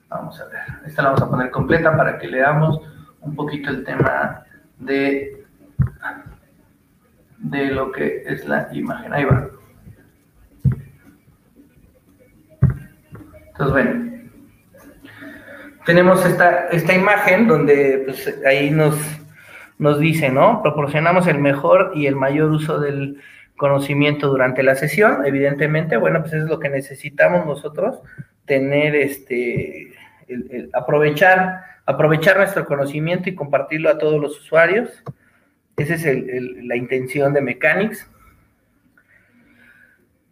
Vamos 0.09 0.39
a 0.39 0.45
ver. 0.45 0.61
Esta 0.85 1.01
la 1.01 1.09
vamos 1.09 1.23
a 1.23 1.29
poner 1.29 1.51
completa 1.51 1.95
para 1.95 2.17
que 2.17 2.27
leamos 2.27 2.79
un 3.21 3.35
poquito 3.35 3.69
el 3.69 3.83
tema 3.83 4.43
de, 4.77 5.45
de 7.49 7.67
lo 7.67 7.91
que 7.91 8.23
es 8.25 8.47
la 8.47 8.69
imagen. 8.71 9.13
Ahí 9.13 9.23
va. 9.25 9.49
Entonces, 13.47 13.71
bueno, 13.71 14.05
tenemos 15.85 16.25
esta, 16.25 16.67
esta 16.69 16.93
imagen 16.93 17.47
donde 17.47 18.03
pues, 18.05 18.41
ahí 18.45 18.71
nos, 18.71 18.97
nos 19.77 19.99
dice, 19.99 20.29
¿no? 20.29 20.61
Proporcionamos 20.61 21.27
el 21.27 21.39
mejor 21.39 21.91
y 21.95 22.07
el 22.07 22.15
mayor 22.15 22.49
uso 22.49 22.79
del 22.79 23.21
conocimiento 23.55 24.27
durante 24.27 24.63
la 24.63 24.75
sesión, 24.75 25.25
evidentemente, 25.25 25.95
bueno, 25.95 26.21
pues 26.21 26.33
es 26.33 26.43
lo 26.43 26.59
que 26.59 26.67
necesitamos 26.67 27.45
nosotros, 27.45 28.01
tener 28.45 28.95
este, 28.95 29.93
aprovechar, 30.73 31.61
aprovechar 31.85 32.37
nuestro 32.37 32.65
conocimiento 32.65 33.29
y 33.29 33.35
compartirlo 33.35 33.89
a 33.89 33.97
todos 33.97 34.19
los 34.19 34.37
usuarios. 34.39 34.89
Esa 35.77 35.95
es 35.95 36.05
la 36.63 36.75
intención 36.75 37.33
de 37.33 37.41
Mechanics. 37.41 38.09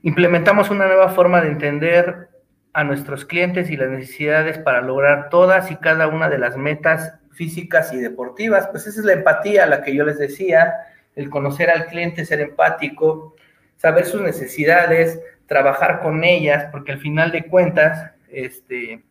Implementamos 0.01 0.69
una 0.69 0.87
nueva 0.87 1.09
forma 1.09 1.41
de 1.41 1.49
entender 1.49 2.29
a 2.73 2.83
nuestros 2.83 3.25
clientes 3.25 3.69
y 3.69 3.77
las 3.77 3.89
necesidades 3.89 4.57
para 4.57 4.81
lograr 4.81 5.29
todas 5.29 5.69
y 5.69 5.75
cada 5.75 6.07
una 6.07 6.29
de 6.29 6.39
las 6.39 6.57
metas 6.57 7.13
físicas 7.31 7.93
y 7.93 7.97
deportivas. 7.97 8.67
Pues 8.67 8.87
esa 8.87 8.99
es 8.99 9.05
la 9.05 9.13
empatía 9.13 9.63
a 9.63 9.67
la 9.67 9.83
que 9.83 9.95
yo 9.95 10.05
les 10.05 10.17
decía, 10.17 10.73
el 11.15 11.29
conocer 11.29 11.69
al 11.69 11.87
cliente, 11.87 12.25
ser 12.25 12.41
empático, 12.41 13.35
saber 13.77 14.05
sus 14.05 14.21
necesidades, 14.21 15.19
trabajar 15.45 16.01
con 16.01 16.23
ellas, 16.23 16.67
porque 16.71 16.93
al 16.93 16.99
final 16.99 17.31
de 17.31 17.45
cuentas, 17.45 18.11
este, 18.29 19.03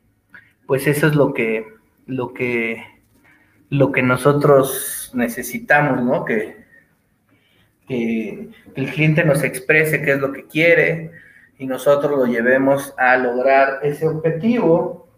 pues 0.67 0.87
eso 0.87 1.07
es 1.07 1.15
lo 1.15 1.33
que, 1.35 1.67
lo 2.07 2.33
que, 2.33 2.83
lo 3.73 3.91
que 3.91 4.03
nosotros 4.03 5.11
necesitamos, 5.15 6.05
¿no? 6.05 6.27
Que, 6.27 6.61
el 7.89 8.91
cliente 8.93 9.25
nos 9.25 9.43
exprese 9.43 10.03
qué 10.03 10.13
es 10.13 10.19
lo 10.19 10.33
que 10.33 10.47
quiere 10.47 11.11
y 11.59 11.67
nosotros 11.67 12.13
lo 12.13 12.25
llevemos 12.27 12.95
a 12.97 13.17
lograr 13.19 13.81
ese 13.83 14.07
objetivo. 14.07 15.09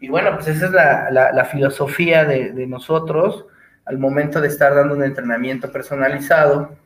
Y 0.00 0.08
bueno, 0.08 0.34
pues 0.34 0.48
esa 0.48 0.66
es 0.66 0.72
la, 0.72 1.44
filosofía 1.50 2.24
de, 2.24 2.52
de 2.52 2.66
nosotros 2.68 3.46
al 3.84 3.98
momento 3.98 4.40
de 4.40 4.48
estar 4.48 4.74
dando 4.74 4.94
un 4.94 5.02
entrenamiento 5.02 5.72
personalizado, 5.72 6.76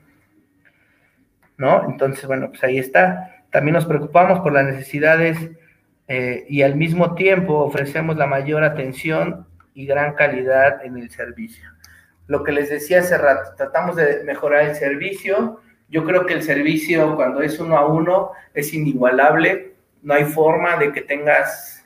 ¿no? 1.59 1.91
Entonces, 1.91 2.27
bueno, 2.27 2.49
pues 2.49 2.65
ahí 2.65 2.79
está. 2.79 3.45
También 3.51 3.75
nos 3.75 3.87
preocupamos 3.87 4.41
por 4.41 4.53
las 4.53 4.65
necesidades 4.65 5.39
eh, 6.09 6.45
y 6.49 6.63
al 6.63 6.77
mismo 6.77 7.15
tiempo 7.15 7.55
ofrecemos 7.59 8.17
la 8.17 8.27
mayor 8.27 8.65
atención 8.65 9.47
y 9.75 9.87
gran 9.87 10.15
calidad 10.15 10.85
en 10.85 10.99
el 10.99 11.11
servicio. 11.11 11.69
lo 12.29 12.45
que 12.45 12.53
les 12.53 12.71
decía 12.71 13.01
hace 13.01 13.19
rato, 13.19 13.55
tratamos 13.57 13.97
de 13.97 14.23
mejorar 14.25 14.63
el 14.63 14.75
servicio. 14.75 15.61
Yo 15.89 16.05
creo 16.05 16.25
que 16.25 16.33
el 16.35 16.43
servicio 16.43 17.15
cuando 17.17 17.43
es 17.43 17.59
uno 17.59 17.77
a 17.77 17.87
uno 17.87 18.31
es 18.55 18.73
inigualable. 18.73 19.75
No 20.03 20.15
hay 20.15 20.25
forma 20.25 20.77
de 20.77 20.93
que 20.93 21.03
tengas... 21.03 21.85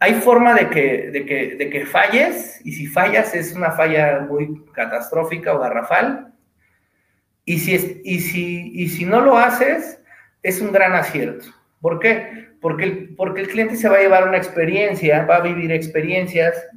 Hay 0.00 0.14
forma 0.14 0.54
de 0.54 0.68
que, 0.68 1.10
de 1.10 1.24
que, 1.24 1.56
de 1.56 1.70
que 1.70 1.86
falles 1.86 2.60
y 2.64 2.72
si 2.72 2.86
fallas 2.86 3.34
es 3.34 3.54
una 3.54 3.70
falla 3.70 4.20
muy 4.20 4.62
catastrófica 4.72 5.54
o 5.54 5.60
garrafal. 5.60 6.34
Y 7.44 7.58
si, 7.60 7.74
es, 7.74 7.96
y 8.04 8.20
si, 8.20 8.72
y 8.74 8.88
si 8.88 9.04
no 9.04 9.20
lo 9.20 9.38
haces, 9.38 10.02
es 10.42 10.60
un 10.60 10.72
gran 10.72 10.94
acierto. 10.94 11.46
¿Por 11.80 11.98
qué? 11.98 12.49
Porque 12.60 12.84
el, 12.84 13.14
porque 13.16 13.40
el 13.40 13.48
cliente 13.48 13.76
se 13.76 13.88
va 13.88 13.96
a 13.96 14.00
llevar 14.00 14.28
una 14.28 14.36
experiencia, 14.36 15.24
va 15.24 15.36
a 15.36 15.40
vivir 15.40 15.72
experiencias, 15.72 16.68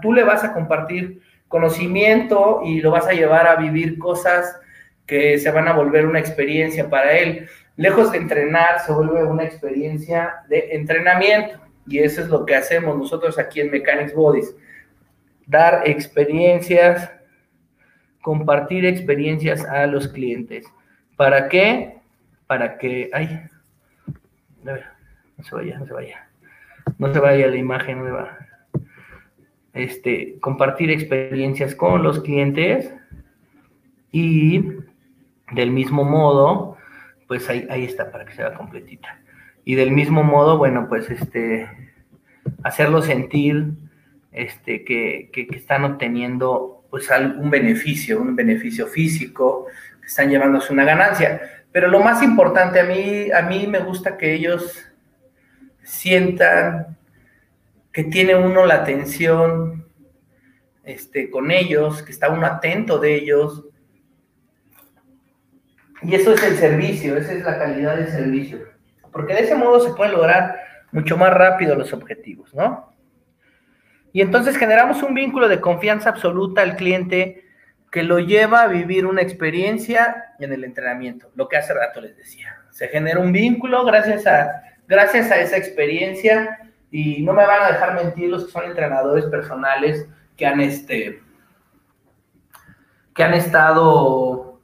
tú 0.00 0.12
le 0.12 0.22
vas 0.22 0.44
a 0.44 0.52
compartir 0.52 1.20
conocimiento 1.48 2.60
y 2.64 2.80
lo 2.80 2.92
vas 2.92 3.08
a 3.08 3.12
llevar 3.12 3.48
a 3.48 3.56
vivir 3.56 3.98
cosas 3.98 4.56
que 5.06 5.36
se 5.40 5.50
van 5.50 5.66
a 5.66 5.72
volver 5.72 6.06
una 6.06 6.20
experiencia 6.20 6.88
para 6.88 7.18
él. 7.18 7.48
Lejos 7.76 8.12
de 8.12 8.18
entrenar, 8.18 8.78
se 8.86 8.92
vuelve 8.92 9.24
una 9.24 9.42
experiencia 9.42 10.44
de 10.48 10.68
entrenamiento. 10.70 11.58
Y 11.88 11.98
eso 11.98 12.20
es 12.20 12.28
lo 12.28 12.46
que 12.46 12.54
hacemos 12.54 12.96
nosotros 12.96 13.36
aquí 13.36 13.60
en 13.60 13.72
Mechanics 13.72 14.14
Bodies. 14.14 14.54
Dar 15.46 15.82
experiencias, 15.86 17.10
compartir 18.22 18.86
experiencias 18.86 19.64
a 19.64 19.86
los 19.86 20.06
clientes. 20.06 20.64
¿Para 21.16 21.48
qué? 21.48 21.96
Para 22.46 22.78
que... 22.78 23.10
Ay, 23.12 23.42
no 25.40 25.44
se 25.44 25.54
vaya, 25.54 25.78
no 25.78 25.86
se 25.86 25.92
vaya. 25.92 26.28
No 26.98 27.12
se 27.12 27.18
vaya 27.18 27.46
la 27.46 27.56
imagen, 27.56 27.98
no 27.98 28.04
se 28.04 28.10
va 28.10 28.38
este, 29.72 30.38
compartir 30.40 30.90
experiencias 30.90 31.74
con 31.74 32.02
los 32.02 32.20
clientes 32.20 32.92
y 34.12 34.64
del 35.52 35.70
mismo 35.70 36.04
modo, 36.04 36.76
pues 37.28 37.48
ahí, 37.48 37.66
ahí 37.70 37.84
está 37.84 38.10
para 38.10 38.24
que 38.24 38.34
sea 38.34 38.54
completita. 38.54 39.20
Y 39.64 39.74
del 39.74 39.92
mismo 39.92 40.22
modo, 40.22 40.58
bueno, 40.58 40.88
pues 40.88 41.10
este, 41.10 41.68
hacerlo 42.64 43.02
sentir 43.02 43.68
este, 44.32 44.84
que, 44.84 45.30
que, 45.32 45.46
están 45.54 45.84
obteniendo 45.84 46.84
pues 46.90 47.10
algún 47.10 47.50
beneficio, 47.50 48.20
un 48.20 48.34
beneficio 48.34 48.86
físico, 48.86 49.66
que 50.00 50.06
están 50.06 50.30
llevándose 50.30 50.72
una 50.72 50.84
ganancia. 50.84 51.40
Pero 51.70 51.88
lo 51.88 52.00
más 52.00 52.22
importante 52.22 52.80
a 52.80 52.84
mí, 52.84 53.30
a 53.30 53.42
mí 53.42 53.66
me 53.68 53.78
gusta 53.78 54.16
que 54.16 54.32
ellos 54.34 54.89
sientan 55.90 56.96
que 57.92 58.04
tiene 58.04 58.36
uno 58.36 58.64
la 58.64 58.76
atención 58.76 59.84
este, 60.84 61.30
con 61.30 61.50
ellos, 61.50 62.02
que 62.02 62.12
está 62.12 62.30
uno 62.30 62.46
atento 62.46 62.98
de 62.98 63.16
ellos. 63.16 63.64
Y 66.02 66.14
eso 66.14 66.32
es 66.32 66.42
el 66.44 66.56
servicio, 66.56 67.16
esa 67.16 67.32
es 67.32 67.44
la 67.44 67.58
calidad 67.58 67.96
del 67.96 68.08
servicio. 68.08 68.60
Porque 69.10 69.34
de 69.34 69.40
ese 69.40 69.56
modo 69.56 69.80
se 69.80 69.92
pueden 69.94 70.14
lograr 70.14 70.60
mucho 70.92 71.16
más 71.16 71.34
rápido 71.34 71.74
los 71.74 71.92
objetivos, 71.92 72.54
¿no? 72.54 72.94
Y 74.12 74.22
entonces 74.22 74.56
generamos 74.56 75.02
un 75.02 75.14
vínculo 75.14 75.48
de 75.48 75.60
confianza 75.60 76.10
absoluta 76.10 76.62
al 76.62 76.76
cliente 76.76 77.44
que 77.90 78.04
lo 78.04 78.20
lleva 78.20 78.62
a 78.62 78.68
vivir 78.68 79.06
una 79.06 79.22
experiencia 79.22 80.34
en 80.38 80.52
el 80.52 80.62
entrenamiento, 80.62 81.30
lo 81.34 81.48
que 81.48 81.56
hace 81.56 81.74
rato 81.74 82.00
les 82.00 82.16
decía. 82.16 82.56
Se 82.70 82.86
genera 82.88 83.18
un 83.18 83.32
vínculo 83.32 83.84
gracias 83.84 84.26
a, 84.28 84.62
gracias 84.90 85.30
a 85.30 85.36
esa 85.36 85.56
experiencia 85.56 86.58
y 86.90 87.22
no 87.22 87.32
me 87.32 87.46
van 87.46 87.62
a 87.62 87.68
dejar 87.68 87.94
mentir 87.94 88.28
los 88.28 88.46
que 88.46 88.50
son 88.50 88.64
entrenadores 88.64 89.24
personales 89.26 90.04
que 90.36 90.44
han 90.44 90.60
este 90.60 91.22
que 93.14 93.22
han 93.22 93.34
estado 93.34 94.60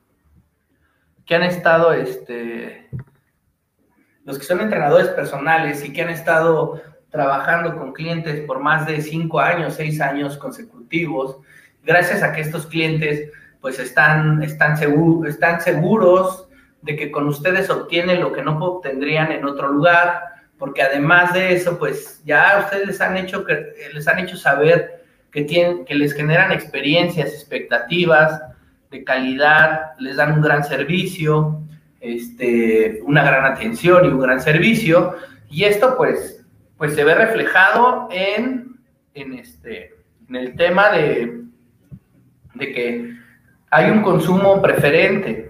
que 1.25 1.35
han 1.37 1.45
estado 1.45 1.93
este 1.93 2.91
los 4.25 4.37
que 4.37 4.45
son 4.45 4.61
entrenadores 4.61 5.07
personales 5.11 5.85
y 5.85 5.93
que 5.93 6.03
han 6.03 6.11
estado 6.11 6.83
trabajando 7.09 7.77
con 7.79 7.93
clientes 7.93 8.45
por 8.47 8.59
más 8.59 8.85
de 8.85 9.01
cinco 9.01 9.39
años, 9.39 9.75
seis 9.75 10.01
años 10.01 10.37
consecutivos, 10.37 11.39
gracias 11.85 12.25
a 12.25 12.33
que 12.33 12.41
estos 12.41 12.67
clientes 12.67 13.31
pues 13.61 13.79
están, 13.79 14.43
están, 14.43 14.77
están 15.25 15.61
seguros 15.61 16.49
de 16.83 16.97
que 16.97 17.11
con 17.11 17.27
ustedes 17.27 17.71
obtienen 17.71 18.21
lo 18.21 18.33
que 18.33 18.43
no 18.43 18.59
obtendrían 18.59 19.33
en 19.33 19.45
otro 19.45 19.69
lugar, 19.69 20.21
porque 20.59 20.83
además 20.83 21.35
de 21.35 21.53
eso, 21.53 21.79
pues 21.79 22.23
ya 22.25 22.61
ustedes 22.65 22.87
les 22.87 23.01
han 23.01 23.17
hecho, 23.17 23.45
les 23.93 24.09
han 24.09 24.19
hecho 24.19 24.37
saber 24.37 25.05
que, 25.31 25.43
tienen, 25.43 25.85
que 25.85 25.95
les 25.95 26.15
generan 26.15 26.53
experiencias, 26.53 27.33
expectativas 27.33 28.41
de 28.91 29.05
calidad, 29.05 29.93
les 29.99 30.17
dan 30.17 30.33
un 30.33 30.43
gran 30.43 30.65
servicio, 30.65 31.61
este, 32.01 33.01
una 33.05 33.25
gran 33.25 33.45
atención 33.45 34.05
y 34.05 34.09
un 34.09 34.21
gran 34.21 34.41
servicio, 34.41 35.17
y 35.51 35.65
esto 35.65 35.97
pues, 35.97 36.45
pues 36.79 36.95
se 36.95 37.05
ve 37.05 37.15
reflejado 37.15 38.09
en, 38.11 38.77
en, 39.15 39.35
este, 39.35 39.95
en 40.29 40.37
el 40.37 40.57
tema 40.57 40.91
de, 40.91 41.43
de 42.55 42.73
que 42.73 43.17
hay 43.71 43.91
un 43.91 44.03
consumo 44.03 44.63
preferente, 44.63 45.46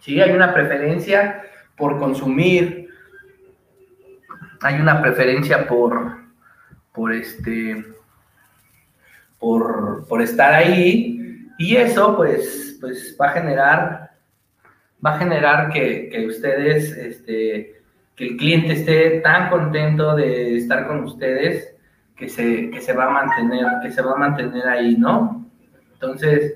¿sí? 0.00 0.20
Hay 0.20 0.32
una 0.32 0.52
preferencia 0.52 1.42
por 1.76 1.98
consumir, 1.98 2.88
hay 4.60 4.80
una 4.80 5.00
preferencia 5.00 5.66
por, 5.66 6.18
por 6.92 7.12
este, 7.12 7.84
por, 9.38 10.06
por, 10.06 10.20
estar 10.20 10.52
ahí, 10.52 11.46
y 11.58 11.76
eso 11.76 12.16
pues, 12.16 12.76
pues 12.80 13.16
va 13.18 13.28
a 13.28 13.32
generar, 13.32 14.10
va 15.04 15.14
a 15.14 15.18
generar 15.18 15.72
que, 15.72 16.08
que 16.10 16.26
ustedes, 16.26 16.92
este, 16.96 17.80
que 18.16 18.26
el 18.26 18.36
cliente 18.36 18.72
esté 18.74 19.20
tan 19.20 19.48
contento 19.48 20.14
de 20.14 20.58
estar 20.58 20.86
con 20.86 21.04
ustedes 21.04 21.74
que 22.16 22.28
se, 22.28 22.68
que 22.70 22.82
se 22.82 22.92
va 22.92 23.06
a 23.06 23.10
mantener, 23.10 23.66
que 23.82 23.90
se 23.90 24.02
va 24.02 24.12
a 24.12 24.16
mantener 24.16 24.68
ahí, 24.68 24.94
¿no? 24.98 25.50
Entonces, 25.94 26.54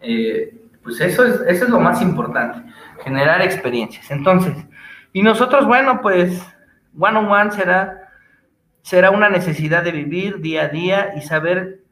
eh, 0.00 0.58
pues 0.88 1.02
eso 1.02 1.22
es, 1.26 1.34
eso 1.46 1.64
es 1.64 1.70
lo 1.70 1.80
más 1.80 2.00
importante, 2.00 2.62
generar 3.04 3.42
experiencias. 3.42 4.10
Entonces, 4.10 4.56
y 5.12 5.20
nosotros, 5.20 5.66
bueno, 5.66 6.00
pues 6.00 6.42
One 6.98 7.18
on 7.18 7.30
one 7.30 7.50
será, 7.50 8.10
será 8.80 9.10
una 9.10 9.28
necesidad 9.28 9.84
de 9.84 9.92
vivir 9.92 10.40
día 10.40 10.62
a 10.62 10.68
día 10.68 11.12
y 11.14 11.20
saber 11.20 11.82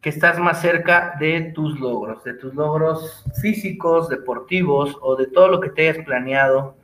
que 0.00 0.10
estás 0.10 0.38
más 0.38 0.60
cerca 0.60 1.16
de 1.18 1.52
tus 1.52 1.80
logros, 1.80 2.22
de 2.22 2.34
tus 2.34 2.54
logros 2.54 3.24
físicos, 3.42 4.08
deportivos 4.08 4.96
o 5.02 5.16
de 5.16 5.26
todo 5.26 5.48
lo 5.48 5.60
que 5.60 5.70
te 5.70 5.88
hayas 5.88 6.04
planeado 6.04 6.76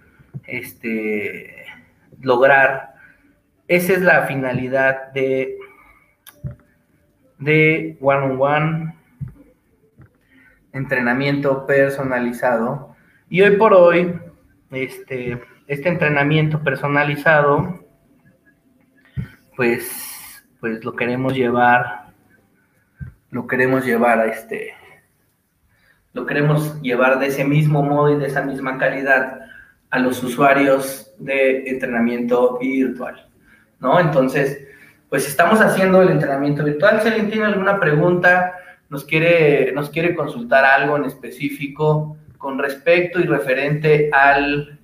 este, 0.49 1.67
lograr. 2.21 2.95
Esa 3.69 3.93
es 3.93 4.01
la 4.01 4.27
finalidad 4.27 5.13
de, 5.13 5.57
de 7.39 7.97
one 8.01 8.25
on 8.25 8.41
one, 8.41 8.95
entrenamiento 10.73 11.67
personalizado. 11.67 12.95
Y 13.29 13.43
hoy 13.43 13.57
por 13.57 13.75
hoy, 13.75 14.19
este, 14.71 15.43
este 15.67 15.89
entrenamiento 15.89 16.63
personalizado, 16.63 17.85
pues, 19.57 20.45
pues 20.61 20.85
lo 20.85 20.95
queremos 20.95 21.35
llevar, 21.35 22.13
lo 23.31 23.47
queremos 23.47 23.85
llevar 23.85 24.21
a 24.21 24.27
este, 24.27 24.75
lo 26.13 26.27
queremos 26.27 26.81
llevar 26.83 27.19
de 27.19 27.27
ese 27.27 27.45
mismo 27.45 27.83
modo 27.83 28.15
y 28.15 28.19
de 28.19 28.27
esa 28.27 28.43
misma 28.43 28.79
calidad 28.79 29.41
a 29.91 29.99
los 29.99 30.23
usuarios 30.23 31.15
de 31.19 31.69
entrenamiento 31.69 32.59
virtual, 32.59 33.29
¿no? 33.81 34.01
Entonces, 34.01 34.67
pues 35.09 35.29
estamos 35.29 35.61
haciendo 35.61 36.01
el 36.01 36.11
entrenamiento 36.11 36.65
virtual. 36.65 37.01
Si 37.03 37.09
alguien 37.09 37.31
tiene 37.31 37.47
alguna 37.47 37.79
pregunta, 37.79 38.55
nos 38.93 39.05
quiere, 39.05 39.73
nos 39.73 39.91
quiere 39.91 40.15
consultar 40.15 40.65
algo 40.65 40.97
en 40.97 41.07
específico 41.07 42.17
con 42.39 42.59
respecto 42.59 43.19
y 43.19 43.25
referente 43.25 44.11
al 44.13 44.79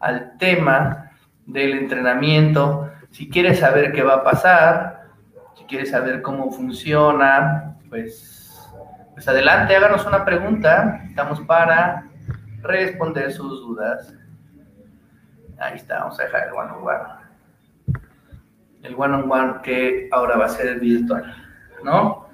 al 0.00 0.36
tema 0.38 1.12
del 1.46 1.72
entrenamiento. 1.72 2.90
Si 3.10 3.28
quieres 3.28 3.60
saber 3.60 3.92
qué 3.92 4.02
va 4.02 4.16
a 4.16 4.24
pasar, 4.24 5.08
si 5.56 5.64
quieres 5.64 5.90
saber 5.90 6.22
cómo 6.22 6.52
funciona, 6.52 7.76
pues, 7.88 8.70
pues 9.14 9.26
adelante, 9.28 9.74
háganos 9.74 10.06
una 10.06 10.24
pregunta. 10.24 11.02
Estamos 11.08 11.40
para 11.40 12.04
responder 12.62 13.32
sus 13.32 13.60
dudas. 13.60 14.14
Ahí 15.58 15.76
está, 15.76 16.00
vamos 16.00 16.20
a 16.20 16.24
dejar 16.24 16.48
el 16.48 16.52
one 16.52 16.70
on 16.72 16.86
one. 16.86 17.28
El 18.82 18.94
one 18.94 19.14
on 19.14 19.30
one 19.30 19.54
que 19.62 20.08
ahora 20.12 20.36
va 20.36 20.44
a 20.44 20.50
ser 20.50 20.78
virtual, 20.78 21.34
¿no? 21.82 22.27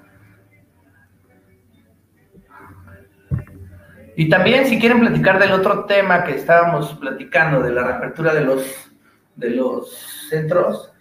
Y 4.17 4.29
también 4.29 4.67
si 4.67 4.79
quieren 4.79 5.01
platicar 5.01 5.39
del 5.39 5.53
otro 5.53 5.85
tema 5.87 6.25
que 6.25 6.37
estábamos 6.37 6.95
platicando, 6.95 7.63
de 7.63 7.73
la 7.73 7.83
reapertura 7.83 8.33
de 8.33 8.43
los, 8.43 8.93
de 9.35 9.51
los 9.51 9.91
centros, 10.29 10.93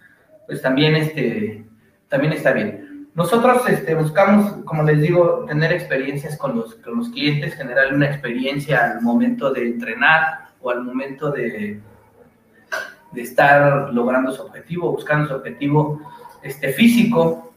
pues 0.46 0.60
también, 0.60 0.96
este, 0.96 1.64
también 2.08 2.32
está 2.32 2.52
bien. 2.52 3.08
nosotros 3.14 3.68
este, 3.68 3.94
buscamos, 3.94 4.64
como 4.64 4.82
les 4.82 5.00
digo, 5.00 5.44
tener 5.46 5.72
experiencias 5.72 6.36
con 6.36 6.56
los, 6.56 6.74
con 6.76 6.98
los 6.98 7.08
clientes, 7.10 7.54
generar 7.54 7.94
una 7.94 8.06
experiencia 8.06 8.92
al 8.92 9.02
momento 9.02 9.52
de 9.52 9.68
entrenar 9.68 10.48
o 10.60 10.70
al 10.70 10.82
momento 10.82 11.30
de, 11.30 11.80
de 13.12 13.22
estar 13.22 13.92
logrando 13.92 14.32
su 14.32 14.42
objetivo, 14.42 14.90
buscando 14.90 15.28
su 15.28 15.34
objetivo 15.34 16.00
este, 16.42 16.72
físico. 16.72 17.54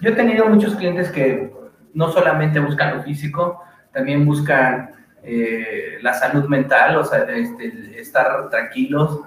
Yo 0.00 0.10
he 0.10 0.14
tenido 0.14 0.46
muchos 0.46 0.76
clientes 0.76 1.10
que 1.10 1.52
no 1.92 2.10
solamente 2.10 2.60
buscan 2.60 2.96
lo 2.96 3.02
físico, 3.02 3.60
también 3.94 4.26
buscan 4.26 4.90
eh, 5.22 5.98
la 6.02 6.12
salud 6.12 6.46
mental, 6.48 6.96
o 6.96 7.04
sea, 7.04 7.20
este, 7.20 7.98
estar 7.98 8.50
tranquilos, 8.50 9.20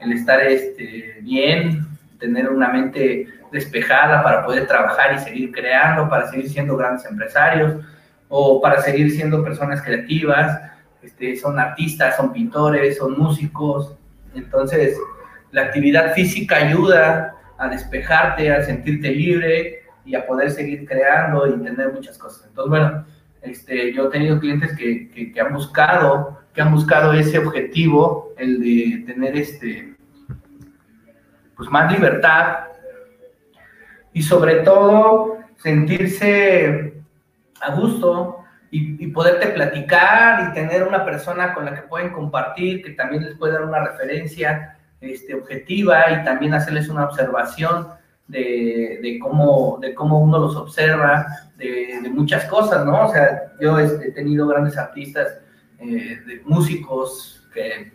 el 0.00 0.12
estar 0.12 0.40
este, 0.40 1.18
bien, 1.20 1.86
tener 2.18 2.48
una 2.48 2.68
mente 2.68 3.26
despejada 3.50 4.22
para 4.22 4.46
poder 4.46 4.66
trabajar 4.66 5.14
y 5.14 5.18
seguir 5.18 5.52
creando, 5.52 6.08
para 6.08 6.28
seguir 6.28 6.48
siendo 6.48 6.76
grandes 6.76 7.04
empresarios 7.04 7.84
o 8.28 8.62
para 8.62 8.80
seguir 8.80 9.10
siendo 9.10 9.44
personas 9.44 9.82
creativas. 9.82 10.58
Este, 11.02 11.36
son 11.36 11.58
artistas, 11.58 12.16
son 12.16 12.32
pintores, 12.32 12.96
son 12.96 13.18
músicos. 13.18 13.94
Entonces, 14.34 14.96
la 15.50 15.62
actividad 15.62 16.14
física 16.14 16.56
ayuda 16.56 17.34
a 17.58 17.68
despejarte, 17.68 18.50
a 18.50 18.62
sentirte 18.62 19.10
libre 19.10 19.82
y 20.04 20.14
a 20.14 20.26
poder 20.26 20.50
seguir 20.50 20.86
creando 20.86 21.46
y 21.46 21.62
tener 21.62 21.92
muchas 21.92 22.16
cosas. 22.16 22.46
Entonces, 22.48 22.70
bueno, 22.70 23.04
este, 23.42 23.92
yo 23.92 24.06
he 24.06 24.10
tenido 24.10 24.38
clientes 24.38 24.76
que, 24.76 25.32
que, 25.32 25.40
han 25.40 25.52
buscado, 25.52 26.40
que 26.54 26.62
han 26.62 26.72
buscado 26.72 27.12
ese 27.12 27.38
objetivo, 27.38 28.32
el 28.38 28.60
de 28.60 29.04
tener 29.06 29.36
este, 29.36 29.94
pues 31.56 31.68
más 31.70 31.92
libertad, 31.92 32.66
y 34.12 34.22
sobre 34.22 34.56
todo 34.56 35.38
sentirse 35.56 37.02
a 37.60 37.74
gusto 37.74 38.38
y, 38.70 39.04
y, 39.04 39.08
poderte 39.08 39.48
platicar 39.48 40.50
y 40.50 40.54
tener 40.54 40.82
una 40.84 41.04
persona 41.04 41.54
con 41.54 41.64
la 41.64 41.74
que 41.74 41.82
pueden 41.82 42.10
compartir, 42.10 42.82
que 42.82 42.90
también 42.90 43.24
les 43.24 43.36
puede 43.36 43.54
dar 43.54 43.64
una 43.64 43.84
referencia 43.84 44.78
este, 45.02 45.34
objetiva 45.34 46.12
y 46.12 46.24
también 46.24 46.54
hacerles 46.54 46.88
una 46.88 47.04
observación 47.04 47.88
de, 48.28 49.18
cómo, 49.20 49.78
de 49.80 49.94
cómo 49.94 50.20
uno 50.20 50.38
los 50.38 50.56
observa, 50.56 51.26
de, 51.56 52.10
muchas 52.10 52.44
cosas, 52.46 52.84
¿no? 52.84 53.06
O 53.06 53.12
sea, 53.12 53.52
yo 53.60 53.78
este, 53.78 54.08
he 54.08 54.12
tenido 54.12 54.46
grandes 54.46 54.76
artistas, 54.76 55.38
eh, 55.78 56.40
músicos, 56.44 57.46
que, 57.52 57.92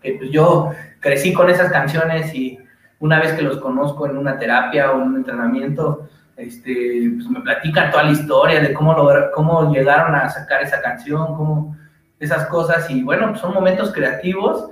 que 0.00 0.14
pues 0.14 0.30
yo 0.30 0.70
crecí 1.00 1.32
con 1.32 1.50
esas 1.50 1.72
canciones 1.72 2.34
y 2.34 2.58
una 3.00 3.20
vez 3.20 3.32
que 3.32 3.42
los 3.42 3.58
conozco 3.58 4.06
en 4.06 4.16
una 4.16 4.38
terapia 4.38 4.92
o 4.92 4.96
en 4.96 5.08
un 5.08 5.16
entrenamiento, 5.16 6.08
este, 6.36 7.10
pues 7.14 7.28
me 7.28 7.40
platican 7.40 7.90
toda 7.90 8.04
la 8.04 8.12
historia 8.12 8.60
de 8.60 8.72
cómo, 8.72 8.96
cómo 9.34 9.72
llegaron 9.72 10.14
a 10.14 10.28
sacar 10.30 10.62
esa 10.62 10.80
canción, 10.80 11.36
cómo 11.36 11.76
esas 12.18 12.46
cosas. 12.46 12.88
Y 12.90 13.02
bueno, 13.02 13.36
son 13.36 13.54
momentos 13.54 13.92
creativos 13.92 14.70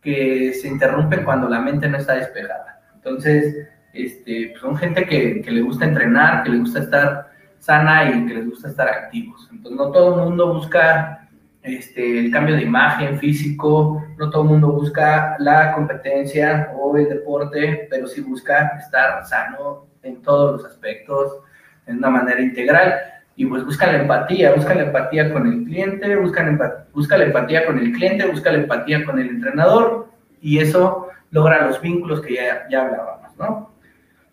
que 0.00 0.52
se 0.54 0.68
interrumpen 0.68 1.24
cuando 1.24 1.48
la 1.48 1.60
mente 1.60 1.88
no 1.88 1.98
está 1.98 2.14
despejada. 2.14 2.80
Entonces, 2.94 3.68
este, 3.92 4.48
pues 4.50 4.60
son 4.60 4.76
gente 4.76 5.04
que, 5.06 5.42
le 5.46 5.60
gusta 5.62 5.84
entrenar, 5.84 6.42
que 6.42 6.50
le 6.50 6.58
gusta 6.58 6.80
estar 6.80 7.30
sana 7.58 8.10
y 8.10 8.26
que 8.26 8.34
les 8.34 8.48
gusta 8.48 8.68
estar 8.68 8.88
activos. 8.88 9.48
Entonces, 9.52 9.78
no 9.78 9.90
todo 9.90 10.14
el 10.14 10.24
mundo 10.28 10.54
busca 10.54 11.28
este, 11.62 12.18
el 12.18 12.30
cambio 12.32 12.56
de 12.56 12.62
imagen 12.62 13.18
físico, 13.18 14.02
no 14.18 14.30
todo 14.30 14.42
el 14.42 14.48
mundo 14.48 14.72
busca 14.72 15.36
la 15.38 15.72
competencia 15.72 16.72
o 16.76 16.96
el 16.96 17.08
deporte, 17.08 17.86
pero 17.90 18.06
sí 18.06 18.20
busca 18.20 18.72
estar 18.78 19.24
sano 19.24 19.86
en 20.02 20.20
todos 20.22 20.60
los 20.60 20.70
aspectos, 20.70 21.38
en 21.86 21.98
una 21.98 22.10
manera 22.10 22.40
integral. 22.40 22.94
Y 23.36 23.46
pues 23.46 23.64
busca 23.64 23.86
la 23.86 24.00
empatía, 24.00 24.52
busca 24.54 24.74
la 24.74 24.82
empatía 24.82 25.32
con 25.32 25.46
el 25.46 25.64
cliente, 25.64 26.16
busca 26.16 26.42
la, 26.42 26.86
busca 26.92 27.16
la 27.16 27.24
empatía 27.24 27.64
con 27.64 27.78
el 27.78 27.92
cliente, 27.92 28.26
busca 28.26 28.52
la 28.52 28.58
empatía 28.58 29.04
con 29.04 29.18
el 29.18 29.28
entrenador, 29.28 30.08
y 30.40 30.58
eso 30.58 31.08
logra 31.30 31.66
los 31.66 31.80
vínculos 31.80 32.20
que 32.20 32.34
ya, 32.34 32.66
ya 32.68 32.82
hablábamos, 32.82 33.36
¿no? 33.38 33.71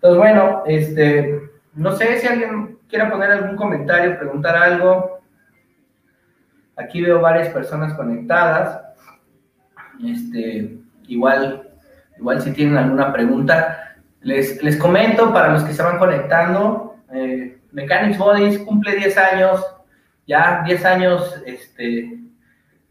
Entonces, 0.01 0.17
bueno, 0.17 0.63
este, 0.65 1.41
no 1.73 1.95
sé 1.95 2.19
si 2.19 2.27
alguien 2.27 2.77
quiera 2.87 3.11
poner 3.11 3.31
algún 3.31 3.55
comentario, 3.55 4.17
preguntar 4.17 4.55
algo, 4.55 5.19
Aquí 6.79 7.01
veo 7.01 7.19
varias 7.19 7.49
personas 7.49 7.93
conectadas. 7.93 8.81
Este, 10.03 10.77
igual, 11.07 11.69
igual 12.17 12.41
si 12.41 12.53
tienen 12.53 12.77
alguna 12.77 13.11
pregunta, 13.11 13.97
les, 14.21 14.63
les 14.63 14.77
comento 14.77 15.33
para 15.33 15.51
los 15.51 15.63
que 15.63 15.73
se 15.73 15.83
van 15.83 15.99
conectando. 15.99 16.95
Eh, 17.13 17.59
Mechanics 17.73 18.17
Bodies 18.17 18.59
cumple 18.59 18.95
10 18.95 19.17
años, 19.17 19.65
ya 20.25 20.63
10 20.65 20.85
años 20.85 21.43
este, 21.45 22.17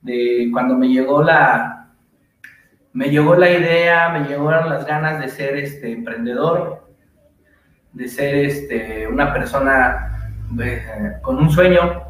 de 0.02 0.50
cuando 0.52 0.76
me 0.76 0.88
llegó 0.88 1.22
la, 1.22 1.88
me 2.92 3.08
llegó 3.08 3.36
la 3.36 3.50
idea, 3.50 4.10
me 4.10 4.28
llegaron 4.28 4.68
las 4.68 4.86
ganas 4.86 5.18
de 5.18 5.28
ser 5.28 5.56
este, 5.56 5.92
emprendedor, 5.92 6.87
de 7.92 8.08
ser 8.08 8.34
este, 8.34 9.06
una 9.06 9.32
persona 9.32 10.32
eh, 10.60 11.12
con 11.22 11.36
un 11.38 11.50
sueño, 11.50 12.08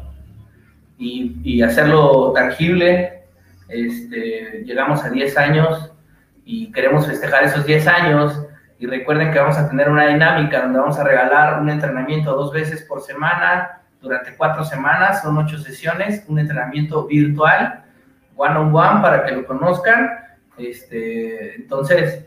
y, 0.99 1.61
hacerlo 1.61 2.33
tangible. 2.33 3.23
Este, 3.69 4.63
llegamos 4.65 5.03
a 5.03 5.09
10 5.09 5.37
años 5.37 5.91
y 6.43 6.71
queremos 6.71 7.07
festejar 7.07 7.43
esos 7.43 7.65
10 7.65 7.87
años. 7.87 8.45
Y 8.79 8.85
recuerden 8.85 9.31
que 9.31 9.39
vamos 9.39 9.57
a 9.57 9.69
tener 9.69 9.89
una 9.89 10.07
dinámica 10.07 10.61
donde 10.61 10.79
vamos 10.79 10.97
a 10.99 11.03
regalar 11.03 11.61
un 11.61 11.69
entrenamiento 11.69 12.33
dos 12.33 12.53
veces 12.53 12.83
por 12.83 13.01
semana 13.01 13.81
durante 14.01 14.35
cuatro 14.37 14.63
semanas, 14.63 15.21
son 15.21 15.37
ocho 15.37 15.57
sesiones, 15.57 16.23
un 16.29 16.39
entrenamiento 16.39 17.05
virtual, 17.05 17.83
one 18.37 18.55
on 18.55 18.73
one 18.73 19.01
para 19.01 19.25
que 19.25 19.33
lo 19.33 19.45
conozcan. 19.45 20.09
Este, 20.57 21.55
entonces, 21.55 22.25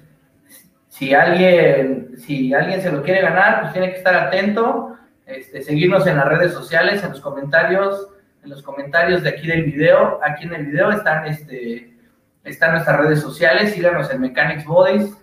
si 0.92 1.14
alguien, 1.14 2.18
si 2.18 2.52
alguien 2.52 2.82
se 2.82 2.92
lo 2.92 3.02
quiere 3.02 3.22
ganar, 3.22 3.62
pues 3.62 3.72
tiene 3.72 3.90
que 3.92 3.96
estar 3.96 4.14
atento, 4.14 4.94
este, 5.24 5.62
seguirnos 5.62 6.06
en 6.06 6.18
las 6.18 6.28
redes 6.28 6.52
sociales, 6.52 7.02
en 7.02 7.08
los 7.08 7.20
comentarios, 7.22 8.08
en 8.44 8.50
los 8.50 8.62
comentarios 8.62 9.22
de 9.22 9.30
aquí 9.30 9.46
del 9.46 9.64
video. 9.64 10.20
Aquí 10.22 10.44
en 10.44 10.52
el 10.52 10.66
video 10.66 10.90
están, 10.90 11.26
este, 11.26 11.96
están 12.44 12.72
nuestras 12.72 13.00
redes 13.00 13.22
sociales. 13.22 13.72
Síganos 13.72 14.12
en 14.12 14.20
Mechanics 14.20 14.66
Bodies, 14.66 15.16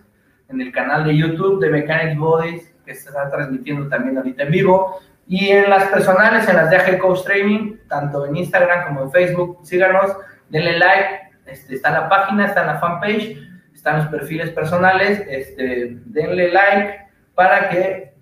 en 0.48 0.60
el 0.60 0.72
canal 0.72 1.04
de 1.04 1.16
YouTube 1.16 1.60
de 1.60 1.70
Mechanics 1.70 2.18
Bodies, 2.18 2.74
que 2.84 2.92
se 2.92 3.08
está 3.08 3.30
transmitiendo 3.30 3.88
también 3.88 4.18
ahorita 4.18 4.42
en 4.42 4.50
vivo. 4.50 5.00
Y 5.28 5.50
en 5.50 5.70
las 5.70 5.84
personales, 5.84 6.48
en 6.48 6.56
las 6.56 6.68
de 6.68 6.78
AG 6.78 6.98
Coach 6.98 7.22
Training, 7.22 7.76
tanto 7.88 8.26
en 8.26 8.34
Instagram 8.34 8.88
como 8.88 9.02
en 9.02 9.12
Facebook, 9.12 9.60
síganos, 9.62 10.16
denle 10.48 10.80
like. 10.80 11.30
Este, 11.46 11.76
está 11.76 11.92
la 11.92 12.08
página, 12.08 12.46
está 12.46 12.66
la 12.66 12.80
fanpage, 12.80 13.49
están 13.80 13.96
los 13.96 14.08
perfiles 14.08 14.50
personales. 14.50 15.24
Este, 15.26 15.96
denle 16.04 16.52
like 16.52 17.06
para 17.34 17.70
que 17.70 18.12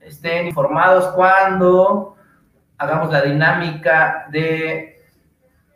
estén 0.00 0.48
informados 0.48 1.14
cuando 1.14 2.16
hagamos 2.76 3.12
la 3.12 3.22
dinámica 3.22 4.26
de 4.30 5.00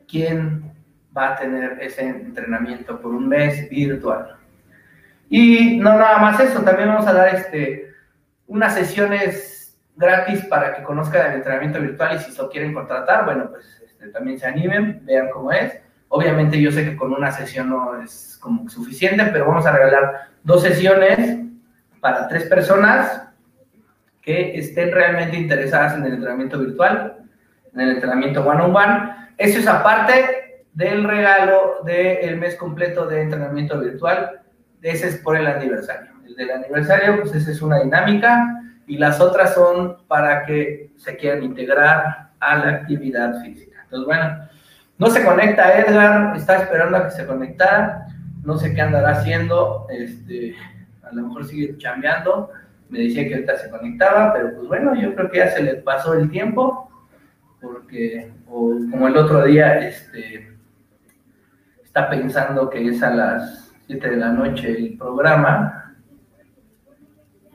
quién 0.09 0.73
va 1.17 1.35
a 1.35 1.37
tener 1.37 1.79
ese 1.81 2.03
entrenamiento 2.03 3.01
por 3.01 3.15
un 3.15 3.29
mes 3.29 3.71
virtual. 3.71 4.37
Y 5.31 5.79
no 5.79 5.97
nada 5.97 6.19
más 6.19 6.41
eso, 6.41 6.61
también 6.63 6.89
vamos 6.89 7.07
a 7.07 7.13
dar 7.13 7.35
este, 7.35 7.93
unas 8.49 8.75
sesiones 8.75 9.79
gratis 9.95 10.45
para 10.47 10.75
que 10.75 10.83
conozcan 10.83 11.31
el 11.31 11.37
entrenamiento 11.37 11.81
virtual 11.81 12.17
y 12.17 12.19
si 12.19 12.37
lo 12.37 12.51
quieren 12.51 12.75
contratar, 12.75 13.25
bueno, 13.25 13.51
pues 13.51 13.83
este, 13.85 14.09
también 14.09 14.41
se 14.41 14.47
animen, 14.47 15.01
vean 15.05 15.31
cómo 15.31 15.53
es. 15.53 15.81
Obviamente 16.15 16.61
yo 16.61 16.71
sé 16.71 16.85
que 16.85 16.95
con 16.95 17.15
una 17.15 17.33
sesión 17.33 17.71
no 17.71 18.03
es 18.03 18.37
como 18.39 18.69
suficiente, 18.69 19.25
pero 19.33 19.47
vamos 19.47 19.65
a 19.65 19.73
regalar 19.73 20.29
dos 20.43 20.61
sesiones 20.61 21.39
para 22.01 22.29
tres 22.29 22.45
personas 22.51 23.31
que 24.21 24.59
estén 24.59 24.93
realmente 24.93 25.39
interesadas 25.39 25.95
en 25.95 26.05
el 26.05 26.13
entrenamiento 26.13 26.59
virtual, 26.59 27.17
en 27.73 27.81
el 27.81 27.93
entrenamiento 27.93 28.45
one-on-one. 28.45 29.11
Eso 29.39 29.59
es 29.59 29.67
aparte 29.67 30.67
del 30.75 31.05
regalo 31.05 31.83
del 31.87 32.37
mes 32.37 32.57
completo 32.57 33.07
de 33.07 33.23
entrenamiento 33.23 33.81
virtual. 33.81 34.43
Ese 34.83 35.09
es 35.09 35.17
por 35.17 35.35
el 35.39 35.47
aniversario. 35.47 36.11
El 36.27 36.37
del 36.37 36.51
aniversario, 36.51 37.23
pues 37.23 37.35
esa 37.35 37.51
es 37.51 37.63
una 37.63 37.81
dinámica 37.81 38.61
y 38.87 38.99
las 38.99 39.19
otras 39.19 39.55
son 39.55 39.97
para 40.09 40.45
que 40.45 40.93
se 40.99 41.17
quieran 41.17 41.43
integrar 41.43 42.33
a 42.39 42.57
la 42.59 42.69
actividad 42.69 43.41
física. 43.41 43.81
Entonces, 43.85 44.07
bueno, 44.07 44.52
no 45.03 45.11
se 45.11 45.25
conecta 45.25 45.81
Edgar, 45.81 46.37
está 46.37 46.63
esperando 46.63 46.97
a 46.97 47.05
que 47.07 47.11
se 47.11 47.27
conectara, 47.27 48.07
no 48.45 48.57
sé 48.57 48.73
qué 48.73 48.83
andará 48.83 49.11
haciendo, 49.11 49.89
este, 49.91 50.55
a 51.03 51.13
lo 51.13 51.27
mejor 51.27 51.45
sigue 51.45 51.77
chambeando, 51.77 52.51
me 52.89 53.01
decía 53.01 53.27
que 53.27 53.35
ahorita 53.35 53.57
se 53.57 53.69
conectaba, 53.69 54.33
pero 54.33 54.55
pues 54.55 54.69
bueno, 54.69 54.95
yo 54.95 55.13
creo 55.17 55.29
que 55.29 55.39
ya 55.39 55.51
se 55.51 55.65
le 55.65 55.75
pasó 55.75 56.15
el 56.15 56.31
tiempo, 56.31 56.89
porque, 57.61 58.31
o 58.47 58.77
como 58.93 59.09
el 59.09 59.17
otro 59.17 59.45
día, 59.45 59.81
este, 59.81 60.57
está 61.83 62.09
pensando 62.09 62.71
que 62.71 62.87
es 62.87 63.03
a 63.03 63.11
las 63.11 63.73
7 63.89 64.09
de 64.09 64.17
la 64.17 64.29
noche 64.29 64.71
el 64.71 64.97
programa, 64.97 65.97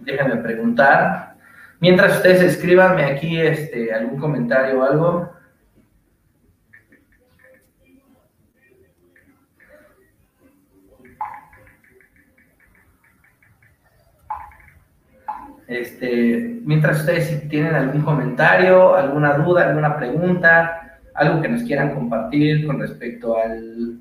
déjame 0.02 0.36
preguntar, 0.36 1.38
Mientras 1.80 2.18
ustedes 2.18 2.41
escríbanme 2.41 3.04
aquí 3.04 3.39
este, 3.39 3.93
algún 3.93 4.20
comentario 4.20 4.80
o 4.80 4.84
algo. 4.84 5.37
Este, 15.68 16.61
mientras 16.63 17.01
ustedes 17.01 17.47
tienen 17.49 17.76
algún 17.76 18.01
comentario, 18.01 18.95
alguna 18.95 19.34
duda, 19.34 19.68
alguna 19.68 19.97
pregunta, 19.97 20.99
algo 21.13 21.41
que 21.41 21.49
nos 21.49 21.63
quieran 21.63 21.93
compartir 21.93 22.65
con 22.65 22.80
respecto 22.80 23.38
al, 23.38 23.99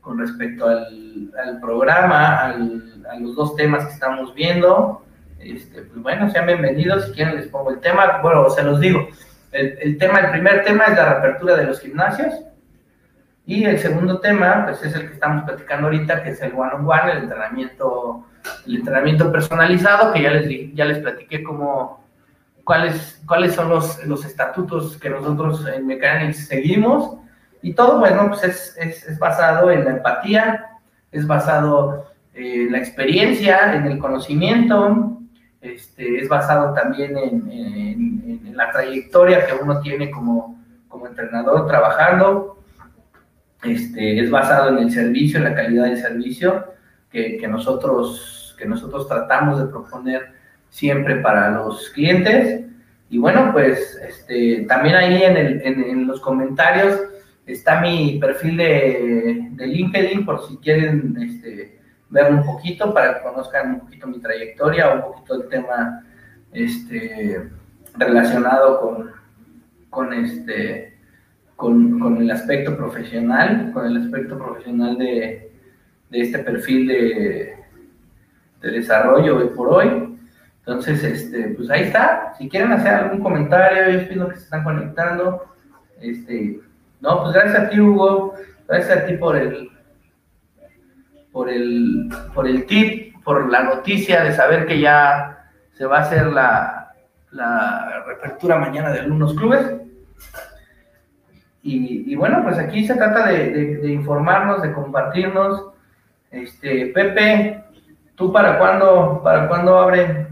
con 0.00 0.18
respecto 0.18 0.68
al, 0.68 1.32
al 1.44 1.60
programa, 1.60 2.44
al, 2.44 3.02
a 3.10 3.18
los 3.18 3.34
dos 3.34 3.56
temas 3.56 3.86
que 3.86 3.92
estamos 3.94 4.34
viendo, 4.34 5.04
este, 5.44 5.82
pues 5.82 6.02
bueno, 6.02 6.30
sean 6.30 6.46
bienvenidos. 6.46 7.06
Si 7.06 7.12
quieren 7.12 7.36
les 7.36 7.48
pongo 7.48 7.70
el 7.70 7.80
tema. 7.80 8.20
Bueno, 8.22 8.48
se 8.50 8.62
los 8.62 8.80
digo. 8.80 9.08
El, 9.52 9.76
el, 9.80 9.98
tema, 9.98 10.20
el 10.20 10.30
primer 10.30 10.64
tema 10.64 10.84
es 10.84 10.96
la 10.96 11.10
reapertura 11.10 11.56
de 11.56 11.64
los 11.64 11.80
gimnasios. 11.80 12.32
Y 13.46 13.64
el 13.64 13.78
segundo 13.78 14.20
tema, 14.20 14.64
pues 14.64 14.82
es 14.82 14.94
el 14.94 15.08
que 15.08 15.14
estamos 15.14 15.44
platicando 15.44 15.88
ahorita, 15.88 16.22
que 16.22 16.30
es 16.30 16.40
el 16.40 16.54
one-on-one, 16.54 17.12
el 17.12 17.18
entrenamiento 17.24 18.24
el 18.66 18.76
entrenamiento 18.76 19.30
personalizado, 19.30 20.12
que 20.12 20.22
ya 20.22 20.30
les, 20.30 20.74
ya 20.74 20.84
les 20.84 20.98
platiqué 20.98 21.42
cómo, 21.42 22.04
cuáles, 22.62 23.22
cuáles 23.26 23.54
son 23.54 23.68
los, 23.68 24.04
los 24.06 24.24
estatutos 24.24 24.96
que 24.96 25.10
nosotros 25.10 25.66
en 25.66 25.86
Mechanics 25.86 26.48
seguimos. 26.48 27.18
Y 27.62 27.74
todo, 27.74 27.98
bueno, 27.98 28.28
pues 28.28 28.44
es, 28.44 28.76
es, 28.78 29.04
es 29.08 29.18
basado 29.18 29.70
en 29.70 29.84
la 29.84 29.90
empatía, 29.92 30.66
es 31.10 31.26
basado 31.26 32.06
en 32.34 32.72
la 32.72 32.78
experiencia, 32.78 33.74
en 33.74 33.86
el 33.86 33.98
conocimiento, 33.98 35.18
este, 35.60 36.20
es 36.20 36.28
basado 36.28 36.74
también 36.74 37.16
en, 37.16 38.54
la 38.54 38.70
trayectoria 38.70 39.46
que 39.46 39.52
uno 39.54 39.80
tiene 39.80 40.12
como, 40.12 40.62
como 40.86 41.08
entrenador 41.08 41.66
trabajando, 41.66 42.62
este, 43.64 44.20
es 44.20 44.30
basado 44.30 44.68
en 44.68 44.78
el 44.78 44.92
servicio, 44.92 45.38
en 45.38 45.44
la 45.44 45.54
calidad 45.56 45.86
del 45.86 45.98
servicio 45.98 46.73
que, 47.14 47.38
que 47.38 47.46
nosotros 47.46 48.56
que 48.56 48.66
nosotros 48.66 49.08
tratamos 49.08 49.58
de 49.58 49.66
proponer 49.66 50.32
siempre 50.68 51.16
para 51.16 51.50
los 51.50 51.90
clientes. 51.90 52.64
Y 53.10 53.18
bueno, 53.18 53.50
pues 53.52 54.00
este, 54.06 54.64
también 54.68 54.96
ahí 54.96 55.22
en, 55.22 55.36
el, 55.36 55.62
en, 55.62 56.06
los 56.06 56.20
comentarios 56.20 57.00
está 57.46 57.80
mi 57.80 58.18
perfil 58.18 58.56
de, 58.56 59.48
de, 59.52 59.66
LinkedIn 59.66 60.24
por 60.24 60.46
si 60.48 60.56
quieren 60.56 61.16
este, 61.20 61.78
ver 62.10 62.32
un 62.32 62.44
poquito 62.44 62.92
para 62.92 63.14
que 63.14 63.22
conozcan 63.22 63.74
un 63.74 63.80
poquito 63.80 64.06
mi 64.06 64.18
trayectoria 64.20 64.94
un 64.94 65.02
poquito 65.02 65.34
el 65.34 65.48
tema 65.48 66.02
este, 66.52 67.50
relacionado 67.96 68.80
con, 68.80 69.10
con, 69.90 70.12
este, 70.14 70.96
con, 71.54 72.00
con 72.00 72.16
el 72.16 72.30
aspecto 72.30 72.76
profesional, 72.76 73.70
con 73.72 73.86
el 73.86 73.98
aspecto 73.98 74.38
profesional 74.38 74.96
de, 74.96 75.53
de 76.14 76.20
este 76.20 76.38
perfil 76.38 76.86
de, 76.86 77.56
de 78.62 78.70
desarrollo 78.70 79.38
hoy 79.38 79.48
por 79.48 79.68
hoy. 79.68 80.16
Entonces, 80.60 81.02
este, 81.02 81.48
pues 81.56 81.68
ahí 81.70 81.82
está. 81.82 82.32
Si 82.38 82.48
quieren 82.48 82.70
hacer 82.70 82.94
algún 82.94 83.20
comentario, 83.20 83.90
yo 83.90 83.98
estoy 83.98 84.28
que 84.28 84.36
se 84.36 84.44
están 84.44 84.62
conectando. 84.62 85.44
Este, 86.00 86.60
no, 87.00 87.20
pues 87.20 87.34
gracias 87.34 87.58
a 87.58 87.68
ti, 87.68 87.80
Hugo. 87.80 88.34
Gracias 88.68 88.96
a 88.96 89.06
ti 89.06 89.14
por 89.14 89.36
el, 89.36 89.68
por 91.32 91.50
el, 91.50 92.08
por 92.32 92.46
el 92.46 92.64
tip, 92.66 93.16
por 93.24 93.50
la 93.50 93.64
noticia 93.64 94.22
de 94.22 94.32
saber 94.32 94.66
que 94.66 94.78
ya 94.78 95.50
se 95.72 95.84
va 95.84 95.98
a 95.98 96.02
hacer 96.02 96.28
la, 96.28 96.94
la 97.32 98.04
reapertura 98.06 98.56
mañana 98.56 98.92
de 98.92 99.00
algunos 99.00 99.34
clubes. 99.34 99.66
Y, 101.60 102.12
y, 102.12 102.14
bueno, 102.14 102.40
pues 102.44 102.56
aquí 102.58 102.86
se 102.86 102.94
trata 102.94 103.26
de, 103.26 103.78
de 103.78 103.92
informarnos, 103.92 104.62
de 104.62 104.72
compartirnos. 104.72 105.73
Este, 106.34 106.86
Pepe, 106.86 107.64
¿Tú 108.16 108.32
para 108.32 108.58
cuándo, 108.58 109.20
para 109.24 109.48
cuándo 109.48 109.76
abre, 109.76 110.28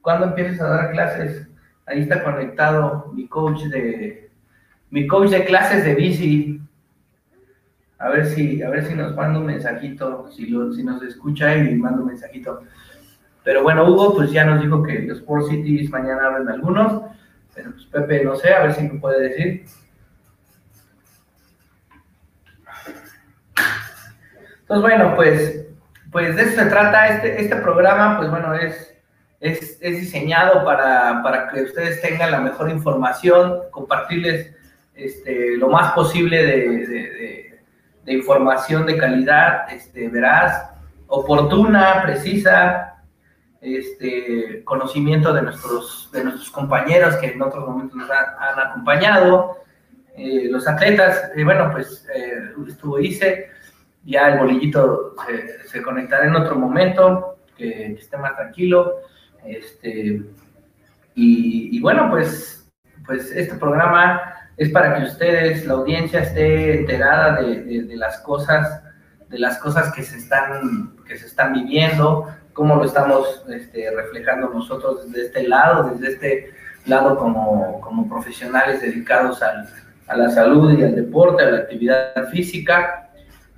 cuándo 0.00 0.26
empiezas 0.26 0.60
a 0.60 0.68
dar 0.68 0.90
clases? 0.90 1.48
Ahí 1.86 2.00
está 2.00 2.24
conectado 2.24 3.12
mi 3.14 3.28
coach 3.28 3.62
de, 3.64 4.30
mi 4.90 5.06
coach 5.06 5.30
de 5.30 5.44
clases 5.44 5.84
de 5.84 5.94
bici. 5.94 6.60
A 7.98 8.08
ver 8.08 8.26
si, 8.26 8.62
a 8.62 8.70
ver 8.70 8.84
si 8.84 8.94
nos 8.94 9.14
manda 9.14 9.38
un 9.38 9.46
mensajito, 9.46 10.28
si, 10.32 10.46
lo, 10.46 10.72
si 10.72 10.82
nos 10.82 11.02
escucha 11.02 11.56
y 11.56 11.76
manda 11.76 12.00
un 12.00 12.08
mensajito. 12.08 12.62
Pero 13.44 13.62
bueno, 13.62 13.88
Hugo, 13.88 14.16
pues 14.16 14.32
ya 14.32 14.44
nos 14.44 14.60
dijo 14.60 14.82
que 14.82 15.00
los 15.02 15.18
Sport 15.18 15.48
Cities 15.48 15.90
mañana 15.90 16.26
abren 16.26 16.48
algunos, 16.48 17.02
pero 17.54 17.70
pues 17.70 17.86
Pepe, 17.86 18.24
no 18.24 18.34
sé, 18.34 18.52
a 18.52 18.64
ver 18.64 18.72
si 18.72 18.82
me 18.82 18.98
puede 18.98 19.28
decir. 19.28 19.64
Entonces, 24.66 24.82
bueno, 24.82 25.14
pues 25.14 25.64
pues 26.14 26.36
de 26.36 26.42
eso 26.42 26.62
se 26.62 26.66
trata 26.66 27.08
este, 27.08 27.40
este 27.42 27.56
programa, 27.56 28.16
pues 28.16 28.30
bueno, 28.30 28.54
es, 28.54 28.94
es, 29.40 29.80
diseñado 29.80 30.64
para, 30.64 31.20
para, 31.24 31.48
que 31.48 31.62
ustedes 31.62 32.00
tengan 32.00 32.30
la 32.30 32.38
mejor 32.38 32.70
información, 32.70 33.62
compartirles 33.72 34.54
este, 34.94 35.56
lo 35.56 35.70
más 35.70 35.92
posible 35.92 36.46
de, 36.46 37.58
de, 38.04 38.12
información 38.12 38.86
de 38.86 38.96
calidad, 38.96 39.68
este, 39.72 40.08
veraz, 40.08 40.70
oportuna, 41.08 42.02
precisa, 42.04 43.02
este, 43.60 44.62
conocimiento 44.62 45.32
de 45.32 45.42
nuestros, 45.42 46.10
de 46.12 46.22
nuestros 46.22 46.48
compañeros 46.52 47.16
que 47.16 47.32
en 47.32 47.42
otros 47.42 47.66
momentos 47.66 47.96
nos 47.96 48.08
han, 48.08 48.26
han 48.38 48.68
acompañado, 48.68 49.64
eh, 50.16 50.46
los 50.48 50.68
atletas, 50.68 51.32
eh, 51.34 51.42
bueno, 51.42 51.72
pues 51.72 52.06
eh, 52.14 52.52
estuvo 52.68 53.00
ICE, 53.00 53.50
ya 54.04 54.28
el 54.28 54.38
bolillito 54.38 55.14
se, 55.66 55.82
conectará 55.82 56.26
en 56.26 56.36
otro 56.36 56.56
momento, 56.56 57.38
que, 57.56 57.92
esté 57.92 58.16
más 58.16 58.36
tranquilo. 58.36 59.00
Este, 59.44 60.22
y, 61.14 61.76
y, 61.76 61.80
bueno, 61.80 62.10
pues, 62.10 62.70
pues 63.06 63.30
este 63.32 63.54
programa 63.56 64.20
es 64.56 64.70
para 64.70 64.96
que 64.96 65.04
ustedes, 65.04 65.66
la 65.66 65.74
audiencia, 65.74 66.20
esté 66.20 66.80
enterada 66.80 67.40
de, 67.40 67.62
de, 67.62 67.82
de, 67.84 67.96
las 67.96 68.18
cosas, 68.20 68.82
de 69.28 69.38
las 69.38 69.58
cosas 69.58 69.92
que 69.92 70.02
se 70.02 70.18
están, 70.18 70.96
que 71.06 71.16
se 71.16 71.26
están 71.26 71.52
viviendo, 71.52 72.28
cómo 72.52 72.76
lo 72.76 72.84
estamos 72.84 73.44
este, 73.48 73.90
reflejando 73.90 74.48
nosotros 74.48 75.10
desde 75.10 75.26
este 75.26 75.48
lado, 75.48 75.90
desde 75.90 76.12
este 76.12 76.50
lado 76.86 77.16
como, 77.18 77.80
como 77.80 78.08
profesionales 78.08 78.80
dedicados 78.80 79.42
al, 79.42 79.68
a 80.06 80.16
la 80.16 80.30
salud 80.30 80.78
y 80.78 80.84
al 80.84 80.94
deporte, 80.94 81.42
a 81.42 81.50
la 81.50 81.58
actividad 81.58 82.28
física 82.30 83.03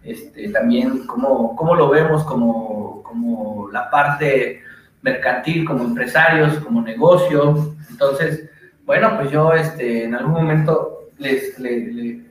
este, 0.07 0.49
también 0.51 1.07
cómo, 1.07 1.57
cómo, 1.57 1.75
lo 1.75 1.91
vemos 1.91 2.25
como, 2.25 3.03
como, 3.03 3.69
la 3.73 3.91
parte 3.91 4.63
mercantil, 5.03 5.65
como 5.65 5.85
empresarios, 5.85 6.59
como 6.61 6.81
negocio. 6.83 7.75
Entonces, 7.91 8.49
bueno, 8.85 9.17
pues 9.17 9.31
yo 9.31 9.53
este, 9.53 10.05
en 10.05 10.15
algún 10.15 10.35
momento 10.35 11.11
les, 11.19 11.59
les, 11.59 12.25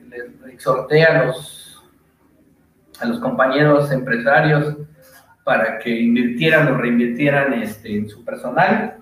exhorté 0.50 1.04
a 1.04 1.24
los, 1.24 1.84
a 3.00 3.04
los 3.04 3.20
compañeros 3.20 3.92
empresarios 3.92 4.76
para 5.44 5.78
que 5.78 5.90
invirtieran 5.90 6.68
o 6.68 6.78
reinvirtieran 6.78 7.52
este, 7.52 7.94
en 7.94 8.08
su 8.08 8.24
personal, 8.24 8.96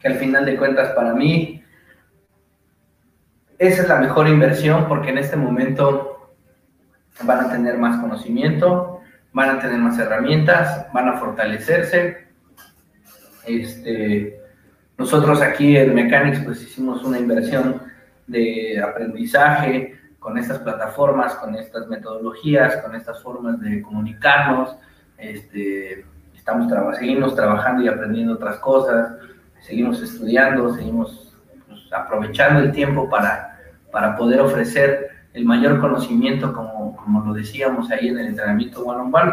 que 0.00 0.08
al 0.08 0.14
final 0.14 0.46
de 0.46 0.56
cuentas 0.56 0.90
para 0.94 1.12
mí 1.12 1.62
esa 3.58 3.82
es 3.82 3.88
la 3.88 3.96
mejor 3.96 4.28
inversión 4.28 4.86
porque 4.88 5.10
en 5.10 5.18
este 5.18 5.36
momento 5.36 6.17
van 7.22 7.40
a 7.40 7.50
tener 7.50 7.78
más 7.78 8.00
conocimiento, 8.00 9.00
van 9.32 9.56
a 9.56 9.60
tener 9.60 9.78
más 9.78 9.98
herramientas, 9.98 10.86
van 10.92 11.08
a 11.08 11.18
fortalecerse. 11.18 12.28
Este, 13.46 14.40
nosotros 14.96 15.40
aquí 15.40 15.76
en 15.76 15.94
Mechanics 15.94 16.40
pues 16.40 16.62
hicimos 16.62 17.04
una 17.04 17.18
inversión 17.18 17.82
de 18.26 18.80
aprendizaje 18.82 19.98
con 20.18 20.36
estas 20.36 20.58
plataformas, 20.58 21.34
con 21.36 21.54
estas 21.54 21.88
metodologías, 21.88 22.76
con 22.78 22.94
estas 22.94 23.22
formas 23.22 23.60
de 23.60 23.80
comunicarnos. 23.82 24.76
Este, 25.16 26.04
estamos 26.34 26.68
traba 26.68 26.94
seguimos 26.94 27.34
trabajando 27.34 27.82
y 27.82 27.88
aprendiendo 27.88 28.34
otras 28.34 28.56
cosas, 28.58 29.12
seguimos 29.60 30.02
estudiando, 30.02 30.74
seguimos 30.74 31.36
pues, 31.66 31.80
aprovechando 31.92 32.60
el 32.60 32.72
tiempo 32.72 33.08
para, 33.08 33.58
para 33.90 34.16
poder 34.16 34.40
ofrecer 34.40 35.17
el 35.38 35.44
mayor 35.44 35.78
conocimiento, 35.80 36.52
como, 36.52 36.96
como 36.96 37.24
lo 37.24 37.32
decíamos 37.32 37.88
ahí 37.92 38.08
en 38.08 38.18
el 38.18 38.26
entrenamiento 38.26 38.82
one-on-one, 38.82 39.32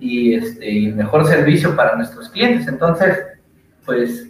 y 0.00 0.34
este, 0.34 0.86
el 0.86 0.94
mejor 0.94 1.26
servicio 1.26 1.76
para 1.76 1.96
nuestros 1.96 2.30
clientes. 2.30 2.66
Entonces, 2.66 3.26
pues, 3.84 4.26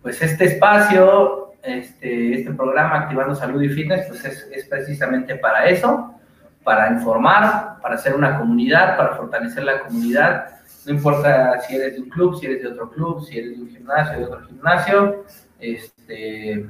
pues 0.00 0.22
este 0.22 0.44
espacio, 0.44 1.54
este, 1.62 2.34
este 2.34 2.52
programa 2.52 3.00
Activando 3.00 3.34
Salud 3.34 3.60
y 3.62 3.68
Fitness, 3.68 4.06
pues 4.06 4.24
es, 4.24 4.48
es 4.52 4.64
precisamente 4.66 5.34
para 5.34 5.68
eso, 5.68 6.14
para 6.62 6.92
informar, 6.92 7.78
para 7.82 7.96
hacer 7.96 8.14
una 8.14 8.38
comunidad, 8.38 8.96
para 8.96 9.16
fortalecer 9.16 9.64
la 9.64 9.80
comunidad. 9.80 10.50
no 10.86 10.92
importa 10.92 11.60
si 11.62 11.74
eres 11.74 11.94
de 11.94 12.02
un 12.02 12.10
club, 12.10 12.38
si 12.38 12.46
eres 12.46 12.62
de 12.62 12.68
otro 12.68 12.90
club, 12.90 13.24
si 13.24 13.38
eres 13.38 13.56
de 13.56 13.62
un 13.62 13.70
gimnasio, 13.70 14.18
de 14.18 14.24
otro 14.24 14.46
gimnasio, 14.46 15.24
este, 15.58 16.64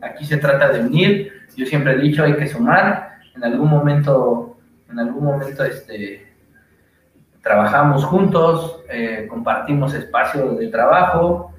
aquí 0.00 0.24
se 0.24 0.38
trata 0.38 0.70
de 0.70 0.80
unir, 0.80 1.43
yo 1.56 1.66
siempre 1.66 1.92
he 1.92 1.98
dicho 1.98 2.24
hay 2.24 2.36
que 2.36 2.46
sumar, 2.46 3.18
en 3.34 3.44
algún 3.44 3.68
momento, 3.68 4.56
en 4.90 4.98
algún 4.98 5.24
momento 5.24 5.64
este, 5.64 6.26
trabajamos 7.42 8.04
juntos, 8.04 8.80
eh, 8.88 9.26
compartimos 9.28 9.94
espacio 9.94 10.54
de 10.54 10.68
trabajo 10.68 11.52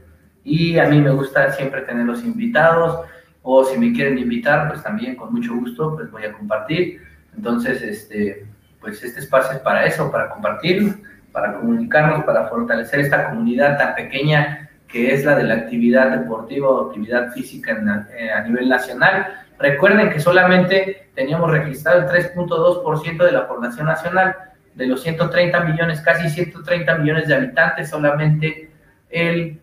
y 0.43 0.77
a 0.77 0.85
mí 0.87 1.01
me 1.01 1.11
gusta 1.11 1.51
siempre 1.51 1.81
tener 1.81 2.05
los 2.05 2.23
invitados 2.23 2.99
o 3.41 3.63
si 3.63 3.77
me 3.77 3.93
quieren 3.93 4.17
invitar, 4.17 4.67
pues 4.67 4.81
también 4.81 5.15
con 5.15 5.31
mucho 5.31 5.53
gusto, 5.53 5.95
pues 5.95 6.09
voy 6.09 6.23
a 6.23 6.33
compartir. 6.33 7.01
Entonces, 7.35 7.81
este, 7.81 8.47
pues 8.79 9.03
este 9.03 9.19
espacio 9.19 9.53
es 9.53 9.59
para 9.59 9.85
eso, 9.85 10.11
para 10.11 10.29
compartir, 10.29 10.95
para 11.31 11.53
comunicarnos, 11.53 12.23
para 12.23 12.47
fortalecer 12.47 13.01
esta 13.01 13.29
comunidad 13.29 13.77
tan 13.77 13.93
pequeña 13.93 14.69
que 14.87 15.13
es 15.13 15.25
la 15.25 15.35
de 15.35 15.43
la 15.43 15.55
actividad 15.55 16.17
deportiva 16.17 16.69
o 16.69 16.87
actividad 16.87 17.31
física 17.33 18.07
eh, 18.17 18.31
a 18.31 18.41
nivel 18.41 18.69
nacional. 18.69 19.44
Recuerden 19.59 20.09
que 20.09 20.19
solamente 20.19 21.09
teníamos 21.15 21.51
registrado 21.51 21.99
el 22.01 22.07
3.2% 22.07 23.23
de 23.23 23.31
la 23.31 23.47
población 23.47 23.87
nacional, 23.87 24.35
de 24.73 24.87
los 24.87 25.01
130 25.01 25.59
millones, 25.61 26.01
casi 26.01 26.29
130 26.29 26.97
millones 26.97 27.27
de 27.27 27.35
habitantes, 27.35 27.89
solamente 27.89 28.71
el 29.09 29.61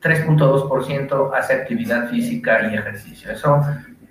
3.2% 0.00 1.30
hace 1.34 1.54
actividad 1.54 2.08
física 2.08 2.68
y 2.70 2.76
ejercicio. 2.76 3.32
Eso, 3.32 3.60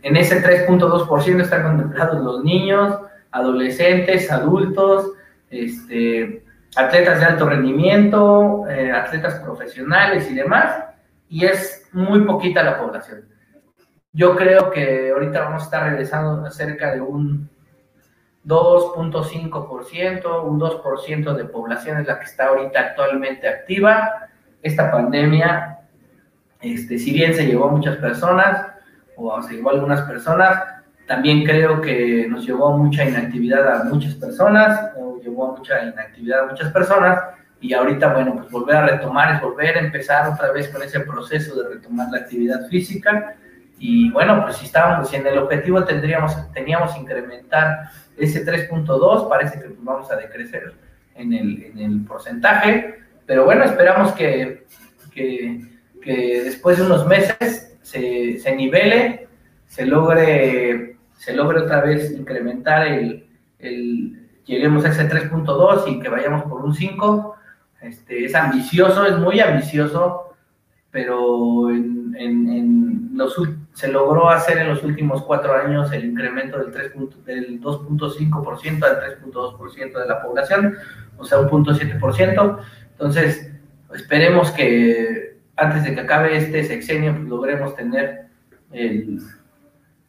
en 0.01 0.17
ese 0.17 0.43
3.2% 0.43 1.41
están 1.41 1.63
contemplados 1.63 2.21
los 2.21 2.43
niños, 2.43 2.99
adolescentes, 3.31 4.29
adultos, 4.31 5.13
este, 5.49 6.43
atletas 6.75 7.19
de 7.19 7.25
alto 7.25 7.47
rendimiento, 7.47 8.67
eh, 8.67 8.91
atletas 8.91 9.35
profesionales 9.35 10.29
y 10.29 10.35
demás, 10.35 10.83
y 11.29 11.45
es 11.45 11.87
muy 11.93 12.21
poquita 12.21 12.63
la 12.63 12.79
población. 12.79 13.32
Yo 14.15 14.35
creo 14.35 14.69
que 14.69 15.09
ahorita 15.09 15.41
vamos 15.41 15.63
a 15.63 15.65
estar 15.65 15.89
regresando 15.89 16.49
cerca 16.51 16.93
de 16.93 17.01
un 17.01 17.49
2.5%, 18.45 20.43
un 20.43 20.59
2% 20.59 21.33
de 21.33 21.45
población 21.45 21.99
es 21.99 22.07
la 22.07 22.19
que 22.19 22.25
está 22.25 22.45
ahorita 22.47 22.79
actualmente 22.79 23.47
activa. 23.47 24.29
Esta 24.61 24.91
pandemia, 24.91 25.79
este, 26.61 26.99
si 26.99 27.11
bien 27.11 27.33
se 27.33 27.47
llevó 27.47 27.69
a 27.69 27.71
muchas 27.71 27.97
personas, 27.97 28.67
o 29.15 29.41
se 29.41 29.55
llevó 29.55 29.71
a 29.71 29.73
algunas 29.73 30.01
personas, 30.01 30.63
también 31.07 31.43
creo 31.43 31.81
que 31.81 32.27
nos 32.29 32.45
llevó 32.45 32.67
a 32.73 32.77
mucha 32.77 33.03
inactividad 33.05 33.81
a 33.81 33.83
muchas 33.85 34.13
personas, 34.13 34.91
o 34.95 35.19
llevó 35.21 35.53
a 35.53 35.57
mucha 35.57 35.83
inactividad 35.83 36.41
a 36.41 36.47
muchas 36.51 36.71
personas, 36.71 37.19
y 37.59 37.73
ahorita, 37.73 38.13
bueno, 38.13 38.35
pues 38.35 38.51
volver 38.51 38.75
a 38.75 38.85
retomar 38.85 39.35
es 39.35 39.41
volver 39.41 39.77
a 39.77 39.79
empezar 39.79 40.29
otra 40.29 40.51
vez 40.51 40.69
con 40.69 40.83
ese 40.83 40.99
proceso 40.99 41.55
de 41.55 41.75
retomar 41.75 42.09
la 42.11 42.19
actividad 42.19 42.67
física. 42.67 43.37
Y 43.79 44.11
bueno, 44.11 44.43
pues 44.43 44.57
si 44.57 44.65
estábamos, 44.65 45.13
en 45.13 45.27
el 45.27 45.37
objetivo 45.37 45.83
tendríamos, 45.83 46.35
teníamos 46.53 46.95
incrementar 46.97 47.89
ese 48.17 48.45
3.2, 48.45 49.27
parece 49.27 49.59
que 49.59 49.65
pues 49.65 49.83
vamos 49.83 50.11
a 50.11 50.15
decrecer 50.15 50.73
en 51.15 51.33
el, 51.33 51.63
en 51.63 51.79
el 51.79 52.05
porcentaje, 52.05 52.99
pero 53.25 53.45
bueno, 53.45 53.63
esperamos 53.63 54.13
que, 54.13 54.65
que, 55.13 55.61
que 56.01 56.43
después 56.43 56.77
de 56.77 56.83
unos 56.83 57.05
meses 57.05 57.75
se, 57.81 58.39
se 58.39 58.55
nivele, 58.55 59.27
se 59.67 59.85
logre 59.85 60.93
se 61.23 61.33
logre 61.33 61.59
otra 61.61 61.79
vez 61.79 62.11
incrementar 62.11 62.85
el, 62.85 63.25
el 63.59 64.27
lleguemos 64.45 64.83
a 64.83 64.89
ese 64.89 65.09
3.2 65.09 65.83
y 65.87 65.99
que 65.99 66.09
vayamos 66.09 66.43
por 66.43 66.65
un 66.65 66.73
5, 66.73 67.35
este, 67.81 68.25
es 68.25 68.35
ambicioso, 68.35 69.05
es 69.05 69.17
muy 69.17 69.39
ambicioso, 69.39 70.35
pero 70.91 71.69
en, 71.69 72.13
en, 72.17 73.09
los, 73.13 73.37
se 73.73 73.87
logró 73.87 74.29
hacer 74.29 74.59
en 74.59 74.69
los 74.69 74.83
últimos 74.83 75.23
cuatro 75.23 75.53
años 75.53 75.91
el 75.91 76.05
incremento 76.05 76.57
del, 76.59 76.71
del 77.25 77.61
2.5% 77.61 78.83
al 78.83 79.21
3.2% 79.21 79.99
de 79.99 80.07
la 80.07 80.21
población, 80.21 80.75
o 81.17 81.25
sea, 81.25 81.39
un 81.39 81.49
0.7%. 81.49 82.59
Entonces, 82.91 83.51
esperemos 83.93 84.51
que 84.51 85.37
antes 85.55 85.83
de 85.83 85.95
que 85.95 86.01
acabe 86.01 86.37
este 86.37 86.63
sexenio, 86.63 87.15
pues, 87.15 87.27
logremos 87.27 87.75
tener 87.75 88.27
el 88.71 89.19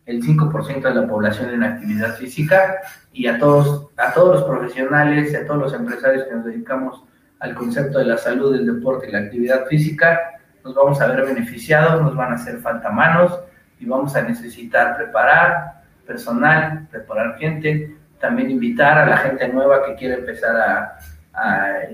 el 0.07 0.23
5% 0.23 0.83
de 0.83 0.95
la 0.95 1.07
población 1.07 1.51
en 1.51 1.63
actividad 1.63 2.15
física 2.17 2.81
y 3.13 3.27
a 3.27 3.39
todos, 3.39 3.89
a 3.97 4.13
todos 4.13 4.41
los 4.41 4.45
profesionales 4.45 5.33
y 5.33 5.37
a 5.37 5.47
todos 5.47 5.61
los 5.61 5.75
empresarios 5.75 6.25
que 6.25 6.35
nos 6.35 6.45
dedicamos 6.45 7.03
al 7.41 7.55
concepto 7.55 7.99
de 7.99 8.07
la 8.07 8.19
salud, 8.19 8.53
del 8.53 8.67
deporte 8.67 9.09
y 9.09 9.13
la 9.13 9.21
actividad 9.21 9.67
física, 9.67 10.21
nos 10.63 10.75
vamos 10.75 11.01
a 11.01 11.07
ver 11.09 11.27
beneficiados, 11.27 12.03
nos 12.03 12.17
van 12.17 12.33
a 12.33 12.37
hacer 12.37 12.59
falta 12.59 12.91
manos 12.91 13.39
y 13.79 13.87
vamos 13.87 14.15
a 14.17 14.23
necesitar 14.23 14.97
preparar 14.97 15.83
personal, 16.07 16.87
preparar 16.91 17.37
gente, 17.39 17.97
también 18.19 18.51
invitar 18.51 18.99
a 18.99 19.07
la 19.07 19.17
gente 19.19 19.49
nueva 19.49 19.85
que 19.85 19.95
quiere 19.97 20.15
empezar 20.15 20.57
a, 20.57 20.99
a, 21.35 21.91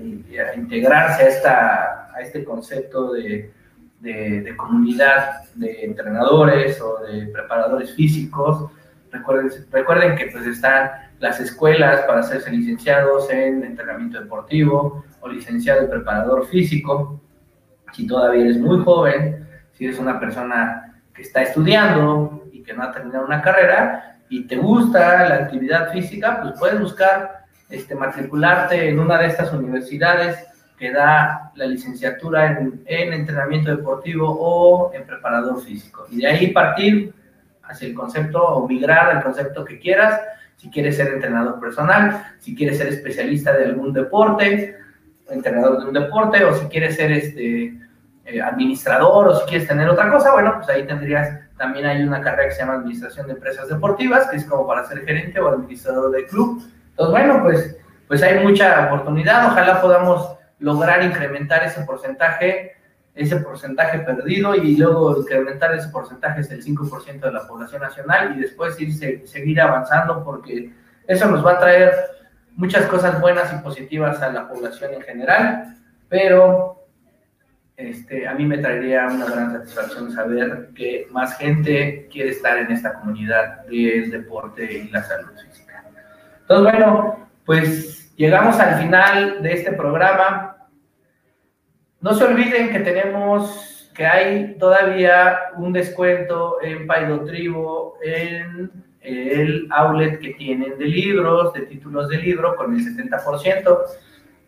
integrarse 0.55 1.23
a, 1.23 1.27
esta, 1.27 2.15
a 2.15 2.21
este 2.21 2.43
concepto 2.43 3.13
de, 3.13 3.51
de, 3.99 4.55
comunidad 4.55 5.43
de 5.55 5.85
entrenadores 5.85 6.79
o 6.81 6.99
de 6.99 7.27
preparadores 7.27 7.93
físicos. 7.93 8.71
Recuerden, 9.11 9.51
recuerden 9.71 10.15
que 10.15 10.27
pues 10.27 10.45
están 10.45 10.91
las 11.19 11.39
escuelas 11.39 12.01
para 12.01 12.21
hacerse 12.21 12.51
licenciados 12.51 13.29
en 13.29 13.63
entrenamiento 13.63 14.19
deportivo 14.19 15.03
o 15.19 15.27
licenciado 15.27 15.81
en 15.81 15.89
preparador 15.89 16.47
físico. 16.47 17.19
Si 17.93 18.07
todavía 18.07 18.43
eres 18.45 18.57
muy 18.57 18.83
joven, 18.83 19.47
si 19.73 19.85
eres 19.85 19.99
una 19.99 20.19
persona 20.19 20.90
que 21.13 21.21
está 21.23 21.41
estudiando 21.41 22.45
y 22.51 22.63
que 22.63 22.73
no 22.73 22.83
ha 22.83 22.91
terminado 22.91 23.25
una 23.25 23.41
carrera 23.41 24.19
y 24.29 24.47
te 24.47 24.55
gusta 24.55 25.27
la 25.27 25.35
actividad 25.35 25.91
física, 25.91 26.39
pues 26.41 26.53
puedes 26.57 26.79
buscar 26.79 27.45
este, 27.69 27.95
matricularte 27.95 28.89
en 28.89 28.99
una 28.99 29.17
de 29.17 29.27
estas 29.27 29.51
universidades 29.51 30.47
que 30.77 30.91
da 30.91 31.51
la 31.55 31.65
licenciatura 31.65 32.57
en, 32.57 33.13
entrenamiento 33.13 33.75
deportivo 33.75 34.27
o 34.29 34.93
en 34.93 35.05
preparador 35.05 35.61
físico. 35.61 36.07
Y 36.09 36.17
de 36.17 36.27
ahí 36.27 36.47
partir 36.47 37.13
hacia 37.63 37.87
el 37.87 37.93
concepto 37.93 38.41
o 38.41 38.67
migrar 38.67 39.15
al 39.15 39.23
concepto 39.23 39.63
que 39.63 39.79
quieras, 39.79 40.19
si 40.57 40.69
quieres 40.69 40.97
ser 40.97 41.07
entrenador 41.13 41.59
personal, 41.59 42.35
si 42.39 42.55
quieres 42.55 42.77
ser 42.77 42.87
especialista 42.87 43.53
de 43.53 43.65
algún 43.65 43.93
deporte, 43.93 44.77
entrenador 45.29 45.79
de 45.81 45.87
un 45.87 45.93
deporte, 45.93 46.43
o 46.45 46.53
si 46.55 46.65
quieres 46.67 46.95
ser 46.95 47.11
este, 47.11 47.77
eh, 48.31 48.41
administrador, 48.41 49.27
o 49.27 49.35
si 49.39 49.45
quieres 49.45 49.67
tener 49.67 49.89
otra 49.89 50.09
cosa, 50.09 50.31
bueno, 50.31 50.53
pues 50.57 50.69
ahí 50.69 50.85
tendrías, 50.85 51.39
también 51.57 51.85
hay 51.85 52.03
una 52.03 52.21
carrera 52.21 52.49
que 52.49 52.55
se 52.55 52.61
llama 52.61 52.75
Administración 52.75 53.27
de 53.27 53.33
Empresas 53.33 53.67
Deportivas, 53.67 54.27
que 54.29 54.37
es 54.37 54.45
como 54.45 54.65
para 54.65 54.85
ser 54.85 55.03
gerente 55.05 55.39
o 55.39 55.47
administrador 55.49 56.11
de 56.11 56.25
club. 56.25 56.63
Entonces, 56.91 57.11
bueno, 57.11 57.43
pues, 57.43 57.77
pues 58.07 58.23
hay 58.23 58.39
mucha 58.45 58.87
oportunidad, 58.87 59.47
ojalá 59.47 59.81
podamos 59.81 60.37
lograr 60.59 61.03
incrementar 61.03 61.63
ese 61.63 61.81
porcentaje, 61.81 62.75
ese 63.13 63.37
porcentaje 63.37 63.99
perdido 63.99 64.55
y 64.55 64.77
luego 64.77 65.17
incrementar 65.17 65.75
ese 65.75 65.89
porcentaje 65.89 66.41
es 66.41 66.51
el 66.51 66.63
5% 66.63 67.19
de 67.19 67.31
la 67.31 67.45
población 67.45 67.81
nacional 67.81 68.35
y 68.37 68.41
después 68.41 68.79
ir, 68.79 69.27
seguir 69.27 69.59
avanzando 69.59 70.23
porque 70.23 70.71
eso 71.07 71.25
nos 71.27 71.45
va 71.45 71.53
a 71.53 71.59
traer 71.59 71.93
muchas 72.55 72.85
cosas 72.85 73.19
buenas 73.19 73.51
y 73.53 73.57
positivas 73.57 74.21
a 74.21 74.31
la 74.31 74.47
población 74.47 74.93
en 74.93 75.01
general, 75.01 75.75
pero 76.07 76.80
este, 77.89 78.27
a 78.27 78.33
mí 78.33 78.45
me 78.45 78.57
traería 78.57 79.07
una 79.07 79.25
gran 79.25 79.51
satisfacción 79.51 80.11
saber 80.11 80.69
que 80.75 81.07
más 81.11 81.37
gente 81.37 82.07
quiere 82.11 82.29
estar 82.29 82.57
en 82.57 82.71
esta 82.71 82.93
comunidad 82.93 83.65
del 83.65 84.11
deporte 84.11 84.71
y 84.71 84.89
la 84.89 85.03
salud 85.03 85.31
física. 85.37 85.83
Entonces, 86.41 86.71
bueno, 86.71 87.29
pues 87.45 88.01
Llegamos 88.21 88.59
al 88.59 88.79
final 88.79 89.41
de 89.41 89.51
este 89.51 89.71
programa. 89.71 90.67
No 92.01 92.13
se 92.13 92.23
olviden 92.23 92.69
que 92.71 92.81
tenemos, 92.81 93.89
que 93.95 94.05
hay 94.05 94.57
todavía 94.59 95.39
un 95.57 95.73
descuento 95.73 96.57
en 96.61 96.85
Paido 96.85 97.25
Tribo, 97.25 97.95
en 98.03 98.71
el 99.01 99.67
outlet 99.71 100.19
que 100.19 100.35
tienen 100.35 100.77
de 100.77 100.85
libros, 100.85 101.51
de 101.53 101.61
títulos 101.61 102.09
de 102.09 102.17
libro, 102.17 102.55
con 102.55 102.75
el 102.75 102.81
70%. 102.81 103.79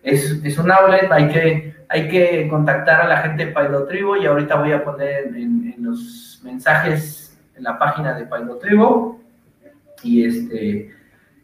Es, 0.04 0.41
es 0.43 0.58
un 0.58 0.70
outlet, 0.72 1.10
hay 1.12 1.30
que, 1.30 1.76
hay 1.89 2.08
que 2.10 2.47
contactar 2.49 3.01
a 3.01 3.08
la 3.08 3.18
gente 3.18 3.45
de 3.45 3.51
Paido 3.54 3.86
Tribo 3.86 4.18
y 4.18 4.26
ahorita 4.26 4.56
voy 4.56 4.74
a 4.74 4.84
poner 4.84 5.28
en, 5.28 5.76
los 5.80 6.41
mensajes 6.43 7.39
en 7.56 7.64
la 7.64 7.80
página 7.80 8.14
de 8.14 8.26
Paido 8.26 8.58
Tribo. 8.58 9.22
Y 10.04 10.26
este 10.26 10.93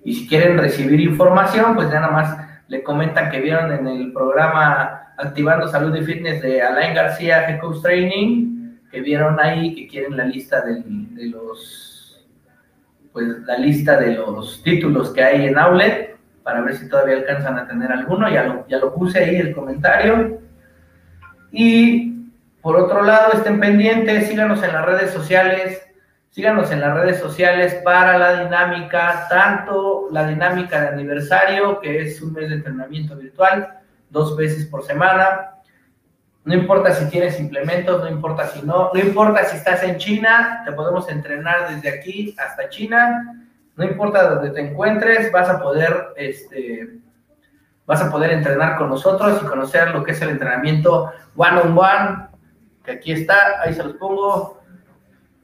y 0.04 0.14
si 0.14 0.28
quieren 0.28 0.58
recibir 0.58 1.00
información, 1.02 1.76
pues 1.76 1.90
ya 1.92 2.00
nada 2.00 2.14
más 2.14 2.38
le 2.68 2.84
comentan 2.84 3.30
que 3.30 3.42
vieron 3.42 3.72
en 3.72 3.88
el 3.88 4.14
programa 4.14 5.14
Activando 5.18 5.68
Salud 5.68 5.96
y 5.96 6.04
Fitness 6.04 6.42
de 6.42 6.62
Alain 6.62 6.94
García 6.94 7.50
Head 7.50 7.60
Training, 7.82 8.78
que 8.92 9.02
vieron 9.02 9.40
ahí 9.40 9.76
que 9.76 9.88
quieren 9.88 10.16
la 10.16 10.26
lista 10.26 10.62
de, 10.62 10.82
los 11.28 12.26
pues 13.12 13.28
la 13.46 13.58
lista 13.58 14.00
de 14.00 14.16
los 14.16 14.64
títulos 14.64 15.12
que 15.12 15.24
hay 15.24 15.48
en 15.48 15.58
Outlet 15.58 16.09
para 16.50 16.62
ver 16.62 16.76
si 16.76 16.90
todavía 16.90 17.18
alcanzan 17.18 17.60
a 17.60 17.68
tener 17.68 17.92
alguno. 17.92 18.28
Ya 18.28 18.44
lo, 18.44 18.68
ya 18.68 18.80
lo 18.80 18.92
puse 18.92 19.20
ahí 19.20 19.36
el 19.36 19.54
comentario. 19.54 20.40
Y 21.52 22.26
por 22.64 22.76
otro 22.76 23.04
lado, 23.04 23.34
estén 23.34 23.60
pendientes, 23.60 24.28
síganos 24.28 24.64
en 24.64 24.74
las 24.74 24.84
redes 24.84 25.12
sociales, 25.12 25.80
síganos 26.32 26.72
en 26.72 26.82
las 26.82 26.96
redes 26.96 27.20
sociales 27.20 27.76
para 27.84 28.18
la 28.18 28.44
dinámica, 28.44 29.28
tanto 29.30 30.08
la 30.12 30.28
dinámica 30.28 30.82
de 30.82 30.88
aniversario, 30.88 31.80
que 31.80 32.02
es 32.02 32.20
un 32.20 32.34
mes 32.34 32.50
de 32.50 32.56
entrenamiento 32.56 33.16
virtual, 33.16 33.80
dos 34.10 34.36
veces 34.36 34.66
por 34.66 34.84
semana. 34.84 35.52
No 36.46 36.56
importa 36.56 36.96
si 36.96 37.08
tienes 37.12 37.40
implementos, 37.40 38.02
no 38.02 38.10
importa 38.10 38.48
si 38.48 38.64
no, 38.64 38.90
no 38.92 39.00
importa 39.00 39.46
si 39.46 39.58
estás 39.58 39.84
en 39.84 39.98
China, 39.98 40.64
te 40.66 40.72
podemos 40.72 41.08
entrenar 41.10 41.70
desde 41.70 41.90
aquí 41.90 42.36
hasta 42.40 42.70
China. 42.70 43.46
No 43.80 43.86
importa 43.86 44.30
dónde 44.30 44.50
te 44.50 44.60
encuentres, 44.60 45.32
vas 45.32 45.48
a 45.48 45.62
poder, 45.62 46.10
este, 46.18 47.00
vas 47.86 48.02
a 48.02 48.12
poder 48.12 48.32
entrenar 48.32 48.76
con 48.76 48.90
nosotros 48.90 49.40
y 49.42 49.46
conocer 49.46 49.92
lo 49.92 50.04
que 50.04 50.12
es 50.12 50.22
el 50.22 50.32
entrenamiento 50.32 51.14
one 51.38 51.62
on 51.62 51.78
one, 51.78 52.28
que 52.84 52.92
aquí 52.92 53.14
está, 53.14 53.62
ahí 53.64 53.74
se 53.74 53.86
los 53.86 53.94
pongo, 53.94 54.62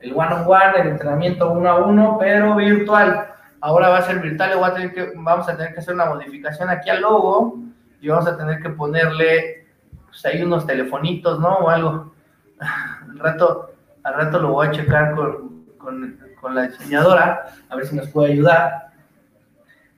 el 0.02 0.12
one 0.14 0.36
on 0.36 0.44
one, 0.46 0.82
el 0.82 0.88
entrenamiento 0.90 1.50
uno 1.50 1.70
a 1.70 1.86
uno, 1.86 2.18
pero 2.20 2.58
virtual. 2.58 3.26
Ahora 3.62 3.88
va 3.88 4.00
a 4.00 4.02
ser 4.02 4.20
virtual, 4.20 4.52
y 4.52 5.02
vamos 5.16 5.48
a 5.48 5.56
tener 5.56 5.74
que 5.74 5.80
hacer 5.80 5.94
una 5.94 6.08
modificación 6.08 6.70
aquí 6.70 6.90
al 6.90 7.04
logo 7.04 7.58
y 8.02 8.10
vamos 8.10 8.28
a 8.28 8.36
tener 8.36 8.62
que 8.62 8.70
ponerle, 8.72 9.66
pues 10.08 10.26
ahí 10.26 10.44
unos 10.44 10.68
telefonitos, 10.68 11.40
¿no? 11.40 11.56
O 11.56 11.70
algo. 11.70 12.14
Al 12.60 13.18
rato, 13.18 13.72
al 14.04 14.14
rato 14.14 14.40
lo 14.42 14.50
voy 14.50 14.68
a 14.68 14.72
checar 14.72 15.16
con, 15.16 16.20
con 16.46 16.54
la 16.54 16.68
diseñadora, 16.68 17.48
a 17.68 17.76
ver 17.76 17.88
si 17.88 17.96
nos 17.96 18.08
puede 18.10 18.34
ayudar 18.34 18.92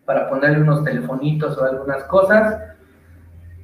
para 0.05 0.29
ponerle 0.29 0.61
unos 0.61 0.81
telefonitos 0.81 1.57
o 1.57 1.65
algunas 1.65 2.05
cosas. 2.05 2.57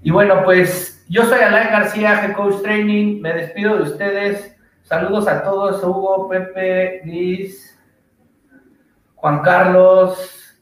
Y 0.02 0.12
bueno, 0.12 0.44
pues 0.44 1.06
yo 1.08 1.24
soy 1.24 1.40
Alain 1.40 1.70
García, 1.70 2.22
Head 2.22 2.34
Coach 2.34 2.62
Training, 2.62 3.22
me 3.22 3.32
despido 3.36 3.78
de 3.78 3.84
ustedes. 3.84 4.58
Saludos 4.82 5.30
a 5.30 5.44
todos, 5.44 5.82
Hugo, 5.82 6.28
Pepe, 6.28 7.04
Liz, 7.06 7.80
Juan 9.16 9.40
Carlos, 9.44 10.62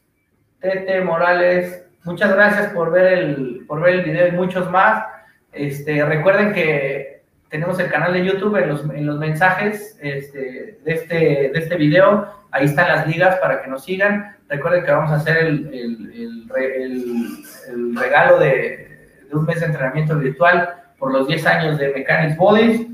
Tete 0.60 1.00
Morales. 1.00 1.88
Muchas 2.04 2.32
gracias 2.34 2.72
por 2.72 2.92
ver 2.92 3.14
el, 3.14 3.64
por 3.66 3.80
ver 3.80 3.94
el 3.94 4.04
video 4.04 4.28
y 4.28 4.30
muchos 4.30 4.70
más. 4.70 5.04
Este, 5.50 6.04
recuerden 6.04 6.52
que 6.52 7.11
tenemos 7.52 7.78
el 7.78 7.90
canal 7.90 8.14
de 8.14 8.24
YouTube 8.24 8.56
en 8.56 8.68
los, 8.70 8.82
en 8.84 9.06
los 9.06 9.18
mensajes 9.18 9.98
este, 10.00 10.78
de, 10.82 10.92
este, 10.92 11.14
de 11.14 11.58
este 11.58 11.76
video. 11.76 12.26
Ahí 12.50 12.64
están 12.64 12.88
las 12.88 13.06
ligas 13.06 13.38
para 13.40 13.62
que 13.62 13.68
nos 13.68 13.84
sigan. 13.84 14.36
Recuerden 14.48 14.84
que 14.84 14.90
vamos 14.90 15.10
a 15.10 15.16
hacer 15.16 15.36
el, 15.36 15.68
el, 15.72 17.44
el 17.68 17.96
regalo 17.96 18.38
de, 18.38 18.88
un 19.32 19.44
mes 19.44 19.60
de 19.60 19.66
entrenamiento 19.66 20.18
virtual 20.18 20.74
por 20.98 21.12
los 21.12 21.28
10 21.28 21.46
años 21.46 21.78
de 21.78 21.92
Mechanics 21.92 22.38
Bodies. 22.38 22.86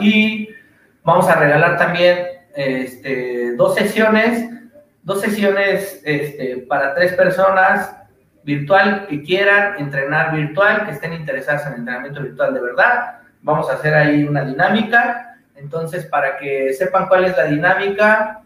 Y 0.00 0.50
vamos 1.04 1.28
a 1.28 1.36
regalar 1.36 1.78
también 1.78 2.26
este, 2.54 3.54
dos 3.54 3.76
sesiones 3.76 4.50
dos 5.02 5.20
sesiones 5.20 6.02
este, 6.04 6.58
para 6.68 6.94
tres 6.94 7.14
personas 7.14 7.96
virtual 8.42 9.06
que 9.08 9.22
quieran 9.22 9.78
entrenar 9.78 10.34
virtual, 10.34 10.86
que 10.86 10.92
estén 10.92 11.12
interesadas 11.12 11.66
en 11.66 11.74
entrenamiento 11.74 12.22
virtual 12.22 12.54
de 12.54 12.60
verdad. 12.60 13.19
Vamos 13.42 13.70
a 13.70 13.74
hacer 13.74 13.94
ahí 13.94 14.24
una 14.24 14.44
dinámica. 14.44 15.36
Entonces, 15.56 16.06
para 16.06 16.38
que 16.38 16.72
sepan 16.72 17.06
cuál 17.08 17.24
es 17.24 17.36
la 17.36 17.44
dinámica, 17.44 18.42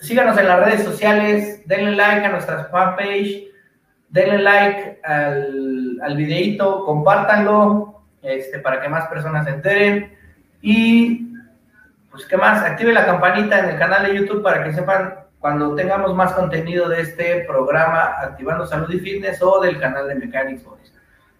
síganos 0.00 0.38
en 0.38 0.48
las 0.48 0.64
redes 0.64 0.84
sociales, 0.84 1.62
denle 1.66 1.96
like 1.96 2.26
a 2.26 2.28
nuestra 2.30 2.64
fanpage, 2.66 3.48
denle 4.08 4.38
like 4.38 5.00
al, 5.04 5.98
al 6.02 6.16
videito, 6.16 6.84
compártanlo 6.84 8.02
este, 8.22 8.58
para 8.58 8.80
que 8.80 8.88
más 8.88 9.08
personas 9.08 9.44
se 9.44 9.52
enteren. 9.52 10.16
Y, 10.62 11.32
pues, 12.10 12.26
¿qué 12.26 12.36
más? 12.36 12.62
Active 12.62 12.92
la 12.92 13.06
campanita 13.06 13.58
en 13.58 13.70
el 13.70 13.78
canal 13.78 14.06
de 14.06 14.16
YouTube 14.16 14.42
para 14.42 14.64
que 14.64 14.72
sepan 14.72 15.14
cuando 15.38 15.74
tengamos 15.74 16.14
más 16.14 16.32
contenido 16.32 16.88
de 16.88 17.02
este 17.02 17.44
programa 17.44 18.16
Activando 18.20 18.66
Salud 18.66 18.90
y 18.90 18.98
Fitness 18.98 19.40
o 19.42 19.60
del 19.60 19.78
canal 19.78 20.08
de 20.08 20.16
Mechanics 20.16 20.64
Boys. 20.64 20.92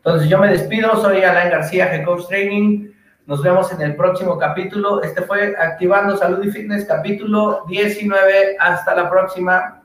Entonces 0.06 0.28
yo 0.28 0.38
me 0.38 0.46
despido, 0.46 0.94
soy 1.02 1.24
Alain 1.24 1.50
García, 1.50 1.92
Head 1.92 2.04
Coach 2.04 2.28
Training. 2.28 2.92
Nos 3.26 3.42
vemos 3.42 3.72
en 3.72 3.80
el 3.82 3.96
próximo 3.96 4.38
capítulo. 4.38 5.02
Este 5.02 5.22
fue 5.22 5.56
Activando 5.58 6.16
Salud 6.16 6.44
y 6.44 6.50
Fitness, 6.52 6.84
capítulo 6.84 7.64
19. 7.66 8.56
Hasta 8.60 8.94
la 8.94 9.10
próxima. 9.10 9.82